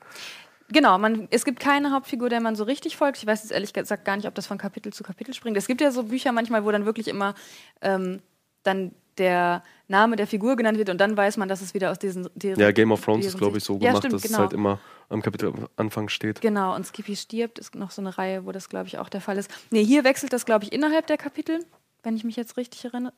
Genau, 0.70 0.98
man, 0.98 1.28
es 1.30 1.44
gibt 1.44 1.60
keine 1.60 1.92
Hauptfigur, 1.92 2.28
der 2.28 2.40
man 2.40 2.54
so 2.54 2.64
richtig 2.64 2.96
folgt. 2.96 3.18
Ich 3.18 3.26
weiß 3.26 3.42
jetzt 3.42 3.52
ehrlich 3.52 3.72
gesagt 3.72 4.04
gar 4.04 4.16
nicht, 4.16 4.26
ob 4.26 4.34
das 4.34 4.46
von 4.46 4.58
Kapitel 4.58 4.92
zu 4.92 5.02
Kapitel 5.02 5.32
springt. 5.32 5.56
Es 5.56 5.66
gibt 5.66 5.80
ja 5.80 5.90
so 5.90 6.02
Bücher 6.02 6.32
manchmal, 6.32 6.64
wo 6.64 6.70
dann 6.70 6.84
wirklich 6.84 7.08
immer 7.08 7.34
ähm, 7.80 8.20
dann 8.64 8.92
der 9.16 9.62
Name 9.88 10.16
der 10.16 10.26
Figur 10.26 10.56
genannt 10.56 10.78
wird 10.78 10.90
und 10.90 10.98
dann 10.98 11.16
weiß 11.16 11.38
man, 11.38 11.48
dass 11.48 11.62
es 11.62 11.72
wieder 11.74 11.90
aus 11.90 11.98
diesen. 11.98 12.28
Deren, 12.34 12.60
ja, 12.60 12.70
Game 12.72 12.92
of 12.92 13.02
Thrones 13.02 13.26
ist, 13.26 13.38
glaube 13.38 13.58
ich, 13.58 13.64
so 13.64 13.74
ja, 13.74 13.88
gemacht, 13.90 13.98
stimmt, 13.98 14.14
dass 14.14 14.22
genau. 14.22 14.34
es 14.34 14.40
halt 14.40 14.52
immer 14.52 14.78
am 15.08 15.22
Kapitelanfang 15.22 16.08
steht. 16.10 16.40
Genau, 16.42 16.74
und 16.74 16.86
Skippy 16.86 17.16
stirbt, 17.16 17.58
ist 17.58 17.74
noch 17.74 17.90
so 17.90 18.02
eine 18.02 18.16
Reihe, 18.16 18.44
wo 18.44 18.52
das, 18.52 18.68
glaube 18.68 18.86
ich, 18.86 18.98
auch 18.98 19.08
der 19.08 19.22
Fall 19.22 19.38
ist. 19.38 19.50
Nee, 19.70 19.84
hier 19.84 20.04
wechselt 20.04 20.32
das, 20.32 20.44
glaube 20.44 20.64
ich, 20.64 20.72
innerhalb 20.72 21.06
der 21.06 21.16
Kapitel, 21.16 21.64
wenn 22.02 22.16
ich 22.16 22.24
mich 22.24 22.36
jetzt 22.36 22.56
richtig, 22.56 22.84
erinner 22.84 23.12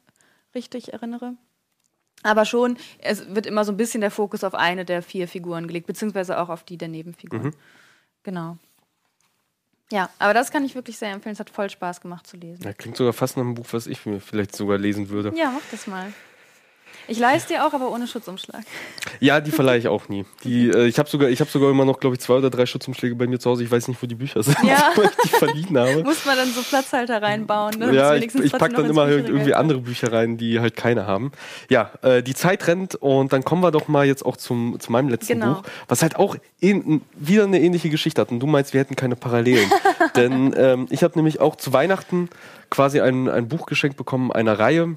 richtig 0.54 0.92
erinnere. 0.92 1.34
Aber 2.22 2.44
schon, 2.44 2.76
es 2.98 3.34
wird 3.34 3.46
immer 3.46 3.64
so 3.64 3.72
ein 3.72 3.76
bisschen 3.76 4.00
der 4.00 4.10
Fokus 4.10 4.44
auf 4.44 4.54
eine 4.54 4.84
der 4.84 5.02
vier 5.02 5.26
Figuren 5.26 5.66
gelegt, 5.66 5.86
beziehungsweise 5.86 6.38
auch 6.38 6.50
auf 6.50 6.64
die 6.64 6.76
der 6.76 6.88
Nebenfiguren. 6.88 7.46
Mhm. 7.46 7.54
Genau. 8.22 8.58
Ja, 9.90 10.08
aber 10.18 10.34
das 10.34 10.52
kann 10.52 10.64
ich 10.64 10.74
wirklich 10.74 10.98
sehr 10.98 11.10
empfehlen. 11.10 11.32
Es 11.32 11.40
hat 11.40 11.50
voll 11.50 11.68
Spaß 11.68 12.00
gemacht 12.00 12.26
zu 12.26 12.36
lesen. 12.36 12.62
Ja, 12.62 12.72
klingt 12.72 12.96
sogar 12.96 13.12
fast 13.12 13.36
nach 13.36 13.42
einem 13.42 13.54
Buch, 13.54 13.66
was 13.72 13.86
ich 13.86 14.06
mir 14.06 14.20
vielleicht 14.20 14.54
sogar 14.54 14.78
lesen 14.78 15.08
würde. 15.08 15.32
Ja, 15.36 15.50
mach 15.50 15.68
das 15.70 15.86
mal. 15.86 16.12
Ich 17.08 17.18
leiste 17.18 17.54
dir 17.54 17.66
auch, 17.66 17.72
aber 17.72 17.90
ohne 17.90 18.06
Schutzumschlag. 18.06 18.62
Ja, 19.20 19.40
die 19.40 19.50
verleihe 19.50 19.78
ich 19.78 19.88
auch 19.88 20.08
nie. 20.08 20.24
Die, 20.44 20.68
äh, 20.68 20.86
ich 20.86 20.98
habe 20.98 21.08
sogar, 21.08 21.30
hab 21.30 21.48
sogar 21.48 21.70
immer 21.70 21.84
noch, 21.84 22.00
glaube 22.00 22.16
ich, 22.16 22.20
zwei 22.20 22.34
oder 22.34 22.50
drei 22.50 22.66
Schutzumschläge 22.66 23.14
bei 23.14 23.26
mir 23.26 23.38
zu 23.38 23.50
Hause. 23.50 23.64
Ich 23.64 23.70
weiß 23.70 23.88
nicht, 23.88 24.02
wo 24.02 24.06
die 24.06 24.14
Bücher 24.14 24.42
sind, 24.42 24.56
ja. 24.62 24.92
weil 24.96 25.06
ich 25.06 25.16
die 25.24 25.28
verliehen 25.28 25.78
habe. 25.78 26.02
Muss 26.04 26.24
man 26.24 26.36
dann 26.36 26.48
so 26.52 26.62
Platzhalter 26.62 27.20
reinbauen. 27.20 27.78
Ne? 27.78 27.94
Ja, 27.94 28.14
ich, 28.14 28.34
ich 28.34 28.52
packe 28.52 28.74
dann 28.74 28.86
immer 28.86 29.08
irgendwie 29.08 29.54
andere 29.54 29.80
Bücher 29.80 30.12
rein, 30.12 30.36
die 30.36 30.60
halt 30.60 30.76
keine 30.76 31.06
haben. 31.06 31.32
Ja, 31.68 31.90
äh, 32.02 32.22
die 32.22 32.34
Zeit 32.34 32.66
rennt 32.66 32.94
und 32.94 33.32
dann 33.32 33.44
kommen 33.44 33.62
wir 33.62 33.70
doch 33.70 33.88
mal 33.88 34.06
jetzt 34.06 34.24
auch 34.24 34.36
zum, 34.36 34.78
zu 34.80 34.92
meinem 34.92 35.08
letzten 35.08 35.34
genau. 35.34 35.54
Buch, 35.54 35.62
was 35.88 36.02
halt 36.02 36.16
auch 36.16 36.36
in, 36.60 37.02
wieder 37.14 37.44
eine 37.44 37.60
ähnliche 37.60 37.90
Geschichte 37.90 38.20
hat. 38.20 38.30
Und 38.30 38.40
du 38.40 38.46
meinst, 38.46 38.72
wir 38.72 38.80
hätten 38.80 38.96
keine 38.96 39.16
Parallelen. 39.16 39.70
Denn 40.16 40.54
ähm, 40.56 40.86
ich 40.90 41.02
habe 41.02 41.18
nämlich 41.18 41.40
auch 41.40 41.56
zu 41.56 41.72
Weihnachten 41.72 42.28
quasi 42.70 43.00
ein, 43.00 43.28
ein 43.28 43.48
Buch 43.48 43.66
geschenkt 43.66 43.96
bekommen, 43.96 44.32
einer 44.32 44.58
Reihe, 44.58 44.96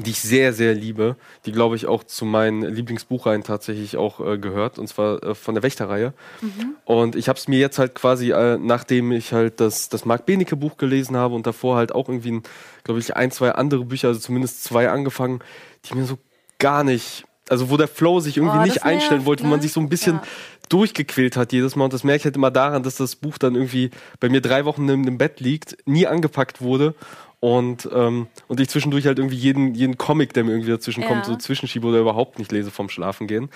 die 0.00 0.10
ich 0.10 0.20
sehr, 0.20 0.52
sehr 0.52 0.74
liebe, 0.74 1.16
die 1.46 1.52
glaube 1.52 1.76
ich 1.76 1.86
auch 1.86 2.02
zu 2.02 2.24
meinen 2.24 2.62
Lieblingsbuchreihen 2.62 3.44
tatsächlich 3.44 3.96
auch 3.96 4.20
äh, 4.20 4.36
gehört, 4.36 4.78
und 4.78 4.88
zwar 4.88 5.22
äh, 5.22 5.34
von 5.34 5.54
der 5.54 5.62
Wächterreihe. 5.62 6.12
Mhm. 6.40 6.74
Und 6.84 7.14
ich 7.14 7.28
habe 7.28 7.38
es 7.38 7.46
mir 7.46 7.60
jetzt 7.60 7.78
halt 7.78 7.94
quasi, 7.94 8.32
äh, 8.32 8.58
nachdem 8.58 9.12
ich 9.12 9.32
halt 9.32 9.60
das, 9.60 9.88
das 9.88 10.04
Marc 10.04 10.26
Benecke 10.26 10.56
Buch 10.56 10.76
gelesen 10.76 11.16
habe 11.16 11.36
und 11.36 11.46
davor 11.46 11.76
halt 11.76 11.94
auch 11.94 12.08
irgendwie, 12.08 12.42
glaube 12.82 12.98
ich, 12.98 13.14
ein, 13.14 13.30
zwei 13.30 13.52
andere 13.52 13.84
Bücher, 13.84 14.08
also 14.08 14.18
zumindest 14.18 14.64
zwei 14.64 14.90
angefangen, 14.90 15.40
die 15.84 15.94
mir 15.94 16.04
so 16.04 16.18
gar 16.58 16.82
nicht, 16.82 17.24
also 17.48 17.70
wo 17.70 17.76
der 17.76 17.88
Flow 17.88 18.18
sich 18.18 18.38
irgendwie 18.38 18.58
oh, 18.58 18.62
nicht 18.62 18.82
einstellen 18.82 19.24
wollte, 19.24 19.44
ne? 19.44 19.48
wo 19.48 19.50
man 19.50 19.60
ne? 19.60 19.62
sich 19.62 19.72
so 19.72 19.80
ein 19.80 19.88
bisschen 19.88 20.16
ja. 20.16 20.22
durchgequält 20.68 21.36
hat 21.36 21.52
jedes 21.52 21.76
Mal. 21.76 21.84
Und 21.84 21.92
das 21.92 22.02
merke 22.02 22.18
ich 22.18 22.24
halt 22.24 22.36
immer 22.36 22.50
daran, 22.50 22.82
dass 22.82 22.96
das 22.96 23.14
Buch 23.14 23.38
dann 23.38 23.54
irgendwie 23.54 23.92
bei 24.18 24.28
mir 24.28 24.40
drei 24.40 24.64
Wochen 24.64 24.88
im, 24.88 25.06
im 25.06 25.16
Bett 25.16 25.38
liegt, 25.38 25.76
nie 25.86 26.08
angepackt 26.08 26.60
wurde 26.60 26.96
und, 27.40 27.88
ähm, 27.92 28.28
und 28.48 28.60
ich 28.60 28.68
zwischendurch 28.68 29.06
halt 29.06 29.18
irgendwie 29.18 29.36
jeden, 29.36 29.74
jeden 29.74 29.98
Comic, 29.98 30.32
der 30.32 30.44
mir 30.44 30.52
irgendwie 30.52 30.70
dazwischen 30.70 31.02
ja. 31.02 31.08
kommt, 31.08 31.26
so 31.26 31.36
zwischenschiebe 31.36 31.86
oder 31.86 32.00
überhaupt 32.00 32.38
nicht 32.38 32.50
lese 32.52 32.70
vom 32.70 32.88
Schlafen 32.88 33.26
gehen. 33.26 33.50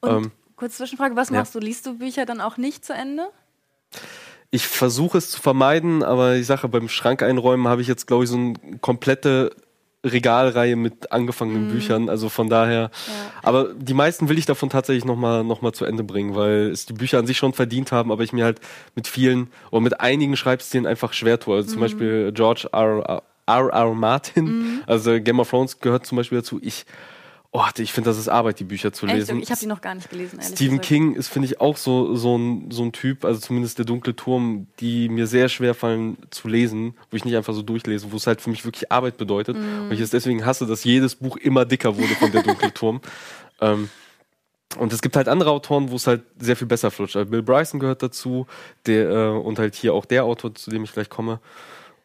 Und 0.00 0.10
ähm, 0.10 0.32
kurz 0.56 0.76
Zwischenfrage, 0.76 1.16
was 1.16 1.30
ja. 1.30 1.38
machst 1.38 1.54
du? 1.54 1.58
Liest 1.58 1.86
du 1.86 1.98
Bücher 1.98 2.26
dann 2.26 2.40
auch 2.40 2.56
nicht 2.56 2.84
zu 2.84 2.92
Ende? 2.92 3.28
Ich 4.50 4.66
versuche 4.66 5.18
es 5.18 5.30
zu 5.30 5.40
vermeiden, 5.40 6.02
aber 6.04 6.36
ich 6.36 6.46
sage, 6.46 6.68
beim 6.68 6.88
Schrank 6.88 7.22
einräumen 7.22 7.66
habe 7.66 7.82
ich 7.82 7.88
jetzt, 7.88 8.06
glaube 8.06 8.24
ich, 8.24 8.30
so 8.30 8.36
eine 8.36 8.54
komplette 8.80 9.50
Regalreihe 10.04 10.76
mit 10.76 11.10
angefangenen 11.12 11.68
mm. 11.68 11.70
Büchern. 11.70 12.08
Also 12.08 12.28
von 12.28 12.48
daher. 12.48 12.82
Ja. 12.82 12.90
Aber 13.42 13.74
die 13.74 13.94
meisten 13.94 14.28
will 14.28 14.38
ich 14.38 14.46
davon 14.46 14.70
tatsächlich 14.70 15.04
nochmal 15.04 15.44
noch 15.44 15.62
mal 15.62 15.72
zu 15.72 15.84
Ende 15.84 16.04
bringen, 16.04 16.34
weil 16.34 16.70
es 16.70 16.86
die 16.86 16.92
Bücher 16.92 17.18
an 17.18 17.26
sich 17.26 17.38
schon 17.38 17.52
verdient 17.52 17.92
haben, 17.92 18.12
aber 18.12 18.22
ich 18.22 18.32
mir 18.32 18.44
halt 18.44 18.60
mit 18.94 19.08
vielen 19.08 19.48
oder 19.70 19.80
mit 19.80 20.00
einigen 20.00 20.36
Schreibstilen 20.36 20.86
einfach 20.86 21.12
schwer 21.12 21.40
tue. 21.40 21.56
Also 21.56 21.68
mm. 21.68 21.72
zum 21.72 21.80
Beispiel 21.80 22.32
George 22.32 22.68
R. 22.72 23.22
R. 23.46 23.68
R. 23.68 23.94
Martin, 23.94 24.44
mm. 24.44 24.82
also 24.86 25.20
Game 25.20 25.40
of 25.40 25.50
Thrones 25.50 25.80
gehört 25.80 26.06
zum 26.06 26.16
Beispiel 26.16 26.38
dazu. 26.38 26.58
Ich 26.62 26.86
Oh, 27.56 27.62
ich 27.78 27.92
finde, 27.92 28.10
das 28.10 28.18
ist 28.18 28.26
Arbeit, 28.26 28.58
die 28.58 28.64
Bücher 28.64 28.92
zu 28.92 29.06
lesen. 29.06 29.36
Echt? 29.36 29.44
Ich 29.44 29.50
habe 29.52 29.60
die 29.60 29.66
noch 29.66 29.80
gar 29.80 29.94
nicht 29.94 30.10
gelesen. 30.10 30.40
Stephen 30.42 30.78
gesagt. 30.78 30.88
King 30.88 31.14
ist, 31.14 31.28
finde 31.28 31.46
ich, 31.46 31.60
auch 31.60 31.76
so, 31.76 32.16
so, 32.16 32.36
ein, 32.36 32.72
so 32.72 32.82
ein 32.82 32.90
Typ, 32.90 33.24
also 33.24 33.38
zumindest 33.38 33.78
der 33.78 33.84
dunkle 33.84 34.16
Turm, 34.16 34.66
die 34.80 35.08
mir 35.08 35.28
sehr 35.28 35.48
schwer 35.48 35.72
fallen 35.74 36.16
zu 36.30 36.48
lesen, 36.48 36.96
wo 37.12 37.16
ich 37.16 37.24
nicht 37.24 37.36
einfach 37.36 37.54
so 37.54 37.62
durchlese, 37.62 38.10
wo 38.10 38.16
es 38.16 38.26
halt 38.26 38.40
für 38.40 38.50
mich 38.50 38.64
wirklich 38.64 38.90
Arbeit 38.90 39.18
bedeutet. 39.18 39.56
Mm. 39.56 39.82
Und 39.82 39.92
ich 39.92 40.00
es 40.00 40.10
deswegen 40.10 40.44
hasse, 40.44 40.66
dass 40.66 40.82
jedes 40.82 41.14
Buch 41.14 41.36
immer 41.36 41.64
dicker 41.64 41.96
wurde 41.96 42.16
von 42.16 42.32
der 42.32 42.42
dunkle 42.42 42.74
Turm. 42.74 43.00
ähm, 43.60 43.88
und 44.76 44.92
es 44.92 45.00
gibt 45.00 45.14
halt 45.14 45.28
andere 45.28 45.52
Autoren, 45.52 45.92
wo 45.92 45.94
es 45.94 46.08
halt 46.08 46.22
sehr 46.40 46.56
viel 46.56 46.66
besser 46.66 46.90
flutscht. 46.90 47.14
Also 47.14 47.30
Bill 47.30 47.44
Bryson 47.44 47.78
gehört 47.78 48.02
dazu, 48.02 48.48
der, 48.86 49.10
äh, 49.10 49.28
und 49.28 49.60
halt 49.60 49.76
hier 49.76 49.94
auch 49.94 50.06
der 50.06 50.24
Autor, 50.24 50.56
zu 50.56 50.70
dem 50.70 50.82
ich 50.82 50.92
gleich 50.92 51.08
komme. 51.08 51.38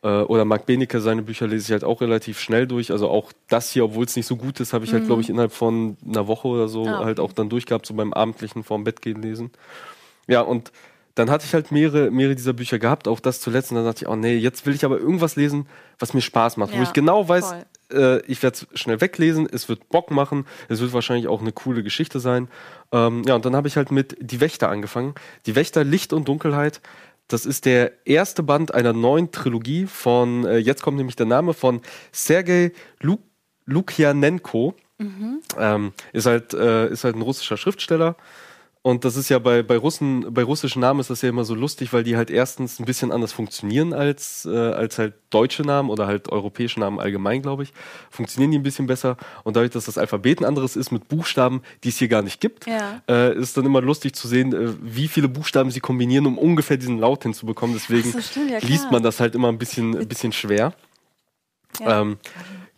Äh, 0.02 0.08
oder 0.08 0.46
Marc 0.46 0.66
Benecke, 0.66 1.02
seine 1.02 1.22
Bücher 1.22 1.48
lese 1.48 1.66
ich 1.66 1.72
halt 1.72 1.84
auch 1.84 2.02
relativ 2.02 2.40
schnell 2.40 2.68
durch. 2.68 2.92
Also 2.92 3.10
auch 3.10 3.32
das 3.48 3.72
hier, 3.72 3.86
obwohl 3.86 4.06
es 4.06 4.16
nicht 4.16 4.28
so 4.28 4.38
gut 4.38 4.60
ist, 4.60 4.74
habe 4.74 4.86
ich 4.86 4.94
halt, 4.94 5.04
mhm. 5.04 5.08
glaube 5.08 5.22
ich, 5.22 5.30
innerhalb 5.30 5.52
von 5.52 5.98
einer 6.06 6.28
Woche 6.28 6.48
oder 6.48 6.68
so 6.68 6.86
ah, 6.86 7.04
halt 7.04 7.20
auch 7.20 7.34
dann 7.34 7.50
durchgehabt, 7.50 7.86
so 7.86 7.94
beim 7.94 8.14
abendlichen 8.14 8.64
vorm 8.64 8.84
Bett 8.84 9.02
gehen 9.02 9.22
lesen. 9.22 9.52
Ja, 10.28 10.42
und 10.42 10.72
dann 11.16 11.30
hatte 11.30 11.46
ich 11.46 11.54
halt 11.54 11.72
mehrere, 11.72 12.12
mehrere 12.12 12.36
dieser 12.36 12.54
Bücher 12.54 12.80
gehabt, 12.80 13.08
auch 13.08 13.20
das 13.20 13.42
zuletzt. 13.42 13.72
Und 13.72 13.76
dann 13.76 13.86
dachte 13.86 14.06
ich, 14.06 14.10
oh 14.10 14.16
nee, 14.16 14.38
jetzt 14.38 14.66
will 14.66 14.74
ich 14.74 14.86
aber 14.86 15.00
irgendwas 15.00 15.36
lesen, 15.36 15.68
was 15.98 16.14
mir 16.14 16.22
Spaß 16.22 16.56
macht, 16.56 16.72
ja, 16.72 16.80
wo 16.80 16.84
ich 16.84 16.94
genau 16.94 17.28
weiß, 17.28 17.56
äh, 17.92 18.22
ich 18.22 18.42
werde 18.42 18.58
es 18.72 18.80
schnell 18.80 19.02
weglesen, 19.02 19.48
es 19.52 19.68
wird 19.68 19.90
Bock 19.90 20.12
machen, 20.12 20.46
es 20.70 20.80
wird 20.80 20.94
wahrscheinlich 20.94 21.28
auch 21.28 21.42
eine 21.42 21.52
coole 21.52 21.84
Geschichte 21.84 22.22
sein. 22.22 22.48
Ähm, 22.94 23.24
ja, 23.28 23.36
und 23.36 23.44
dann 23.44 23.56
habe 23.56 23.68
ich 23.68 23.76
halt 23.76 23.92
mit 23.92 24.16
Die 24.22 24.40
Wächter 24.40 24.70
angefangen. 24.70 25.14
Die 25.46 25.56
Wächter 25.56 25.84
Licht 25.84 26.14
und 26.14 26.28
Dunkelheit 26.28 26.80
das 27.30 27.46
ist 27.46 27.66
der 27.66 28.06
erste 28.06 28.44
Band 28.44 28.74
einer 28.74 28.92
neuen 28.92 29.32
Trilogie 29.32 29.86
von, 29.86 30.46
äh, 30.46 30.58
jetzt 30.58 30.82
kommt 30.82 30.98
nämlich 30.98 31.16
der 31.16 31.28
Name 31.28 31.54
von 31.54 31.82
Sergei 32.12 32.74
Luk 33.00 33.22
Lukjanenko. 33.66 34.76
Mhm. 34.98 35.40
Ähm, 35.58 35.94
ist, 36.12 36.26
halt, 36.26 36.54
äh, 36.54 36.90
ist 36.90 37.04
halt 37.04 37.16
ein 37.16 37.22
russischer 37.22 37.56
Schriftsteller 37.56 38.18
und 38.82 39.04
das 39.04 39.18
ist 39.18 39.28
ja 39.28 39.40
bei, 39.40 39.62
bei 39.62 39.76
Russen, 39.76 40.34
bei 40.34 40.42
russischen 40.42 40.80
Namen 40.80 41.02
ist 41.02 41.10
das 41.10 41.22
ja 41.22 41.28
immer 41.28 41.44
so 41.44 41.54
lustig, 41.54 41.92
weil 41.92 42.04
die 42.04 42.16
halt 42.16 42.30
erstens 42.30 42.80
ein 42.80 42.86
bisschen 42.86 43.12
anders 43.12 43.34
funktionieren 43.34 43.92
als, 43.92 44.46
äh, 44.46 44.56
als 44.56 44.98
halt 44.98 45.16
deutsche 45.32 45.64
Namen 45.64 45.90
oder 45.90 46.08
halt 46.08 46.30
europäische 46.30 46.80
Namen 46.80 46.98
allgemein, 46.98 47.42
glaube 47.42 47.64
ich. 47.64 47.74
Funktionieren 48.10 48.52
die 48.52 48.58
ein 48.58 48.64
bisschen 48.64 48.88
besser. 48.88 49.18
Und 49.44 49.58
dadurch, 49.58 49.72
dass 49.72 49.86
das 49.86 49.98
Alphabet 49.98 50.40
ein 50.40 50.46
anderes 50.46 50.78
ist 50.78 50.92
mit 50.92 51.10
Buchstaben, 51.10 51.62
die 51.84 51.90
es 51.90 51.98
hier 51.98 52.08
gar 52.08 52.22
nicht 52.22 52.40
gibt, 52.40 52.68
ja. 52.68 53.02
äh, 53.10 53.38
ist 53.38 53.58
dann 53.58 53.66
immer 53.66 53.82
lustig 53.82 54.16
zu 54.16 54.30
sehen, 54.30 54.54
äh, 54.54 54.74
wie 54.82 55.10
viele 55.10 55.28
Buchstaben 55.28 55.72
sie 55.72 55.82
kombinieren, 55.82 56.26
um 56.26 56.38
ungefähr 56.38 56.78
diesen 56.78 57.00
Laut 57.00 57.24
hinzubekommen. 57.24 57.76
Deswegen 57.76 58.14
so, 58.14 58.22
stimmt, 58.22 58.50
ja, 58.50 58.60
liest 58.60 58.90
man 58.92 59.04
das 59.04 59.20
halt 59.20 59.36
immer 59.36 59.50
ein 59.50 59.58
bisschen, 59.58 59.98
ein 59.98 60.08
bisschen 60.08 60.32
schwer. 60.32 60.74
Ja. 61.82 62.02
Ähm, 62.02 62.18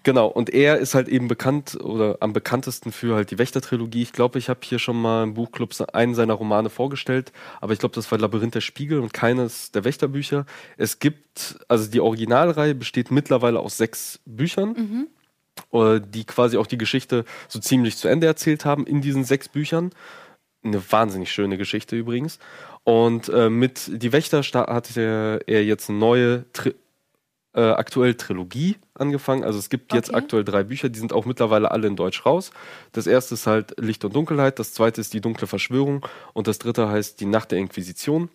Genau, 0.03 0.27
und 0.27 0.49
er 0.49 0.79
ist 0.79 0.95
halt 0.95 1.07
eben 1.07 1.27
bekannt 1.27 1.77
oder 1.79 2.17
am 2.21 2.33
bekanntesten 2.33 2.91
für 2.91 3.15
halt 3.15 3.29
die 3.29 3.37
Wächter-Trilogie. 3.37 4.01
Ich 4.01 4.13
glaube, 4.13 4.39
ich 4.39 4.49
habe 4.49 4.61
hier 4.63 4.79
schon 4.79 4.99
mal 4.99 5.23
im 5.23 5.35
Buchclub 5.35 5.75
einen 5.93 6.15
seiner 6.15 6.33
Romane 6.33 6.71
vorgestellt, 6.71 7.31
aber 7.59 7.73
ich 7.73 7.79
glaube, 7.79 7.93
das 7.93 8.11
war 8.11 8.17
Labyrinth 8.17 8.55
der 8.55 8.61
Spiegel 8.61 8.99
und 8.99 9.13
keines 9.13 9.71
der 9.71 9.83
Wächterbücher. 9.83 10.47
Es 10.77 10.97
gibt, 10.97 11.59
also 11.67 11.89
die 11.89 11.99
Originalreihe 11.99 12.73
besteht 12.73 13.11
mittlerweile 13.11 13.59
aus 13.59 13.77
sechs 13.77 14.19
Büchern. 14.25 14.73
Mhm. 14.73 15.07
äh, 15.71 16.01
die 16.03 16.25
quasi 16.25 16.57
auch 16.57 16.67
die 16.67 16.79
Geschichte 16.79 17.25
so 17.47 17.59
ziemlich 17.59 17.97
zu 17.97 18.07
Ende 18.07 18.25
erzählt 18.25 18.65
haben 18.65 18.87
in 18.87 19.01
diesen 19.01 19.23
sechs 19.23 19.49
Büchern. 19.49 19.91
Eine 20.63 20.81
wahnsinnig 20.91 21.31
schöne 21.31 21.57
Geschichte 21.57 21.95
übrigens. 21.95 22.39
Und 22.83 23.29
äh, 23.29 23.49
mit 23.49 24.01
Die 24.01 24.11
Wächter 24.11 24.41
hat 24.41 24.97
er, 24.97 25.41
er 25.47 25.63
jetzt 25.63 25.89
eine 25.89 25.99
neue 25.99 26.45
Tri 26.53 26.73
äh, 27.53 27.61
aktuell 27.61 28.15
Trilogie 28.15 28.77
angefangen. 29.01 29.43
Also 29.43 29.59
es 29.59 29.69
gibt 29.69 29.93
jetzt 29.93 30.13
aktuell 30.13 30.43
drei 30.43 30.63
Bücher, 30.63 30.89
die 30.89 30.99
sind 30.99 31.11
auch 31.11 31.25
mittlerweile 31.25 31.71
alle 31.71 31.87
in 31.87 31.95
Deutsch 31.95 32.25
raus. 32.25 32.51
Das 32.93 33.07
erste 33.07 33.33
ist 33.33 33.47
halt 33.47 33.73
Licht 33.79 34.05
und 34.05 34.15
Dunkelheit, 34.15 34.59
das 34.59 34.73
zweite 34.73 35.01
ist 35.01 35.13
Die 35.13 35.21
dunkle 35.21 35.47
Verschwörung 35.47 36.05
und 36.33 36.47
das 36.47 36.59
dritte 36.59 36.89
heißt 36.89 37.19
Die 37.19 37.25
Nacht 37.25 37.51
der 37.51 37.59
Inquisition. 37.59 38.29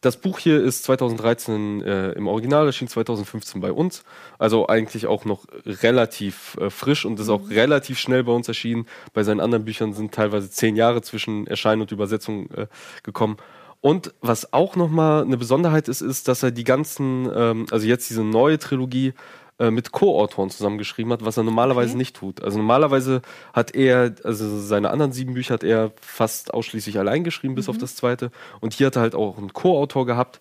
Das 0.00 0.16
Buch 0.16 0.38
hier 0.38 0.62
ist 0.62 0.84
2013 0.84 1.82
äh, 1.82 2.12
im 2.12 2.28
Original, 2.28 2.66
erschien 2.66 2.86
2015 2.86 3.60
bei 3.60 3.72
uns. 3.72 4.04
Also 4.38 4.68
eigentlich 4.68 5.06
auch 5.06 5.24
noch 5.24 5.46
relativ 5.66 6.56
äh, 6.60 6.70
frisch 6.70 7.04
und 7.04 7.18
ist 7.18 7.28
auch 7.28 7.42
mhm. 7.42 7.52
relativ 7.52 7.98
schnell 7.98 8.22
bei 8.22 8.32
uns 8.32 8.46
erschienen. 8.46 8.86
Bei 9.12 9.24
seinen 9.24 9.40
anderen 9.40 9.64
Büchern 9.64 9.94
sind 9.94 10.14
teilweise 10.14 10.50
zehn 10.50 10.76
Jahre 10.76 11.02
zwischen 11.02 11.48
Erscheinen 11.48 11.82
und 11.82 11.90
Übersetzung 11.90 12.48
äh, 12.50 12.66
gekommen. 13.02 13.38
Und 13.80 14.14
was 14.20 14.52
auch 14.52 14.76
nochmal 14.76 15.22
eine 15.22 15.36
Besonderheit 15.36 15.88
ist, 15.88 16.00
ist, 16.00 16.28
dass 16.28 16.42
er 16.42 16.50
die 16.50 16.64
ganzen, 16.64 17.28
ähm, 17.34 17.66
also 17.70 17.86
jetzt 17.86 18.08
diese 18.10 18.24
neue 18.24 18.58
Trilogie 18.58 19.14
äh, 19.58 19.70
mit 19.70 19.92
Co-Autoren 19.92 20.50
zusammengeschrieben 20.50 21.12
hat, 21.12 21.24
was 21.24 21.36
er 21.36 21.42
normalerweise 21.42 21.90
okay. 21.90 21.98
nicht 21.98 22.16
tut. 22.16 22.42
Also 22.42 22.58
normalerweise 22.58 23.22
hat 23.52 23.74
er, 23.74 24.14
also 24.24 24.60
seine 24.60 24.90
anderen 24.90 25.12
sieben 25.12 25.34
Bücher 25.34 25.54
hat 25.54 25.64
er 25.64 25.92
fast 26.00 26.54
ausschließlich 26.54 26.98
allein 26.98 27.24
geschrieben, 27.24 27.54
bis 27.54 27.66
mhm. 27.66 27.72
auf 27.72 27.78
das 27.78 27.96
zweite. 27.96 28.30
Und 28.60 28.72
hier 28.72 28.88
hat 28.88 28.96
er 28.96 29.02
halt 29.02 29.14
auch 29.14 29.36
einen 29.36 29.52
Co-Autor 29.52 30.06
gehabt, 30.06 30.40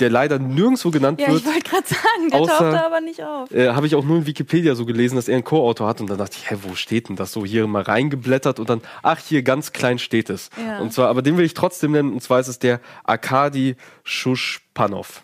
der 0.00 0.10
leider 0.10 0.38
nirgendwo 0.38 0.90
genannt 0.90 1.20
ja, 1.20 1.28
wird. 1.28 1.44
Ja, 1.44 1.50
ich 1.50 1.54
wollte 1.54 1.70
gerade 1.70 1.88
sagen, 1.88 2.30
der 2.30 2.40
außer, 2.40 2.58
taucht 2.58 2.72
da 2.72 2.86
aber 2.86 3.00
nicht 3.00 3.22
auf. 3.22 3.50
Äh, 3.50 3.70
Habe 3.70 3.86
ich 3.86 3.94
auch 3.94 4.04
nur 4.04 4.18
in 4.18 4.26
Wikipedia 4.26 4.74
so 4.74 4.86
gelesen, 4.86 5.16
dass 5.16 5.28
er 5.28 5.34
einen 5.34 5.44
Co-Autor 5.44 5.88
hat 5.88 6.00
und 6.00 6.08
dann 6.08 6.18
dachte 6.18 6.36
ich, 6.38 6.50
hä, 6.50 6.56
wo 6.62 6.74
steht 6.74 7.08
denn 7.08 7.16
das 7.16 7.32
so? 7.32 7.44
Hier 7.44 7.66
mal 7.66 7.82
reingeblättert 7.82 8.60
und 8.60 8.68
dann, 8.68 8.80
ach, 9.02 9.18
hier 9.18 9.42
ganz 9.42 9.72
klein 9.72 9.98
steht 9.98 10.30
es. 10.30 10.50
Ja. 10.62 10.78
Und 10.78 10.92
zwar, 10.92 11.08
aber 11.08 11.22
den 11.22 11.36
will 11.36 11.44
ich 11.44 11.54
trotzdem 11.54 11.92
nennen, 11.92 12.12
und 12.12 12.22
zwar 12.22 12.38
ist 12.38 12.48
es 12.48 12.58
der 12.58 12.80
Arkadi 13.04 13.76
Schuschpanov. 14.04 15.22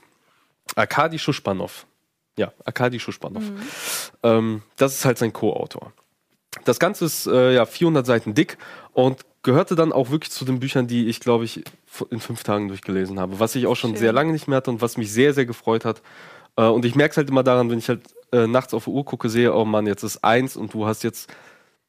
Arkadi 0.74 1.18
Schuschpanov. 1.18 1.86
Ja, 2.36 2.52
Arkadi 2.64 2.98
Schuschpanov. 2.98 3.42
Mhm. 3.42 3.56
Ähm, 4.22 4.62
das 4.76 4.94
ist 4.94 5.04
halt 5.04 5.18
sein 5.18 5.32
Co-Autor. 5.32 5.92
Das 6.64 6.78
Ganze 6.78 7.04
ist 7.04 7.26
äh, 7.26 7.54
ja 7.54 7.66
400 7.66 8.06
Seiten 8.06 8.34
dick 8.34 8.58
und 8.92 9.24
gehörte 9.42 9.74
dann 9.74 9.92
auch 9.92 10.10
wirklich 10.10 10.30
zu 10.30 10.44
den 10.44 10.60
Büchern, 10.60 10.86
die 10.86 11.08
ich, 11.08 11.20
glaube 11.20 11.44
ich, 11.44 11.62
in 12.10 12.20
fünf 12.20 12.42
Tagen 12.44 12.68
durchgelesen 12.68 13.20
habe. 13.20 13.38
Was 13.40 13.54
ich 13.54 13.66
auch 13.66 13.76
schon 13.76 13.90
Schön. 13.90 13.98
sehr 14.00 14.12
lange 14.12 14.32
nicht 14.32 14.48
mehr 14.48 14.56
hatte 14.56 14.70
und 14.70 14.80
was 14.80 14.96
mich 14.96 15.12
sehr, 15.12 15.34
sehr 15.34 15.46
gefreut 15.46 15.84
hat. 15.84 16.02
Äh, 16.56 16.64
und 16.64 16.84
ich 16.84 16.94
merke 16.94 17.12
es 17.12 17.16
halt 17.16 17.28
immer 17.28 17.42
daran, 17.42 17.70
wenn 17.70 17.78
ich 17.78 17.88
halt 17.88 18.02
äh, 18.32 18.46
nachts 18.46 18.74
auf 18.74 18.84
die 18.84 18.90
Uhr 18.90 19.04
gucke, 19.04 19.28
sehe, 19.28 19.54
oh 19.54 19.64
Mann, 19.64 19.86
jetzt 19.86 20.02
ist 20.02 20.24
eins 20.24 20.56
und 20.56 20.74
du 20.74 20.86
hast 20.86 21.04
jetzt 21.04 21.32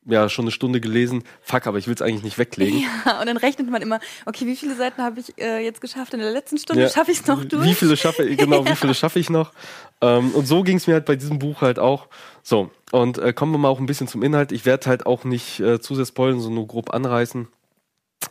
ja 0.06 0.30
schon 0.30 0.46
eine 0.46 0.52
Stunde 0.52 0.80
gelesen. 0.80 1.24
Fuck, 1.41 1.68
aber 1.68 1.78
ich 1.78 1.88
will 1.88 1.96
es 1.96 2.02
eigentlich 2.02 2.24
nicht 2.24 2.38
weglegen. 2.38 2.84
Ja, 3.06 3.20
und 3.20 3.28
dann 3.28 3.38
rechnet 3.38 3.70
man 3.70 3.82
immer, 3.82 4.00
okay, 4.26 4.46
wie 4.46 4.56
viele 4.56 4.76
Seiten 4.76 5.02
habe 5.02 5.20
ich 5.20 5.38
äh, 5.38 5.63
jetzt 5.63 5.82
geschafft 5.82 6.13
in 6.13 6.20
der 6.20 6.32
letzten 6.32 6.58
Stunde? 6.58 6.84
Ja, 6.84 6.89
schaffe 6.89 7.12
ich 7.12 7.20
es 7.20 7.28
noch 7.28 7.44
durch? 7.44 7.65
Wie 7.65 7.74
viele 7.74 7.98
schaffe 7.98 8.24
ich, 8.24 8.38
genau, 8.38 8.63
ja. 8.65 8.72
wie 8.72 8.76
viele 8.76 8.94
schaffe 8.94 9.20
ich 9.20 9.30
noch? 9.30 9.52
Ähm, 10.02 10.32
und 10.32 10.48
so 10.48 10.63
ging 10.63 10.78
es 10.78 10.88
mir 10.88 10.94
halt 10.94 11.06
bei 11.06 11.15
diesem 11.15 11.39
Buch 11.39 11.62
halt 11.62 11.78
auch. 11.78 12.08
So, 12.41 12.72
und 12.91 13.18
äh, 13.18 13.34
kommen 13.34 13.52
wir 13.52 13.58
mal 13.58 13.70
auch 13.70 13.80
ein 13.80 13.86
bisschen 13.86 14.08
zum 14.08 14.24
Inhalt. 14.24 14.52
Ich 14.52 14.65
werde 14.65 14.88
halt 14.88 15.06
auch 15.06 15.24
nicht 15.24 15.60
äh, 15.60 15.80
zu 15.80 15.96
sehr 15.96 16.06
spoilern, 16.06 16.39
sondern 16.39 16.56
nur 16.56 16.68
grob 16.68 16.94
anreißen. 16.94 17.48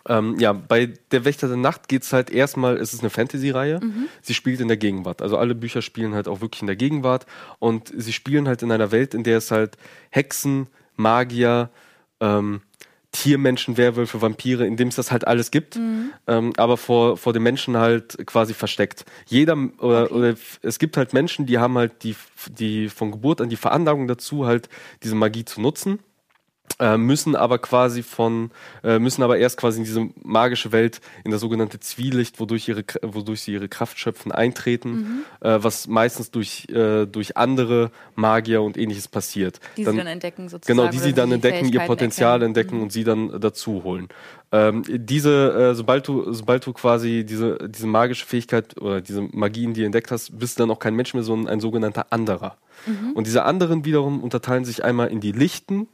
Ähm, 0.06 0.38
ja, 0.38 0.52
bei 0.52 0.92
Der 1.12 1.24
Wächter 1.24 1.48
der 1.48 1.56
Nacht 1.56 1.88
geht 1.88 2.02
es 2.02 2.12
halt 2.12 2.30
erstmal, 2.30 2.76
es 2.76 2.92
ist 2.92 3.00
eine 3.00 3.10
Fantasy-Reihe. 3.10 3.80
Mhm. 3.82 4.08
Sie 4.22 4.34
spielt 4.34 4.60
in 4.60 4.68
der 4.68 4.76
Gegenwart. 4.76 5.22
Also 5.22 5.36
alle 5.38 5.54
Bücher 5.54 5.82
spielen 5.82 6.14
halt 6.14 6.28
auch 6.28 6.40
wirklich 6.40 6.62
in 6.62 6.66
der 6.66 6.76
Gegenwart. 6.76 7.26
Und 7.58 7.92
sie 7.94 8.12
spielen 8.12 8.48
halt 8.48 8.62
in 8.62 8.72
einer 8.72 8.90
Welt, 8.92 9.14
in 9.14 9.24
der 9.24 9.38
es 9.38 9.50
halt 9.50 9.76
Hexen, 10.10 10.68
Magier, 10.96 11.70
ähm, 12.20 12.62
Tiermenschen, 13.14 13.76
Werwölfe, 13.76 14.20
Vampire, 14.20 14.66
in 14.66 14.76
dem 14.76 14.88
es 14.88 14.96
das 14.96 15.12
halt 15.12 15.26
alles 15.26 15.52
gibt, 15.52 15.76
mhm. 15.76 16.10
ähm, 16.26 16.52
aber 16.56 16.76
vor, 16.76 17.16
vor 17.16 17.32
den 17.32 17.44
Menschen 17.44 17.76
halt 17.76 18.18
quasi 18.26 18.54
versteckt. 18.54 19.04
Jeder 19.26 19.56
oder, 19.78 20.04
okay. 20.04 20.14
oder 20.14 20.34
es 20.62 20.78
gibt 20.80 20.96
halt 20.96 21.12
Menschen, 21.12 21.46
die 21.46 21.58
haben 21.58 21.78
halt 21.78 22.02
die, 22.02 22.16
die 22.58 22.88
von 22.88 23.12
Geburt 23.12 23.40
an 23.40 23.48
die 23.48 23.56
Veranlagung 23.56 24.08
dazu, 24.08 24.46
halt 24.46 24.68
diese 25.04 25.14
Magie 25.14 25.44
zu 25.44 25.60
nutzen. 25.60 26.00
Äh, 26.80 26.96
müssen 26.98 27.36
aber 27.36 27.58
quasi 27.58 28.02
von, 28.02 28.50
äh, 28.82 28.98
müssen 28.98 29.22
aber 29.22 29.38
erst 29.38 29.58
quasi 29.58 29.78
in 29.78 29.84
diese 29.84 30.08
magische 30.24 30.72
Welt, 30.72 31.00
in 31.22 31.30
das 31.30 31.40
sogenannte 31.40 31.78
Zwielicht, 31.78 32.40
wodurch, 32.40 32.66
ihre, 32.66 32.82
wodurch 33.02 33.42
sie 33.42 33.52
ihre 33.52 33.68
Kraft 33.68 33.96
schöpfen, 34.00 34.32
eintreten, 34.32 34.90
mhm. 34.90 35.24
äh, 35.40 35.62
was 35.62 35.86
meistens 35.86 36.32
durch, 36.32 36.68
äh, 36.70 37.06
durch 37.06 37.36
andere 37.36 37.92
Magier 38.16 38.60
und 38.60 38.76
ähnliches 38.76 39.06
passiert. 39.06 39.60
Die 39.76 39.84
dann, 39.84 39.92
sie 39.92 39.98
dann 39.98 40.06
entdecken 40.08 40.48
sozusagen. 40.48 40.76
Genau, 40.76 40.90
die 40.90 40.98
sie 40.98 41.12
dann 41.12 41.30
entdecken, 41.30 41.72
ihr 41.72 41.80
Potenzial 41.80 42.42
erkennen. 42.42 42.46
entdecken 42.48 42.76
mhm. 42.78 42.82
und 42.82 42.92
sie 42.92 43.04
dann 43.04 43.40
dazu 43.40 43.84
holen. 43.84 44.08
Ähm, 44.50 44.82
diese, 44.88 45.70
äh, 45.70 45.74
sobald 45.76 46.08
du, 46.08 46.32
sobald 46.32 46.66
du 46.66 46.72
quasi 46.72 47.24
diese, 47.24 47.68
diese 47.68 47.86
magische 47.86 48.26
Fähigkeit 48.26 48.80
oder 48.80 49.00
diese 49.00 49.22
Magien, 49.22 49.74
die 49.74 49.80
du 49.80 49.86
entdeckt 49.86 50.10
hast, 50.10 50.36
bist 50.36 50.58
du 50.58 50.64
dann 50.64 50.72
auch 50.72 50.80
kein 50.80 50.96
Mensch 50.96 51.14
mehr, 51.14 51.22
sondern 51.22 51.52
ein 51.52 51.60
sogenannter 51.60 52.06
anderer. 52.10 52.56
Mhm. 52.86 53.12
Und 53.12 53.28
diese 53.28 53.44
anderen 53.44 53.84
wiederum 53.84 54.24
unterteilen 54.24 54.64
sich 54.64 54.82
einmal 54.82 55.08
in 55.08 55.20
die 55.20 55.32
Lichten, 55.32 55.86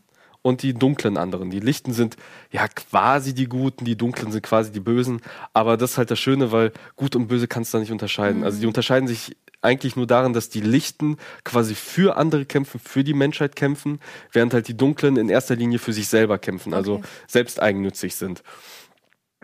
und 0.43 0.63
die 0.63 0.75
dunklen 0.75 1.17
anderen. 1.17 1.51
Die 1.51 1.61
lichten 1.61 1.93
sind 1.93 2.17
ja 2.51 2.67
quasi 2.69 3.35
die 3.35 3.47
Guten, 3.47 3.85
die 3.85 3.97
dunklen 3.97 4.33
sind 4.33 4.43
quasi 4.43 4.73
die 4.73 4.81
Bösen. 4.81 5.21
Aber 5.53 5.77
das 5.77 5.93
ist 5.93 5.99
halt 5.99 6.11
das 6.11 6.19
Schöne, 6.19 6.53
weil 6.53 6.73
Gut 6.97 7.17
und 7.17 7.29
Böse 7.29 7.49
kannst 7.49 7.73
du 7.73 7.79
da 7.79 7.81
nicht 7.81 7.93
unterscheiden. 7.93 8.39
Mhm. 8.39 8.45
Also 8.45 8.59
die 8.59 8.65
mhm. 8.65 8.71
unterscheiden 8.71 9.09
sich 9.09 9.37
eigentlich 9.63 9.97
nur 9.97 10.07
darin, 10.07 10.33
dass 10.33 10.49
die 10.49 10.61
Lichten 10.61 11.19
quasi 11.45 11.75
für 11.75 12.17
andere 12.17 12.47
kämpfen, 12.47 12.81
für 12.81 13.05
die 13.05 13.15
Menschheit 13.15 13.57
kämpfen, 13.57 14.01
während 14.33 14.55
halt 14.55 14.69
die 14.69 14.77
Dunklen 14.77 15.17
in 15.17 15.29
erster 15.29 15.57
Linie 15.57 15.79
für 15.79 15.93
sich 15.93 16.09
selber 16.09 16.39
kämpfen, 16.39 16.73
also 16.73 16.95
okay. 16.95 17.07
selbst 17.27 17.61
eigennützig 17.61 18.15
sind. 18.15 18.43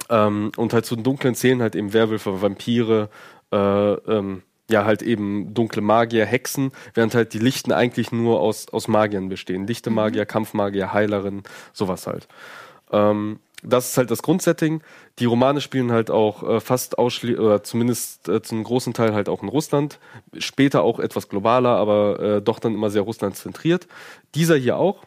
Ähm, 0.08 0.52
und 0.56 0.72
halt 0.72 0.86
zu 0.86 0.94
den 0.94 1.04
Dunklen 1.04 1.34
zählen 1.34 1.60
halt 1.60 1.74
eben 1.74 1.92
Werwölfe, 1.92 2.40
Vampire, 2.40 3.10
äh, 3.52 3.56
ähm, 3.56 4.42
ja 4.70 4.84
halt 4.84 5.02
eben 5.02 5.54
dunkle 5.54 5.82
Magier, 5.82 6.26
Hexen, 6.26 6.72
während 6.94 7.14
halt 7.14 7.32
die 7.34 7.38
Lichten 7.38 7.72
eigentlich 7.72 8.12
nur 8.12 8.40
aus, 8.40 8.68
aus 8.72 8.88
Magiern 8.88 9.28
bestehen. 9.28 9.66
Lichte 9.66 9.90
mhm. 9.90 9.96
Magier, 9.96 10.22
mhm. 10.22 10.28
Kampfmagier, 10.28 10.92
Heilerin, 10.92 11.42
sowas 11.72 12.06
halt. 12.06 12.28
Ähm, 12.90 13.38
das 13.62 13.90
ist 13.90 13.96
halt 13.96 14.10
das 14.10 14.22
Grundsetting. 14.22 14.82
Die 15.18 15.24
Romane 15.24 15.60
spielen 15.60 15.90
halt 15.90 16.10
auch 16.10 16.42
äh, 16.48 16.60
fast 16.60 16.98
ausschließlich, 16.98 17.40
oder 17.40 17.62
zumindest 17.62 18.28
äh, 18.28 18.42
zum 18.42 18.62
großen 18.62 18.92
Teil 18.92 19.14
halt 19.14 19.28
auch 19.28 19.42
in 19.42 19.48
Russland. 19.48 19.98
Später 20.38 20.82
auch 20.82 21.00
etwas 21.00 21.28
globaler, 21.28 21.76
aber 21.76 22.20
äh, 22.20 22.42
doch 22.42 22.58
dann 22.58 22.74
immer 22.74 22.90
sehr 22.90 23.02
Russland 23.02 23.36
zentriert. 23.36 23.86
Dieser 24.34 24.56
hier 24.56 24.76
auch. 24.76 25.04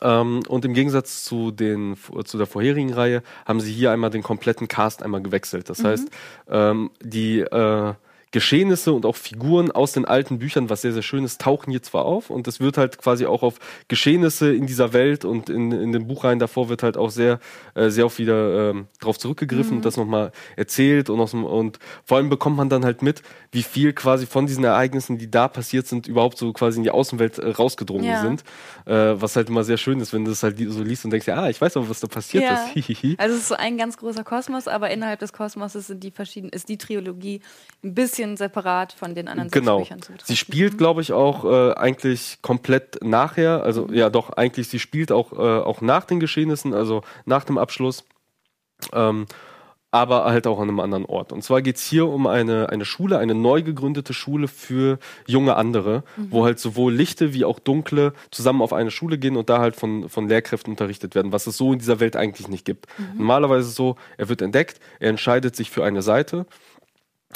Ähm, 0.00 0.42
und 0.48 0.64
im 0.64 0.74
Gegensatz 0.74 1.24
zu, 1.24 1.50
den, 1.50 1.96
zu 2.24 2.38
der 2.38 2.46
vorherigen 2.46 2.92
Reihe 2.92 3.22
haben 3.44 3.60
sie 3.60 3.72
hier 3.72 3.90
einmal 3.92 4.10
den 4.10 4.22
kompletten 4.22 4.68
Cast 4.68 5.02
einmal 5.02 5.22
gewechselt. 5.22 5.68
Das 5.68 5.80
mhm. 5.80 5.86
heißt, 5.86 6.08
ähm, 6.48 6.90
die 7.02 7.40
äh, 7.40 7.94
Geschehnisse 8.34 8.92
und 8.92 9.06
auch 9.06 9.14
Figuren 9.14 9.70
aus 9.70 9.92
den 9.92 10.06
alten 10.06 10.40
Büchern, 10.40 10.68
was 10.68 10.82
sehr, 10.82 10.92
sehr 10.92 11.02
schön 11.02 11.22
ist, 11.22 11.40
tauchen 11.40 11.70
hier 11.70 11.84
zwar 11.84 12.04
auf 12.04 12.30
und 12.30 12.48
es 12.48 12.58
wird 12.58 12.76
halt 12.78 12.98
quasi 12.98 13.26
auch 13.26 13.44
auf 13.44 13.60
Geschehnisse 13.86 14.52
in 14.52 14.66
dieser 14.66 14.92
Welt 14.92 15.24
und 15.24 15.48
in, 15.48 15.70
in 15.70 15.92
den 15.92 16.08
Buchreihen 16.08 16.40
davor 16.40 16.68
wird 16.68 16.82
halt 16.82 16.96
auch 16.96 17.10
sehr, 17.10 17.38
äh, 17.76 17.90
sehr 17.90 18.06
oft 18.06 18.18
wieder 18.18 18.70
ähm, 18.70 18.88
drauf 19.00 19.20
zurückgegriffen 19.20 19.70
mhm. 19.70 19.76
und 19.76 19.84
das 19.84 19.96
nochmal 19.96 20.32
erzählt 20.56 21.10
und, 21.10 21.20
aus, 21.20 21.32
und 21.32 21.78
vor 22.04 22.16
allem 22.16 22.28
bekommt 22.28 22.56
man 22.56 22.68
dann 22.68 22.84
halt 22.84 23.02
mit, 23.02 23.22
wie 23.52 23.62
viel 23.62 23.92
quasi 23.92 24.26
von 24.26 24.46
diesen 24.46 24.64
Ereignissen, 24.64 25.16
die 25.16 25.30
da 25.30 25.46
passiert 25.46 25.86
sind, 25.86 26.08
überhaupt 26.08 26.36
so 26.36 26.52
quasi 26.52 26.78
in 26.78 26.82
die 26.82 26.90
Außenwelt 26.90 27.38
äh, 27.38 27.50
rausgedrungen 27.50 28.04
ja. 28.04 28.20
sind. 28.20 28.42
Äh, 28.84 29.14
was 29.20 29.36
halt 29.36 29.48
immer 29.48 29.62
sehr 29.62 29.76
schön 29.76 30.00
ist, 30.00 30.12
wenn 30.12 30.24
du 30.24 30.32
das 30.32 30.42
halt 30.42 30.58
so 30.58 30.82
liest 30.82 31.04
und 31.04 31.12
denkst, 31.12 31.28
ja, 31.28 31.36
ah, 31.36 31.48
ich 31.48 31.60
weiß 31.60 31.76
aber, 31.76 31.88
was 31.88 32.00
da 32.00 32.08
passiert 32.08 32.42
ja. 32.42 32.66
ist. 32.74 32.90
also 33.18 33.36
es 33.36 33.42
ist 33.42 33.48
so 33.48 33.54
ein 33.54 33.78
ganz 33.78 33.96
großer 33.96 34.24
Kosmos, 34.24 34.66
aber 34.66 34.90
innerhalb 34.90 35.20
des 35.20 35.32
Kosmoses 35.32 35.86
sind 35.86 36.02
die 36.02 36.10
verschiedenen, 36.10 36.52
ist 36.52 36.68
die 36.68 36.78
Trilogie 36.78 37.40
ein 37.84 37.94
bisschen 37.94 38.23
bisschen 38.24 38.36
separat 38.36 38.92
von 38.92 39.14
den 39.14 39.28
anderen 39.28 39.50
genau. 39.50 39.78
Büchern 39.78 40.02
zu 40.02 40.12
betrachten. 40.12 40.32
Sie 40.32 40.36
spielt, 40.36 40.78
glaube 40.78 41.02
ich, 41.02 41.12
auch 41.12 41.44
äh, 41.44 41.74
eigentlich 41.74 42.38
komplett 42.42 43.02
nachher. 43.02 43.62
Also 43.62 43.88
ja, 43.90 44.10
doch 44.10 44.30
eigentlich. 44.30 44.68
Sie 44.68 44.78
spielt 44.78 45.12
auch 45.12 45.32
äh, 45.32 45.36
auch 45.36 45.80
nach 45.80 46.04
den 46.04 46.20
Geschehnissen, 46.20 46.74
also 46.74 47.02
nach 47.24 47.44
dem 47.44 47.58
Abschluss. 47.58 48.04
Ähm, 48.92 49.26
aber 49.90 50.24
halt 50.24 50.48
auch 50.48 50.58
an 50.58 50.68
einem 50.68 50.80
anderen 50.80 51.04
Ort. 51.04 51.32
Und 51.32 51.44
zwar 51.44 51.62
geht 51.62 51.76
es 51.76 51.86
hier 51.86 52.08
um 52.08 52.26
eine, 52.26 52.68
eine 52.70 52.84
Schule, 52.84 53.18
eine 53.18 53.32
neu 53.32 53.62
gegründete 53.62 54.12
Schule 54.12 54.48
für 54.48 54.98
junge 55.28 55.54
andere, 55.54 56.02
mhm. 56.16 56.32
wo 56.32 56.44
halt 56.44 56.58
sowohl 56.58 56.92
Lichte 56.92 57.32
wie 57.32 57.44
auch 57.44 57.60
Dunkle 57.60 58.12
zusammen 58.32 58.60
auf 58.60 58.72
eine 58.72 58.90
Schule 58.90 59.18
gehen 59.18 59.36
und 59.36 59.48
da 59.48 59.60
halt 59.60 59.76
von, 59.76 60.08
von 60.08 60.26
Lehrkräften 60.26 60.72
unterrichtet 60.72 61.14
werden, 61.14 61.30
was 61.30 61.46
es 61.46 61.56
so 61.56 61.72
in 61.72 61.78
dieser 61.78 62.00
Welt 62.00 62.16
eigentlich 62.16 62.48
nicht 62.48 62.64
gibt. 62.64 62.88
Mhm. 62.98 63.18
Normalerweise 63.18 63.70
so, 63.70 63.94
er 64.18 64.28
wird 64.28 64.42
entdeckt, 64.42 64.80
er 64.98 65.10
entscheidet 65.10 65.54
sich 65.54 65.70
für 65.70 65.84
eine 65.84 66.02
Seite 66.02 66.46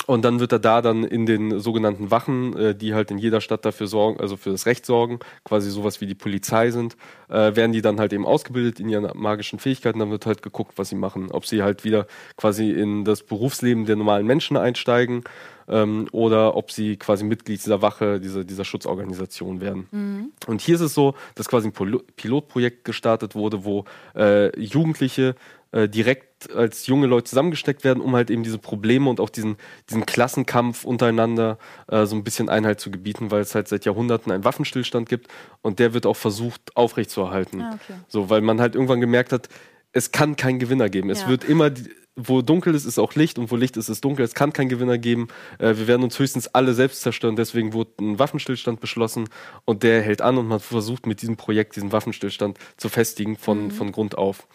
und 0.07 0.24
dann 0.24 0.40
wird 0.40 0.53
er 0.53 0.59
da 0.59 0.82
dann 0.82 1.05
in 1.05 1.26
den 1.26 1.61
sogenannten 1.61 2.11
Wachen, 2.11 2.57
äh, 2.57 2.74
die 2.74 2.94
halt 2.94 3.11
in 3.11 3.18
jeder 3.18 3.40
Stadt 3.40 3.64
dafür 3.64 3.86
sorgen, 3.86 4.20
also 4.20 4.36
für 4.36 4.51
das 4.51 4.66
Recht 4.66 4.86
sorgen, 4.86 5.18
quasi 5.44 5.70
sowas 5.70 6.01
wie 6.01 6.07
die 6.07 6.14
Polizei 6.14 6.70
sind, 6.70 6.96
äh, 7.28 7.55
werden 7.57 7.72
die 7.72 7.82
dann 7.82 7.99
halt 8.01 8.12
eben 8.12 8.26
ausgebildet 8.26 8.80
in 8.80 8.88
ihren 8.88 9.11
magischen 9.14 9.59
Fähigkeiten. 9.59 9.99
Dann 9.99 10.11
wird 10.11 10.26
halt 10.26 10.42
geguckt, 10.42 10.72
was 10.76 10.88
sie 10.88 10.96
machen. 10.96 11.30
Ob 11.30 11.46
sie 11.46 11.62
halt 11.62 11.84
wieder 11.84 12.07
quasi 12.36 12.70
in 12.70 13.05
das 13.05 13.22
Berufsleben 13.22 13.86
der 13.86 13.96
normalen 13.96 14.26
Menschen 14.26 14.57
einsteigen 14.57 15.24
ähm, 15.68 16.09
oder 16.12 16.57
ob 16.57 16.72
sie 16.72 16.96
quasi 16.96 17.24
Mitglied 17.24 17.62
dieser 17.62 17.82
Wache, 17.82 18.20
dieser, 18.20 18.44
dieser 18.44 18.64
Schutzorganisation 18.64 19.61
werden. 19.61 19.86
Mhm. 19.90 20.32
Und 20.46 20.61
hier 20.61 20.76
ist 20.76 20.80
es 20.80 20.94
so, 20.94 21.14
dass 21.34 21.49
quasi 21.49 21.68
ein 21.68 22.03
Pilotprojekt 22.16 22.84
gestartet 22.84 23.34
wurde, 23.34 23.64
wo 23.64 23.84
äh, 24.16 24.59
Jugendliche 24.59 25.34
äh, 25.73 25.89
direkt 25.89 26.51
als 26.55 26.87
junge 26.87 27.07
Leute 27.07 27.31
zusammengesteckt 27.31 27.85
werden, 27.85 28.01
um 28.01 28.14
halt 28.14 28.31
eben 28.31 28.43
diese 28.43 28.59
Probleme 28.59 29.11
und 29.11 29.21
auch 29.21 29.31
diesen, 29.31 29.57
diesen 29.91 30.07
Klassenkampf 30.07 30.85
untereinander 30.85 31.59
äh, 31.89 32.07
so 32.07 32.16
ein 32.16 32.25
bisschen 32.25 32.49
Einhalt 32.49 32.81
zu 32.81 32.91
gebieten, 32.91 33.31
weil 33.31 33.41
es 33.41 33.55
halt 33.55 33.69
seit 33.69 33.85
Jahrhunderten 33.85 34.33
einen 34.33 34.45
Waffenstillstand 34.45 35.09
gibt 35.09 35.29
und 35.62 35.79
der 35.79 35.95
wird 35.95 36.07
auch 36.07 36.16
versucht 36.16 36.77
aufrechtzuerhalten. 36.77 37.62
Ah, 37.62 37.75
okay. 37.75 37.99
So, 38.09 38.31
weil 38.31 38.41
man 38.41 38.61
halt 38.61 38.75
irgendwann 38.75 39.01
gemerkt 39.01 39.33
hat, 39.33 39.49
es 39.93 40.12
kann 40.12 40.37
keinen 40.37 40.59
Gewinner 40.59 40.89
geben. 40.89 41.11
Es 41.11 41.23
ja. 41.23 41.29
wird 41.29 41.45
immer, 41.45 41.71
wo 42.14 42.43
dunkel 42.43 42.75
ist, 42.75 42.85
ist 42.85 42.99
auch 42.99 43.14
Licht 43.14 43.39
und 43.39 43.51
wo 43.51 43.57
Licht 43.57 43.77
ist, 43.77 43.89
ist 43.89 44.05
dunkel. 44.05 44.25
Es 44.25 44.35
kann 44.35 44.53
keinen 44.53 44.69
Gewinner 44.69 44.99
geben. 44.99 45.29
Äh, 45.59 45.77
wir 45.77 45.87
werden 45.87 46.03
uns 46.03 46.19
höchstens 46.19 46.49
alle 46.49 46.75
selbst 46.75 47.03
zerstören. 47.03 47.37
Deswegen 47.37 47.73
wurde 47.73 47.93
ein 48.01 48.19
Waffenstillstand 48.19 48.81
beschlossen 48.81 49.29
und 49.64 49.83
der 49.83 50.03
hält 50.03 50.23
an 50.23 50.39
und 50.39 50.47
man 50.47 50.61
versucht 50.61 51.07
mit 51.07 51.23
diesem 51.23 51.37
Projekt 51.37 51.77
diesen 51.77 51.93
Waffenstillstand 51.93 52.59
zu 52.77 52.89
festigen 52.89 53.37
von, 53.37 53.64
mhm. 53.64 53.71
von 53.71 53.93
Grund 53.93 54.16
auf. 54.16 54.47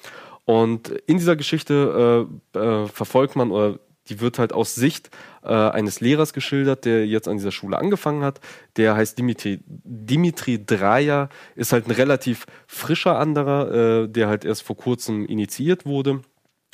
Und 0.45 0.89
in 0.89 1.17
dieser 1.17 1.35
Geschichte 1.35 2.27
äh, 2.53 2.59
äh, 2.59 2.87
verfolgt 2.87 3.35
man 3.35 3.51
oder 3.51 3.79
die 4.09 4.19
wird 4.19 4.37
halt 4.37 4.51
aus 4.51 4.75
Sicht 4.75 5.09
äh, 5.43 5.53
eines 5.53 6.01
Lehrers 6.01 6.33
geschildert, 6.33 6.85
der 6.85 7.07
jetzt 7.07 7.27
an 7.27 7.37
dieser 7.37 7.51
Schule 7.51 7.77
angefangen 7.77 8.23
hat. 8.23 8.41
Der 8.75 8.95
heißt 8.95 9.17
Dimitri, 9.17 9.61
Dimitri 9.65 10.65
Dreyer, 10.65 11.29
ist 11.55 11.71
halt 11.71 11.87
ein 11.87 11.91
relativ 11.91 12.45
frischer 12.67 13.17
anderer, 13.17 14.03
äh, 14.03 14.07
der 14.09 14.27
halt 14.27 14.43
erst 14.43 14.63
vor 14.63 14.75
kurzem 14.75 15.25
initiiert 15.25 15.85
wurde. 15.85 16.21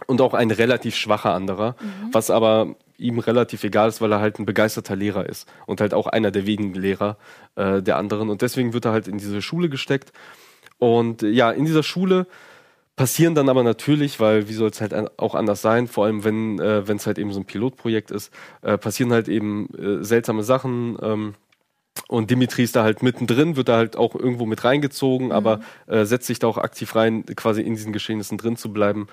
Und 0.08 0.22
auch 0.22 0.34
ein 0.34 0.50
relativ 0.50 0.96
schwacher 0.96 1.34
anderer, 1.34 1.76
mhm. 1.82 2.14
was 2.14 2.32
aber 2.32 2.76
ihm 2.98 3.20
relativ 3.20 3.66
egal 3.66 3.90
ist, 3.90 4.00
weil 4.00 4.12
er 4.14 4.22
halt 4.22 4.40
ein 4.40 4.46
begeisterter 4.46 4.96
Lehrer 4.96 5.28
ist 5.28 5.48
und 5.68 5.82
halt 5.82 5.94
auch 5.94 6.08
einer 6.08 6.32
der 6.32 6.46
wenigen 6.46 6.74
Lehrer 6.74 7.18
äh, 7.56 7.82
der 7.82 7.98
anderen. 7.98 8.30
Und 8.30 8.42
deswegen 8.42 8.74
wird 8.74 8.86
er 8.86 8.94
halt 8.94 9.10
in 9.10 9.18
diese 9.18 9.42
Schule 9.42 9.68
gesteckt. 9.70 10.14
Und 10.78 11.22
ja, 11.22 11.52
in 11.52 11.66
dieser 11.66 11.84
Schule 11.84 12.28
passieren 13.00 13.34
dann 13.34 13.48
aber 13.48 13.64
natürlich, 13.64 14.20
weil 14.20 14.50
wie 14.50 14.54
soll 14.54 14.72
es 14.72 14.82
halt 14.82 14.94
auch 15.18 15.34
anders 15.34 15.62
sein, 15.62 15.88
vor 15.88 16.04
allem 16.04 16.26
wenn 16.26 16.60
äh, 16.60 16.82
es 16.82 17.08
halt 17.08 17.18
eben 17.18 17.32
so 17.32 17.40
ein 17.40 17.46
Pilotprojekt 17.46 18.12
ist, 18.12 18.30
äh, 18.62 18.78
passieren 18.78 19.14
halt 19.14 19.30
eben 19.30 19.70
äh, 19.74 20.04
seltsame 20.04 20.44
Sachen. 20.44 20.98
Ähm, 21.02 21.36
und 22.10 22.30
Dimitri 22.30 22.64
ist 22.64 22.76
da 22.76 22.84
halt 22.84 23.02
mittendrin, 23.02 23.56
wird 23.56 23.70
da 23.70 23.78
halt 23.78 23.96
auch 23.96 24.16
irgendwo 24.16 24.46
mit 24.46 24.66
reingezogen, 24.66 25.28
mhm. 25.28 25.32
aber 25.32 25.62
äh, 25.88 26.04
setzt 26.04 26.28
sich 26.28 26.40
da 26.40 26.48
auch 26.48 26.58
aktiv 26.58 26.94
rein, 26.94 27.26
quasi 27.38 27.62
in 27.62 27.74
diesen 27.74 27.94
Geschehnissen 27.94 28.38
drin 28.38 28.58
zu 28.58 28.74
bleiben. 28.74 29.08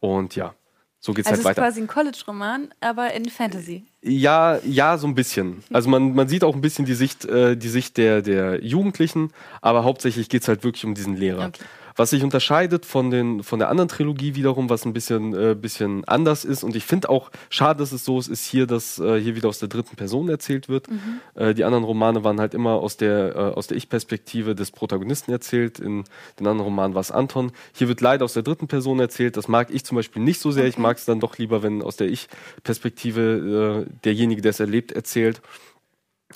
Und 0.00 0.34
ja, 0.34 0.54
so 0.98 1.12
geht's 1.12 1.28
also 1.28 1.44
halt 1.44 1.58
weiter. 1.58 1.62
Also 1.62 1.78
ist 1.78 1.86
quasi 1.88 2.00
ein 2.00 2.04
College-Roman, 2.04 2.68
aber 2.80 3.12
in 3.12 3.28
Fantasy. 3.28 3.84
Ja, 4.00 4.60
ja, 4.64 4.96
so 4.96 5.06
ein 5.06 5.14
bisschen. 5.14 5.62
Also 5.70 5.90
man, 5.90 6.14
man 6.14 6.26
sieht 6.28 6.42
auch 6.42 6.54
ein 6.54 6.62
bisschen 6.62 6.86
die 6.86 6.94
Sicht, 6.94 7.26
äh, 7.26 7.54
die 7.54 7.68
Sicht 7.68 7.98
der, 7.98 8.22
der 8.22 8.64
Jugendlichen, 8.64 9.30
aber 9.60 9.84
hauptsächlich 9.84 10.30
geht 10.30 10.40
es 10.40 10.48
halt 10.48 10.64
wirklich 10.64 10.86
um 10.86 10.94
diesen 10.94 11.18
Lehrer. 11.18 11.48
Okay. 11.48 11.64
Was 11.96 12.10
sich 12.10 12.22
unterscheidet 12.22 12.84
von, 12.84 13.10
den, 13.10 13.42
von 13.42 13.58
der 13.58 13.70
anderen 13.70 13.88
Trilogie 13.88 14.34
wiederum, 14.34 14.68
was 14.68 14.84
ein 14.84 14.92
bisschen, 14.92 15.34
äh, 15.34 15.54
bisschen 15.54 16.04
anders 16.04 16.44
ist. 16.44 16.62
Und 16.62 16.76
ich 16.76 16.84
finde 16.84 17.08
auch 17.08 17.30
schade, 17.48 17.78
dass 17.78 17.92
es 17.92 18.04
so 18.04 18.18
ist, 18.18 18.28
ist 18.28 18.44
hier, 18.44 18.66
dass 18.66 18.98
äh, 18.98 19.18
hier 19.18 19.34
wieder 19.34 19.48
aus 19.48 19.58
der 19.58 19.68
dritten 19.68 19.96
Person 19.96 20.28
erzählt 20.28 20.68
wird. 20.68 20.90
Mhm. 20.90 21.20
Äh, 21.34 21.54
die 21.54 21.64
anderen 21.64 21.84
Romane 21.84 22.22
waren 22.22 22.38
halt 22.38 22.52
immer 22.52 22.74
aus 22.74 22.98
der, 22.98 23.34
äh, 23.34 23.38
aus 23.38 23.66
der 23.66 23.78
Ich-Perspektive 23.78 24.54
des 24.54 24.70
Protagonisten 24.70 25.32
erzählt. 25.32 25.78
In 25.78 26.04
den 26.38 26.46
anderen 26.46 26.60
Romanen 26.60 26.94
war 26.94 27.00
es 27.00 27.10
Anton. 27.10 27.52
Hier 27.72 27.88
wird 27.88 28.02
leider 28.02 28.24
aus 28.26 28.34
der 28.34 28.42
dritten 28.42 28.68
Person 28.68 29.00
erzählt. 29.00 29.36
Das 29.38 29.48
mag 29.48 29.70
ich 29.70 29.84
zum 29.84 29.96
Beispiel 29.96 30.22
nicht 30.22 30.40
so 30.40 30.50
sehr. 30.50 30.64
Okay. 30.64 30.70
Ich 30.70 30.78
mag 30.78 30.98
es 30.98 31.06
dann 31.06 31.20
doch 31.20 31.38
lieber, 31.38 31.62
wenn 31.62 31.82
aus 31.82 31.96
der 31.96 32.08
Ich-Perspektive 32.08 33.86
äh, 33.86 33.92
derjenige, 34.04 34.42
der 34.42 34.50
es 34.50 34.60
erlebt, 34.60 34.92
erzählt. 34.92 35.40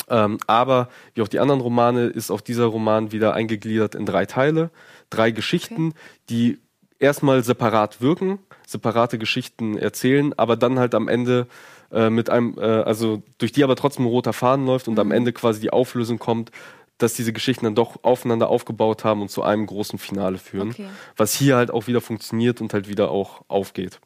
Ähm, 0.08 0.38
aber 0.46 0.88
wie 1.14 1.22
auch 1.22 1.28
die 1.28 1.40
anderen 1.40 1.61
Romane 1.61 2.06
ist 2.06 2.30
auch 2.30 2.40
dieser 2.40 2.66
Roman 2.66 3.12
wieder 3.12 3.34
eingegliedert 3.34 3.94
in 3.94 4.06
drei 4.06 4.24
Teile 4.24 4.70
drei 5.11 5.30
Geschichten, 5.30 5.88
okay. 5.88 5.98
die 6.28 6.58
erstmal 6.98 7.42
separat 7.42 8.00
wirken, 8.00 8.38
separate 8.66 9.18
Geschichten 9.18 9.76
erzählen, 9.76 10.32
aber 10.36 10.56
dann 10.56 10.78
halt 10.78 10.94
am 10.94 11.08
Ende 11.08 11.46
äh, 11.92 12.11
mit 12.11 12.30
einem, 12.30 12.56
äh, 12.58 12.62
also 12.62 13.22
durch 13.38 13.52
die 13.52 13.64
aber 13.64 13.76
trotzdem 13.76 14.04
ein 14.04 14.08
roter 14.08 14.32
Faden 14.32 14.66
läuft 14.66 14.86
und 14.86 14.94
mhm. 14.94 15.00
am 15.00 15.11
Ende 15.12 15.32
quasi 15.32 15.61
die 15.61 15.70
Auflösung 15.70 16.18
kommt, 16.18 16.52
dass 16.98 17.14
diese 17.14 17.32
Geschichten 17.32 17.64
dann 17.64 17.74
doch 17.74 17.96
aufeinander 18.02 18.48
aufgebaut 18.48 19.04
haben 19.04 19.22
und 19.22 19.30
zu 19.30 19.42
einem 19.42 19.66
großen 19.66 19.98
Finale 19.98 20.38
führen. 20.38 20.70
Okay. 20.70 20.86
Was 21.16 21.34
hier 21.34 21.56
halt 21.56 21.70
auch 21.70 21.86
wieder 21.86 22.00
funktioniert 22.00 22.61
und 22.61 22.74
halt 22.74 22.88
wieder 22.88 23.11
auch 23.11 23.42
aufgeht. 23.48 24.00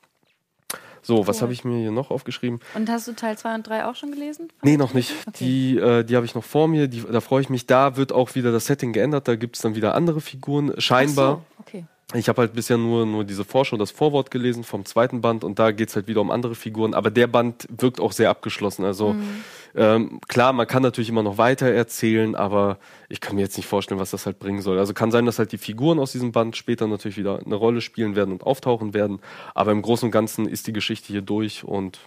So, 1.04 1.18
cool. 1.18 1.26
was 1.26 1.42
habe 1.42 1.52
ich 1.52 1.64
mir 1.64 1.78
hier 1.78 1.90
noch 1.90 2.10
aufgeschrieben? 2.10 2.60
Und 2.74 2.88
hast 2.90 3.06
du 3.06 3.12
Teil 3.12 3.36
2 3.38 3.54
und 3.54 3.66
3 3.66 3.86
auch 3.86 3.94
schon 3.94 4.10
gelesen? 4.10 4.48
Nee, 4.62 4.76
noch 4.76 4.94
nicht. 4.94 5.12
Okay. 5.28 5.36
Die, 5.38 5.78
äh, 5.78 6.02
die 6.02 6.16
habe 6.16 6.26
ich 6.26 6.34
noch 6.34 6.44
vor 6.44 6.66
mir. 6.66 6.88
Die, 6.88 7.02
da 7.02 7.20
freue 7.20 7.42
ich 7.42 7.50
mich. 7.50 7.66
Da 7.66 7.96
wird 7.96 8.12
auch 8.12 8.34
wieder 8.34 8.52
das 8.52 8.66
Setting 8.66 8.92
geändert. 8.92 9.28
Da 9.28 9.36
gibt 9.36 9.56
es 9.56 9.62
dann 9.62 9.74
wieder 9.74 9.94
andere 9.94 10.20
Figuren. 10.20 10.72
Scheinbar. 10.78 11.42
So, 11.58 11.60
okay. 11.60 11.84
Ich 12.14 12.28
habe 12.28 12.42
halt 12.42 12.52
bisher 12.52 12.78
nur, 12.78 13.06
nur 13.06 13.24
diese 13.24 13.44
Vorschau, 13.44 13.76
das 13.76 13.90
Vorwort 13.90 14.30
gelesen 14.30 14.62
vom 14.62 14.84
zweiten 14.84 15.20
Band 15.20 15.42
und 15.42 15.58
da 15.58 15.72
geht 15.72 15.88
es 15.88 15.96
halt 15.96 16.06
wieder 16.06 16.20
um 16.20 16.30
andere 16.30 16.54
Figuren. 16.54 16.94
Aber 16.94 17.10
der 17.10 17.26
Band 17.26 17.66
wirkt 17.76 18.00
auch 18.00 18.12
sehr 18.12 18.30
abgeschlossen. 18.30 18.84
Also 18.84 19.14
mhm. 19.14 19.44
ähm, 19.74 20.20
klar, 20.28 20.52
man 20.52 20.68
kann 20.68 20.82
natürlich 20.82 21.08
immer 21.08 21.24
noch 21.24 21.38
weiter 21.38 21.66
erzählen, 21.66 22.36
aber 22.36 22.78
ich 23.08 23.20
kann 23.20 23.34
mir 23.34 23.42
jetzt 23.42 23.56
nicht 23.56 23.66
vorstellen, 23.66 24.00
was 24.00 24.12
das 24.12 24.26
halt 24.26 24.38
bringen 24.38 24.62
soll. 24.62 24.78
Also 24.78 24.94
kann 24.94 25.10
sein, 25.10 25.26
dass 25.26 25.40
halt 25.40 25.50
die 25.50 25.58
Figuren 25.58 25.98
aus 25.98 26.12
diesem 26.12 26.30
Band 26.30 26.56
später 26.56 26.86
natürlich 26.86 27.16
wieder 27.16 27.40
eine 27.44 27.56
Rolle 27.56 27.80
spielen 27.80 28.14
werden 28.14 28.30
und 28.30 28.44
auftauchen 28.44 28.94
werden. 28.94 29.18
Aber 29.54 29.72
im 29.72 29.82
Großen 29.82 30.06
und 30.06 30.12
Ganzen 30.12 30.46
ist 30.46 30.68
die 30.68 30.72
Geschichte 30.72 31.08
hier 31.08 31.22
durch 31.22 31.64
und 31.64 31.98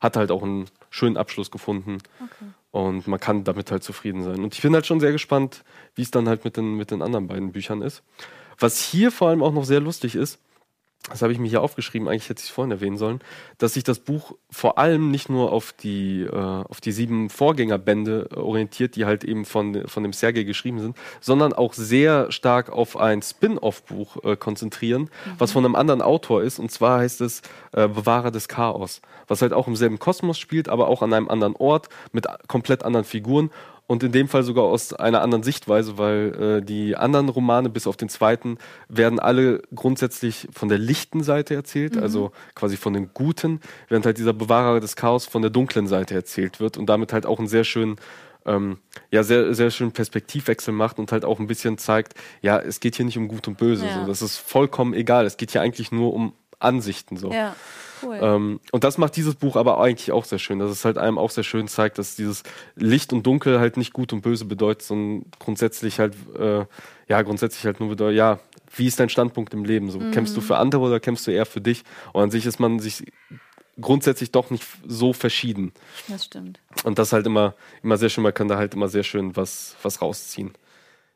hat 0.00 0.16
halt 0.16 0.30
auch 0.30 0.44
einen 0.44 0.66
schönen 0.90 1.16
Abschluss 1.16 1.50
gefunden. 1.50 1.98
Okay. 2.22 2.50
Und 2.70 3.08
man 3.08 3.18
kann 3.18 3.42
damit 3.42 3.72
halt 3.72 3.82
zufrieden 3.82 4.22
sein. 4.22 4.44
Und 4.44 4.54
ich 4.54 4.62
bin 4.62 4.74
halt 4.74 4.86
schon 4.86 5.00
sehr 5.00 5.12
gespannt, 5.12 5.64
wie 5.94 6.02
es 6.02 6.10
dann 6.10 6.28
halt 6.28 6.44
mit 6.44 6.56
den, 6.56 6.74
mit 6.74 6.90
den 6.90 7.02
anderen 7.02 7.26
beiden 7.26 7.50
Büchern 7.50 7.82
ist. 7.82 8.02
Was 8.58 8.82
hier 8.82 9.10
vor 9.10 9.28
allem 9.28 9.42
auch 9.42 9.52
noch 9.52 9.64
sehr 9.64 9.80
lustig 9.80 10.14
ist, 10.14 10.38
das 11.10 11.22
habe 11.22 11.32
ich 11.32 11.38
mir 11.38 11.48
hier 11.48 11.62
aufgeschrieben, 11.62 12.08
eigentlich 12.08 12.28
hätte 12.28 12.40
ich 12.40 12.46
es 12.46 12.50
vorhin 12.50 12.72
erwähnen 12.72 12.96
sollen, 12.96 13.20
dass 13.58 13.74
sich 13.74 13.84
das 13.84 14.00
Buch 14.00 14.32
vor 14.50 14.76
allem 14.76 15.12
nicht 15.12 15.28
nur 15.28 15.52
auf 15.52 15.72
die, 15.72 16.22
äh, 16.22 16.34
auf 16.34 16.80
die 16.80 16.90
sieben 16.90 17.30
Vorgängerbände 17.30 18.30
orientiert, 18.34 18.96
die 18.96 19.04
halt 19.04 19.22
eben 19.22 19.44
von, 19.44 19.86
von 19.86 20.02
dem 20.02 20.12
Sergei 20.12 20.42
geschrieben 20.42 20.80
sind, 20.80 20.96
sondern 21.20 21.52
auch 21.52 21.74
sehr 21.74 22.32
stark 22.32 22.70
auf 22.70 22.96
ein 22.96 23.22
Spin-off-Buch 23.22 24.24
äh, 24.24 24.36
konzentrieren, 24.36 25.02
mhm. 25.02 25.34
was 25.38 25.52
von 25.52 25.64
einem 25.64 25.76
anderen 25.76 26.02
Autor 26.02 26.42
ist, 26.42 26.58
und 26.58 26.72
zwar 26.72 26.98
heißt 26.98 27.20
es 27.20 27.42
äh, 27.72 27.86
Bewahrer 27.86 28.32
des 28.32 28.48
Chaos, 28.48 29.00
was 29.28 29.42
halt 29.42 29.52
auch 29.52 29.68
im 29.68 29.76
selben 29.76 30.00
Kosmos 30.00 30.40
spielt, 30.40 30.68
aber 30.68 30.88
auch 30.88 31.02
an 31.02 31.12
einem 31.12 31.28
anderen 31.28 31.54
Ort 31.54 31.88
mit 32.10 32.26
komplett 32.48 32.84
anderen 32.84 33.04
Figuren 33.04 33.50
und 33.86 34.02
in 34.02 34.12
dem 34.12 34.28
Fall 34.28 34.42
sogar 34.42 34.64
aus 34.64 34.92
einer 34.92 35.22
anderen 35.22 35.42
Sichtweise, 35.42 35.98
weil 35.98 36.60
äh, 36.60 36.62
die 36.62 36.96
anderen 36.96 37.28
Romane 37.28 37.68
bis 37.70 37.86
auf 37.86 37.96
den 37.96 38.08
zweiten 38.08 38.58
werden 38.88 39.18
alle 39.18 39.62
grundsätzlich 39.74 40.48
von 40.52 40.68
der 40.68 40.78
lichten 40.78 41.22
Seite 41.22 41.54
erzählt, 41.54 41.96
mhm. 41.96 42.02
also 42.02 42.32
quasi 42.54 42.76
von 42.76 42.92
den 42.92 43.10
Guten, 43.14 43.60
während 43.88 44.06
halt 44.06 44.18
dieser 44.18 44.32
Bewahrer 44.32 44.80
des 44.80 44.96
Chaos 44.96 45.26
von 45.26 45.42
der 45.42 45.50
dunklen 45.50 45.86
Seite 45.86 46.14
erzählt 46.14 46.60
wird 46.60 46.76
und 46.76 46.86
damit 46.86 47.12
halt 47.12 47.26
auch 47.26 47.38
einen 47.38 47.48
sehr 47.48 47.64
schönen 47.64 47.96
ähm, 48.46 48.78
ja, 49.10 49.24
sehr, 49.24 49.54
sehr 49.54 49.70
schönen 49.72 49.90
Perspektivwechsel 49.90 50.72
macht 50.72 51.00
und 51.00 51.10
halt 51.10 51.24
auch 51.24 51.40
ein 51.40 51.48
bisschen 51.48 51.78
zeigt, 51.78 52.14
ja, 52.42 52.58
es 52.58 52.78
geht 52.78 52.94
hier 52.94 53.04
nicht 53.04 53.18
um 53.18 53.26
Gut 53.26 53.48
und 53.48 53.58
Böse. 53.58 53.86
Ja. 53.86 54.00
So. 54.00 54.06
Das 54.06 54.22
ist 54.22 54.36
vollkommen 54.36 54.94
egal. 54.94 55.26
Es 55.26 55.36
geht 55.36 55.50
hier 55.50 55.62
eigentlich 55.62 55.90
nur 55.90 56.14
um 56.14 56.32
Ansichten. 56.58 57.16
So. 57.16 57.32
Ja. 57.32 57.54
Cool. 58.02 58.18
Ähm, 58.20 58.60
und 58.72 58.84
das 58.84 58.98
macht 58.98 59.16
dieses 59.16 59.34
Buch 59.34 59.56
aber 59.56 59.80
eigentlich 59.80 60.12
auch 60.12 60.24
sehr 60.24 60.38
schön, 60.38 60.58
dass 60.58 60.70
es 60.70 60.84
halt 60.84 60.98
einem 60.98 61.18
auch 61.18 61.30
sehr 61.30 61.44
schön 61.44 61.66
zeigt, 61.66 61.98
dass 61.98 62.14
dieses 62.14 62.42
Licht 62.74 63.12
und 63.12 63.26
Dunkel 63.26 63.58
halt 63.58 63.76
nicht 63.76 63.92
gut 63.92 64.12
und 64.12 64.20
böse 64.20 64.44
bedeutet, 64.44 64.82
sondern 64.82 65.30
grundsätzlich 65.38 65.98
halt, 65.98 66.14
äh, 66.38 66.66
ja, 67.08 67.22
grundsätzlich 67.22 67.64
halt 67.64 67.80
nur 67.80 67.88
bedeutet, 67.88 68.18
ja, 68.18 68.38
wie 68.74 68.86
ist 68.86 69.00
dein 69.00 69.08
Standpunkt 69.08 69.54
im 69.54 69.64
Leben? 69.64 69.90
So, 69.90 69.98
mhm. 69.98 70.10
kämpfst 70.10 70.36
du 70.36 70.40
für 70.40 70.58
andere 70.58 70.82
oder 70.82 71.00
kämpfst 71.00 71.26
du 71.26 71.30
eher 71.30 71.46
für 71.46 71.60
dich? 71.60 71.84
Und 72.12 72.24
an 72.24 72.30
sich 72.30 72.44
ist 72.44 72.60
man 72.60 72.78
sich 72.78 73.04
grundsätzlich 73.80 74.30
doch 74.30 74.50
nicht 74.50 74.64
so 74.86 75.12
verschieden. 75.12 75.72
Das 76.08 76.26
stimmt. 76.26 76.60
Und 76.84 76.98
das 76.98 77.12
halt 77.12 77.26
immer, 77.26 77.54
immer 77.82 77.96
sehr 77.96 78.08
schön, 78.08 78.22
man 78.22 78.34
kann 78.34 78.48
da 78.48 78.56
halt 78.56 78.74
immer 78.74 78.88
sehr 78.88 79.02
schön 79.02 79.36
was, 79.36 79.76
was 79.82 80.02
rausziehen. 80.02 80.52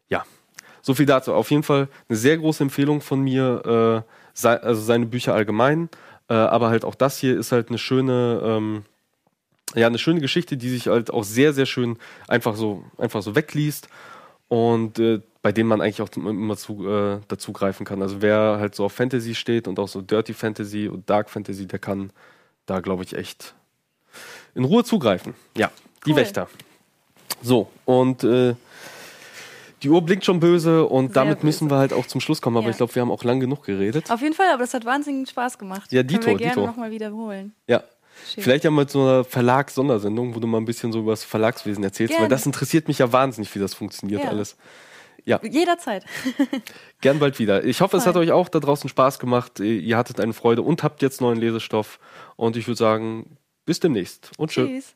Ja. 0.09 0.25
So 0.83 0.95
viel 0.95 1.07
dazu. 1.07 1.35
Auf 1.35 1.51
jeden 1.51 1.63
Fall 1.63 1.89
eine 2.09 2.17
sehr 2.17 2.39
große 2.39 2.63
Empfehlung 2.63 3.01
von 3.01 3.21
mir, 3.21 4.05
äh, 4.07 4.11
sei, 4.35 4.57
also 4.57 4.81
seine 4.81 5.07
Bücher 5.07 5.35
allgemein. 5.35 5.89
Äh, 6.29 6.35
aber 6.35 6.71
halt 6.71 6.85
auch 6.85 6.95
das 6.95 7.19
hier 7.19 7.39
ist 7.39 7.53
halt 7.53 7.69
eine 7.69 7.79
schöne, 7.79 8.41
ähm, 8.43 8.85
ja, 9.75 9.87
eine 9.87 9.99
schöne 9.99 10.21
Geschichte, 10.21 10.57
die 10.57 10.69
sich 10.69 10.89
halt 10.89 11.13
auch 11.13 11.25
sehr, 11.25 11.53
sehr 11.53 11.67
schön 11.67 11.99
einfach 12.29 12.57
so, 12.57 12.85
einfach 12.99 13.23
so 13.23 13.35
wegliest 13.35 13.89
und 14.49 14.99
äh, 14.99 15.21
bei 15.43 15.53
denen 15.53 15.69
man 15.69 15.81
eigentlich 15.81 16.03
auch 16.03 16.11
immer 16.17 16.57
zu, 16.57 16.87
äh, 16.87 17.21
dazu 17.29 17.53
greifen 17.53 17.87
kann. 17.87 18.03
Also 18.03 18.21
wer 18.21 18.59
halt 18.59 18.75
so 18.75 18.85
auf 18.85 18.93
Fantasy 18.93 19.35
steht 19.35 19.69
und 19.69 19.79
auch 19.79 19.89
so 19.89 20.03
Dirty 20.03 20.35
Fantasy 20.35 20.89
und 20.89 21.09
Dark 21.09 21.31
Fantasy, 21.31 21.67
der 21.67 21.79
kann 21.79 22.13
da, 22.67 22.81
glaube 22.81 23.05
ich, 23.05 23.17
echt 23.17 23.55
in 24.55 24.65
Ruhe 24.65 24.85
zugreifen. 24.85 25.35
Ja, 25.57 25.71
die 26.05 26.15
Wächter. 26.15 26.49
So, 27.43 27.71
und 27.85 28.25
äh, 28.25 28.55
die 29.83 29.89
Uhr 29.89 30.03
blinkt 30.03 30.25
schon 30.25 30.41
böse 30.41 30.87
und 30.87 31.07
Sehr 31.09 31.15
damit 31.23 31.39
böse. 31.39 31.47
müssen 31.47 31.71
wir 31.71 31.77
halt 31.79 31.93
auch 31.93 32.07
zum 32.07 32.21
Schluss 32.21 32.41
kommen. 32.43 32.57
Aber 32.57 32.67
ja. 32.67 32.71
ich 32.71 32.77
glaube, 32.77 32.95
wir 32.95 33.03
haben 33.03 33.11
auch 33.11 33.25
lang 33.25 33.41
genug 33.41 33.65
geredet. 33.65 34.11
Auf 34.11 34.21
jeden 34.23 34.35
Fall, 34.35 34.49
aber 34.51 34.63
das 34.63 34.75
hat 34.75 34.85
wahnsinnig 34.85 35.31
Spaß 35.31 35.59
gemacht. 35.59 35.93
Ja, 35.93 36.03
Dito, 36.03 36.21
Können 36.21 36.39
wir 36.39 36.47
gerne 36.47 36.67
nochmal 36.67 36.91
wiederholen. 36.91 37.55
Ja. 37.67 37.83
Schön. 38.35 38.45
Vielleicht 38.45 38.65
ja 38.65 38.71
mit 38.71 38.91
so 38.91 39.01
einer 39.01 39.25
Verlags-Sondersendung, 39.25 40.35
wo 40.35 40.41
du 40.41 40.47
mal 40.47 40.59
ein 40.59 40.67
bisschen 40.67 40.93
so 40.93 40.99
über 41.01 41.13
das 41.13 41.25
Verlagswesen 41.25 41.83
erzählst, 41.83 42.11
Gerne. 42.13 42.25
weil 42.25 42.29
das 42.29 42.45
interessiert 42.45 42.87
mich 42.87 42.99
ja 42.99 43.11
wahnsinnig, 43.13 43.55
wie 43.55 43.59
das 43.59 43.73
funktioniert 43.73 44.23
Ja. 44.23 44.29
alles. 44.29 44.57
Ja, 45.25 45.41
Jederzeit. 45.43 46.05
gern 47.01 47.19
bald 47.19 47.39
wieder. 47.39 47.65
Ich 47.65 47.81
hoffe, 47.81 47.97
es 47.97 48.05
Voll. 48.05 48.15
hat 48.15 48.21
euch 48.21 48.33
auch 48.33 48.49
da 48.49 48.59
draußen 48.59 48.89
Spaß 48.89 49.19
gemacht. 49.19 49.61
Ihr 49.61 49.97
hattet 49.97 50.19
eine 50.21 50.33
Freude 50.33 50.63
und 50.63 50.83
habt 50.83 51.03
jetzt 51.03 51.21
neuen 51.21 51.39
Lesestoff. 51.39 51.99
Und 52.37 52.57
ich 52.57 52.67
würde 52.67 52.79
sagen, 52.79 53.37
bis 53.67 53.81
demnächst 53.81 54.33
und 54.39 54.51
tschüss. 54.51 54.69
Tschüss. 54.69 54.95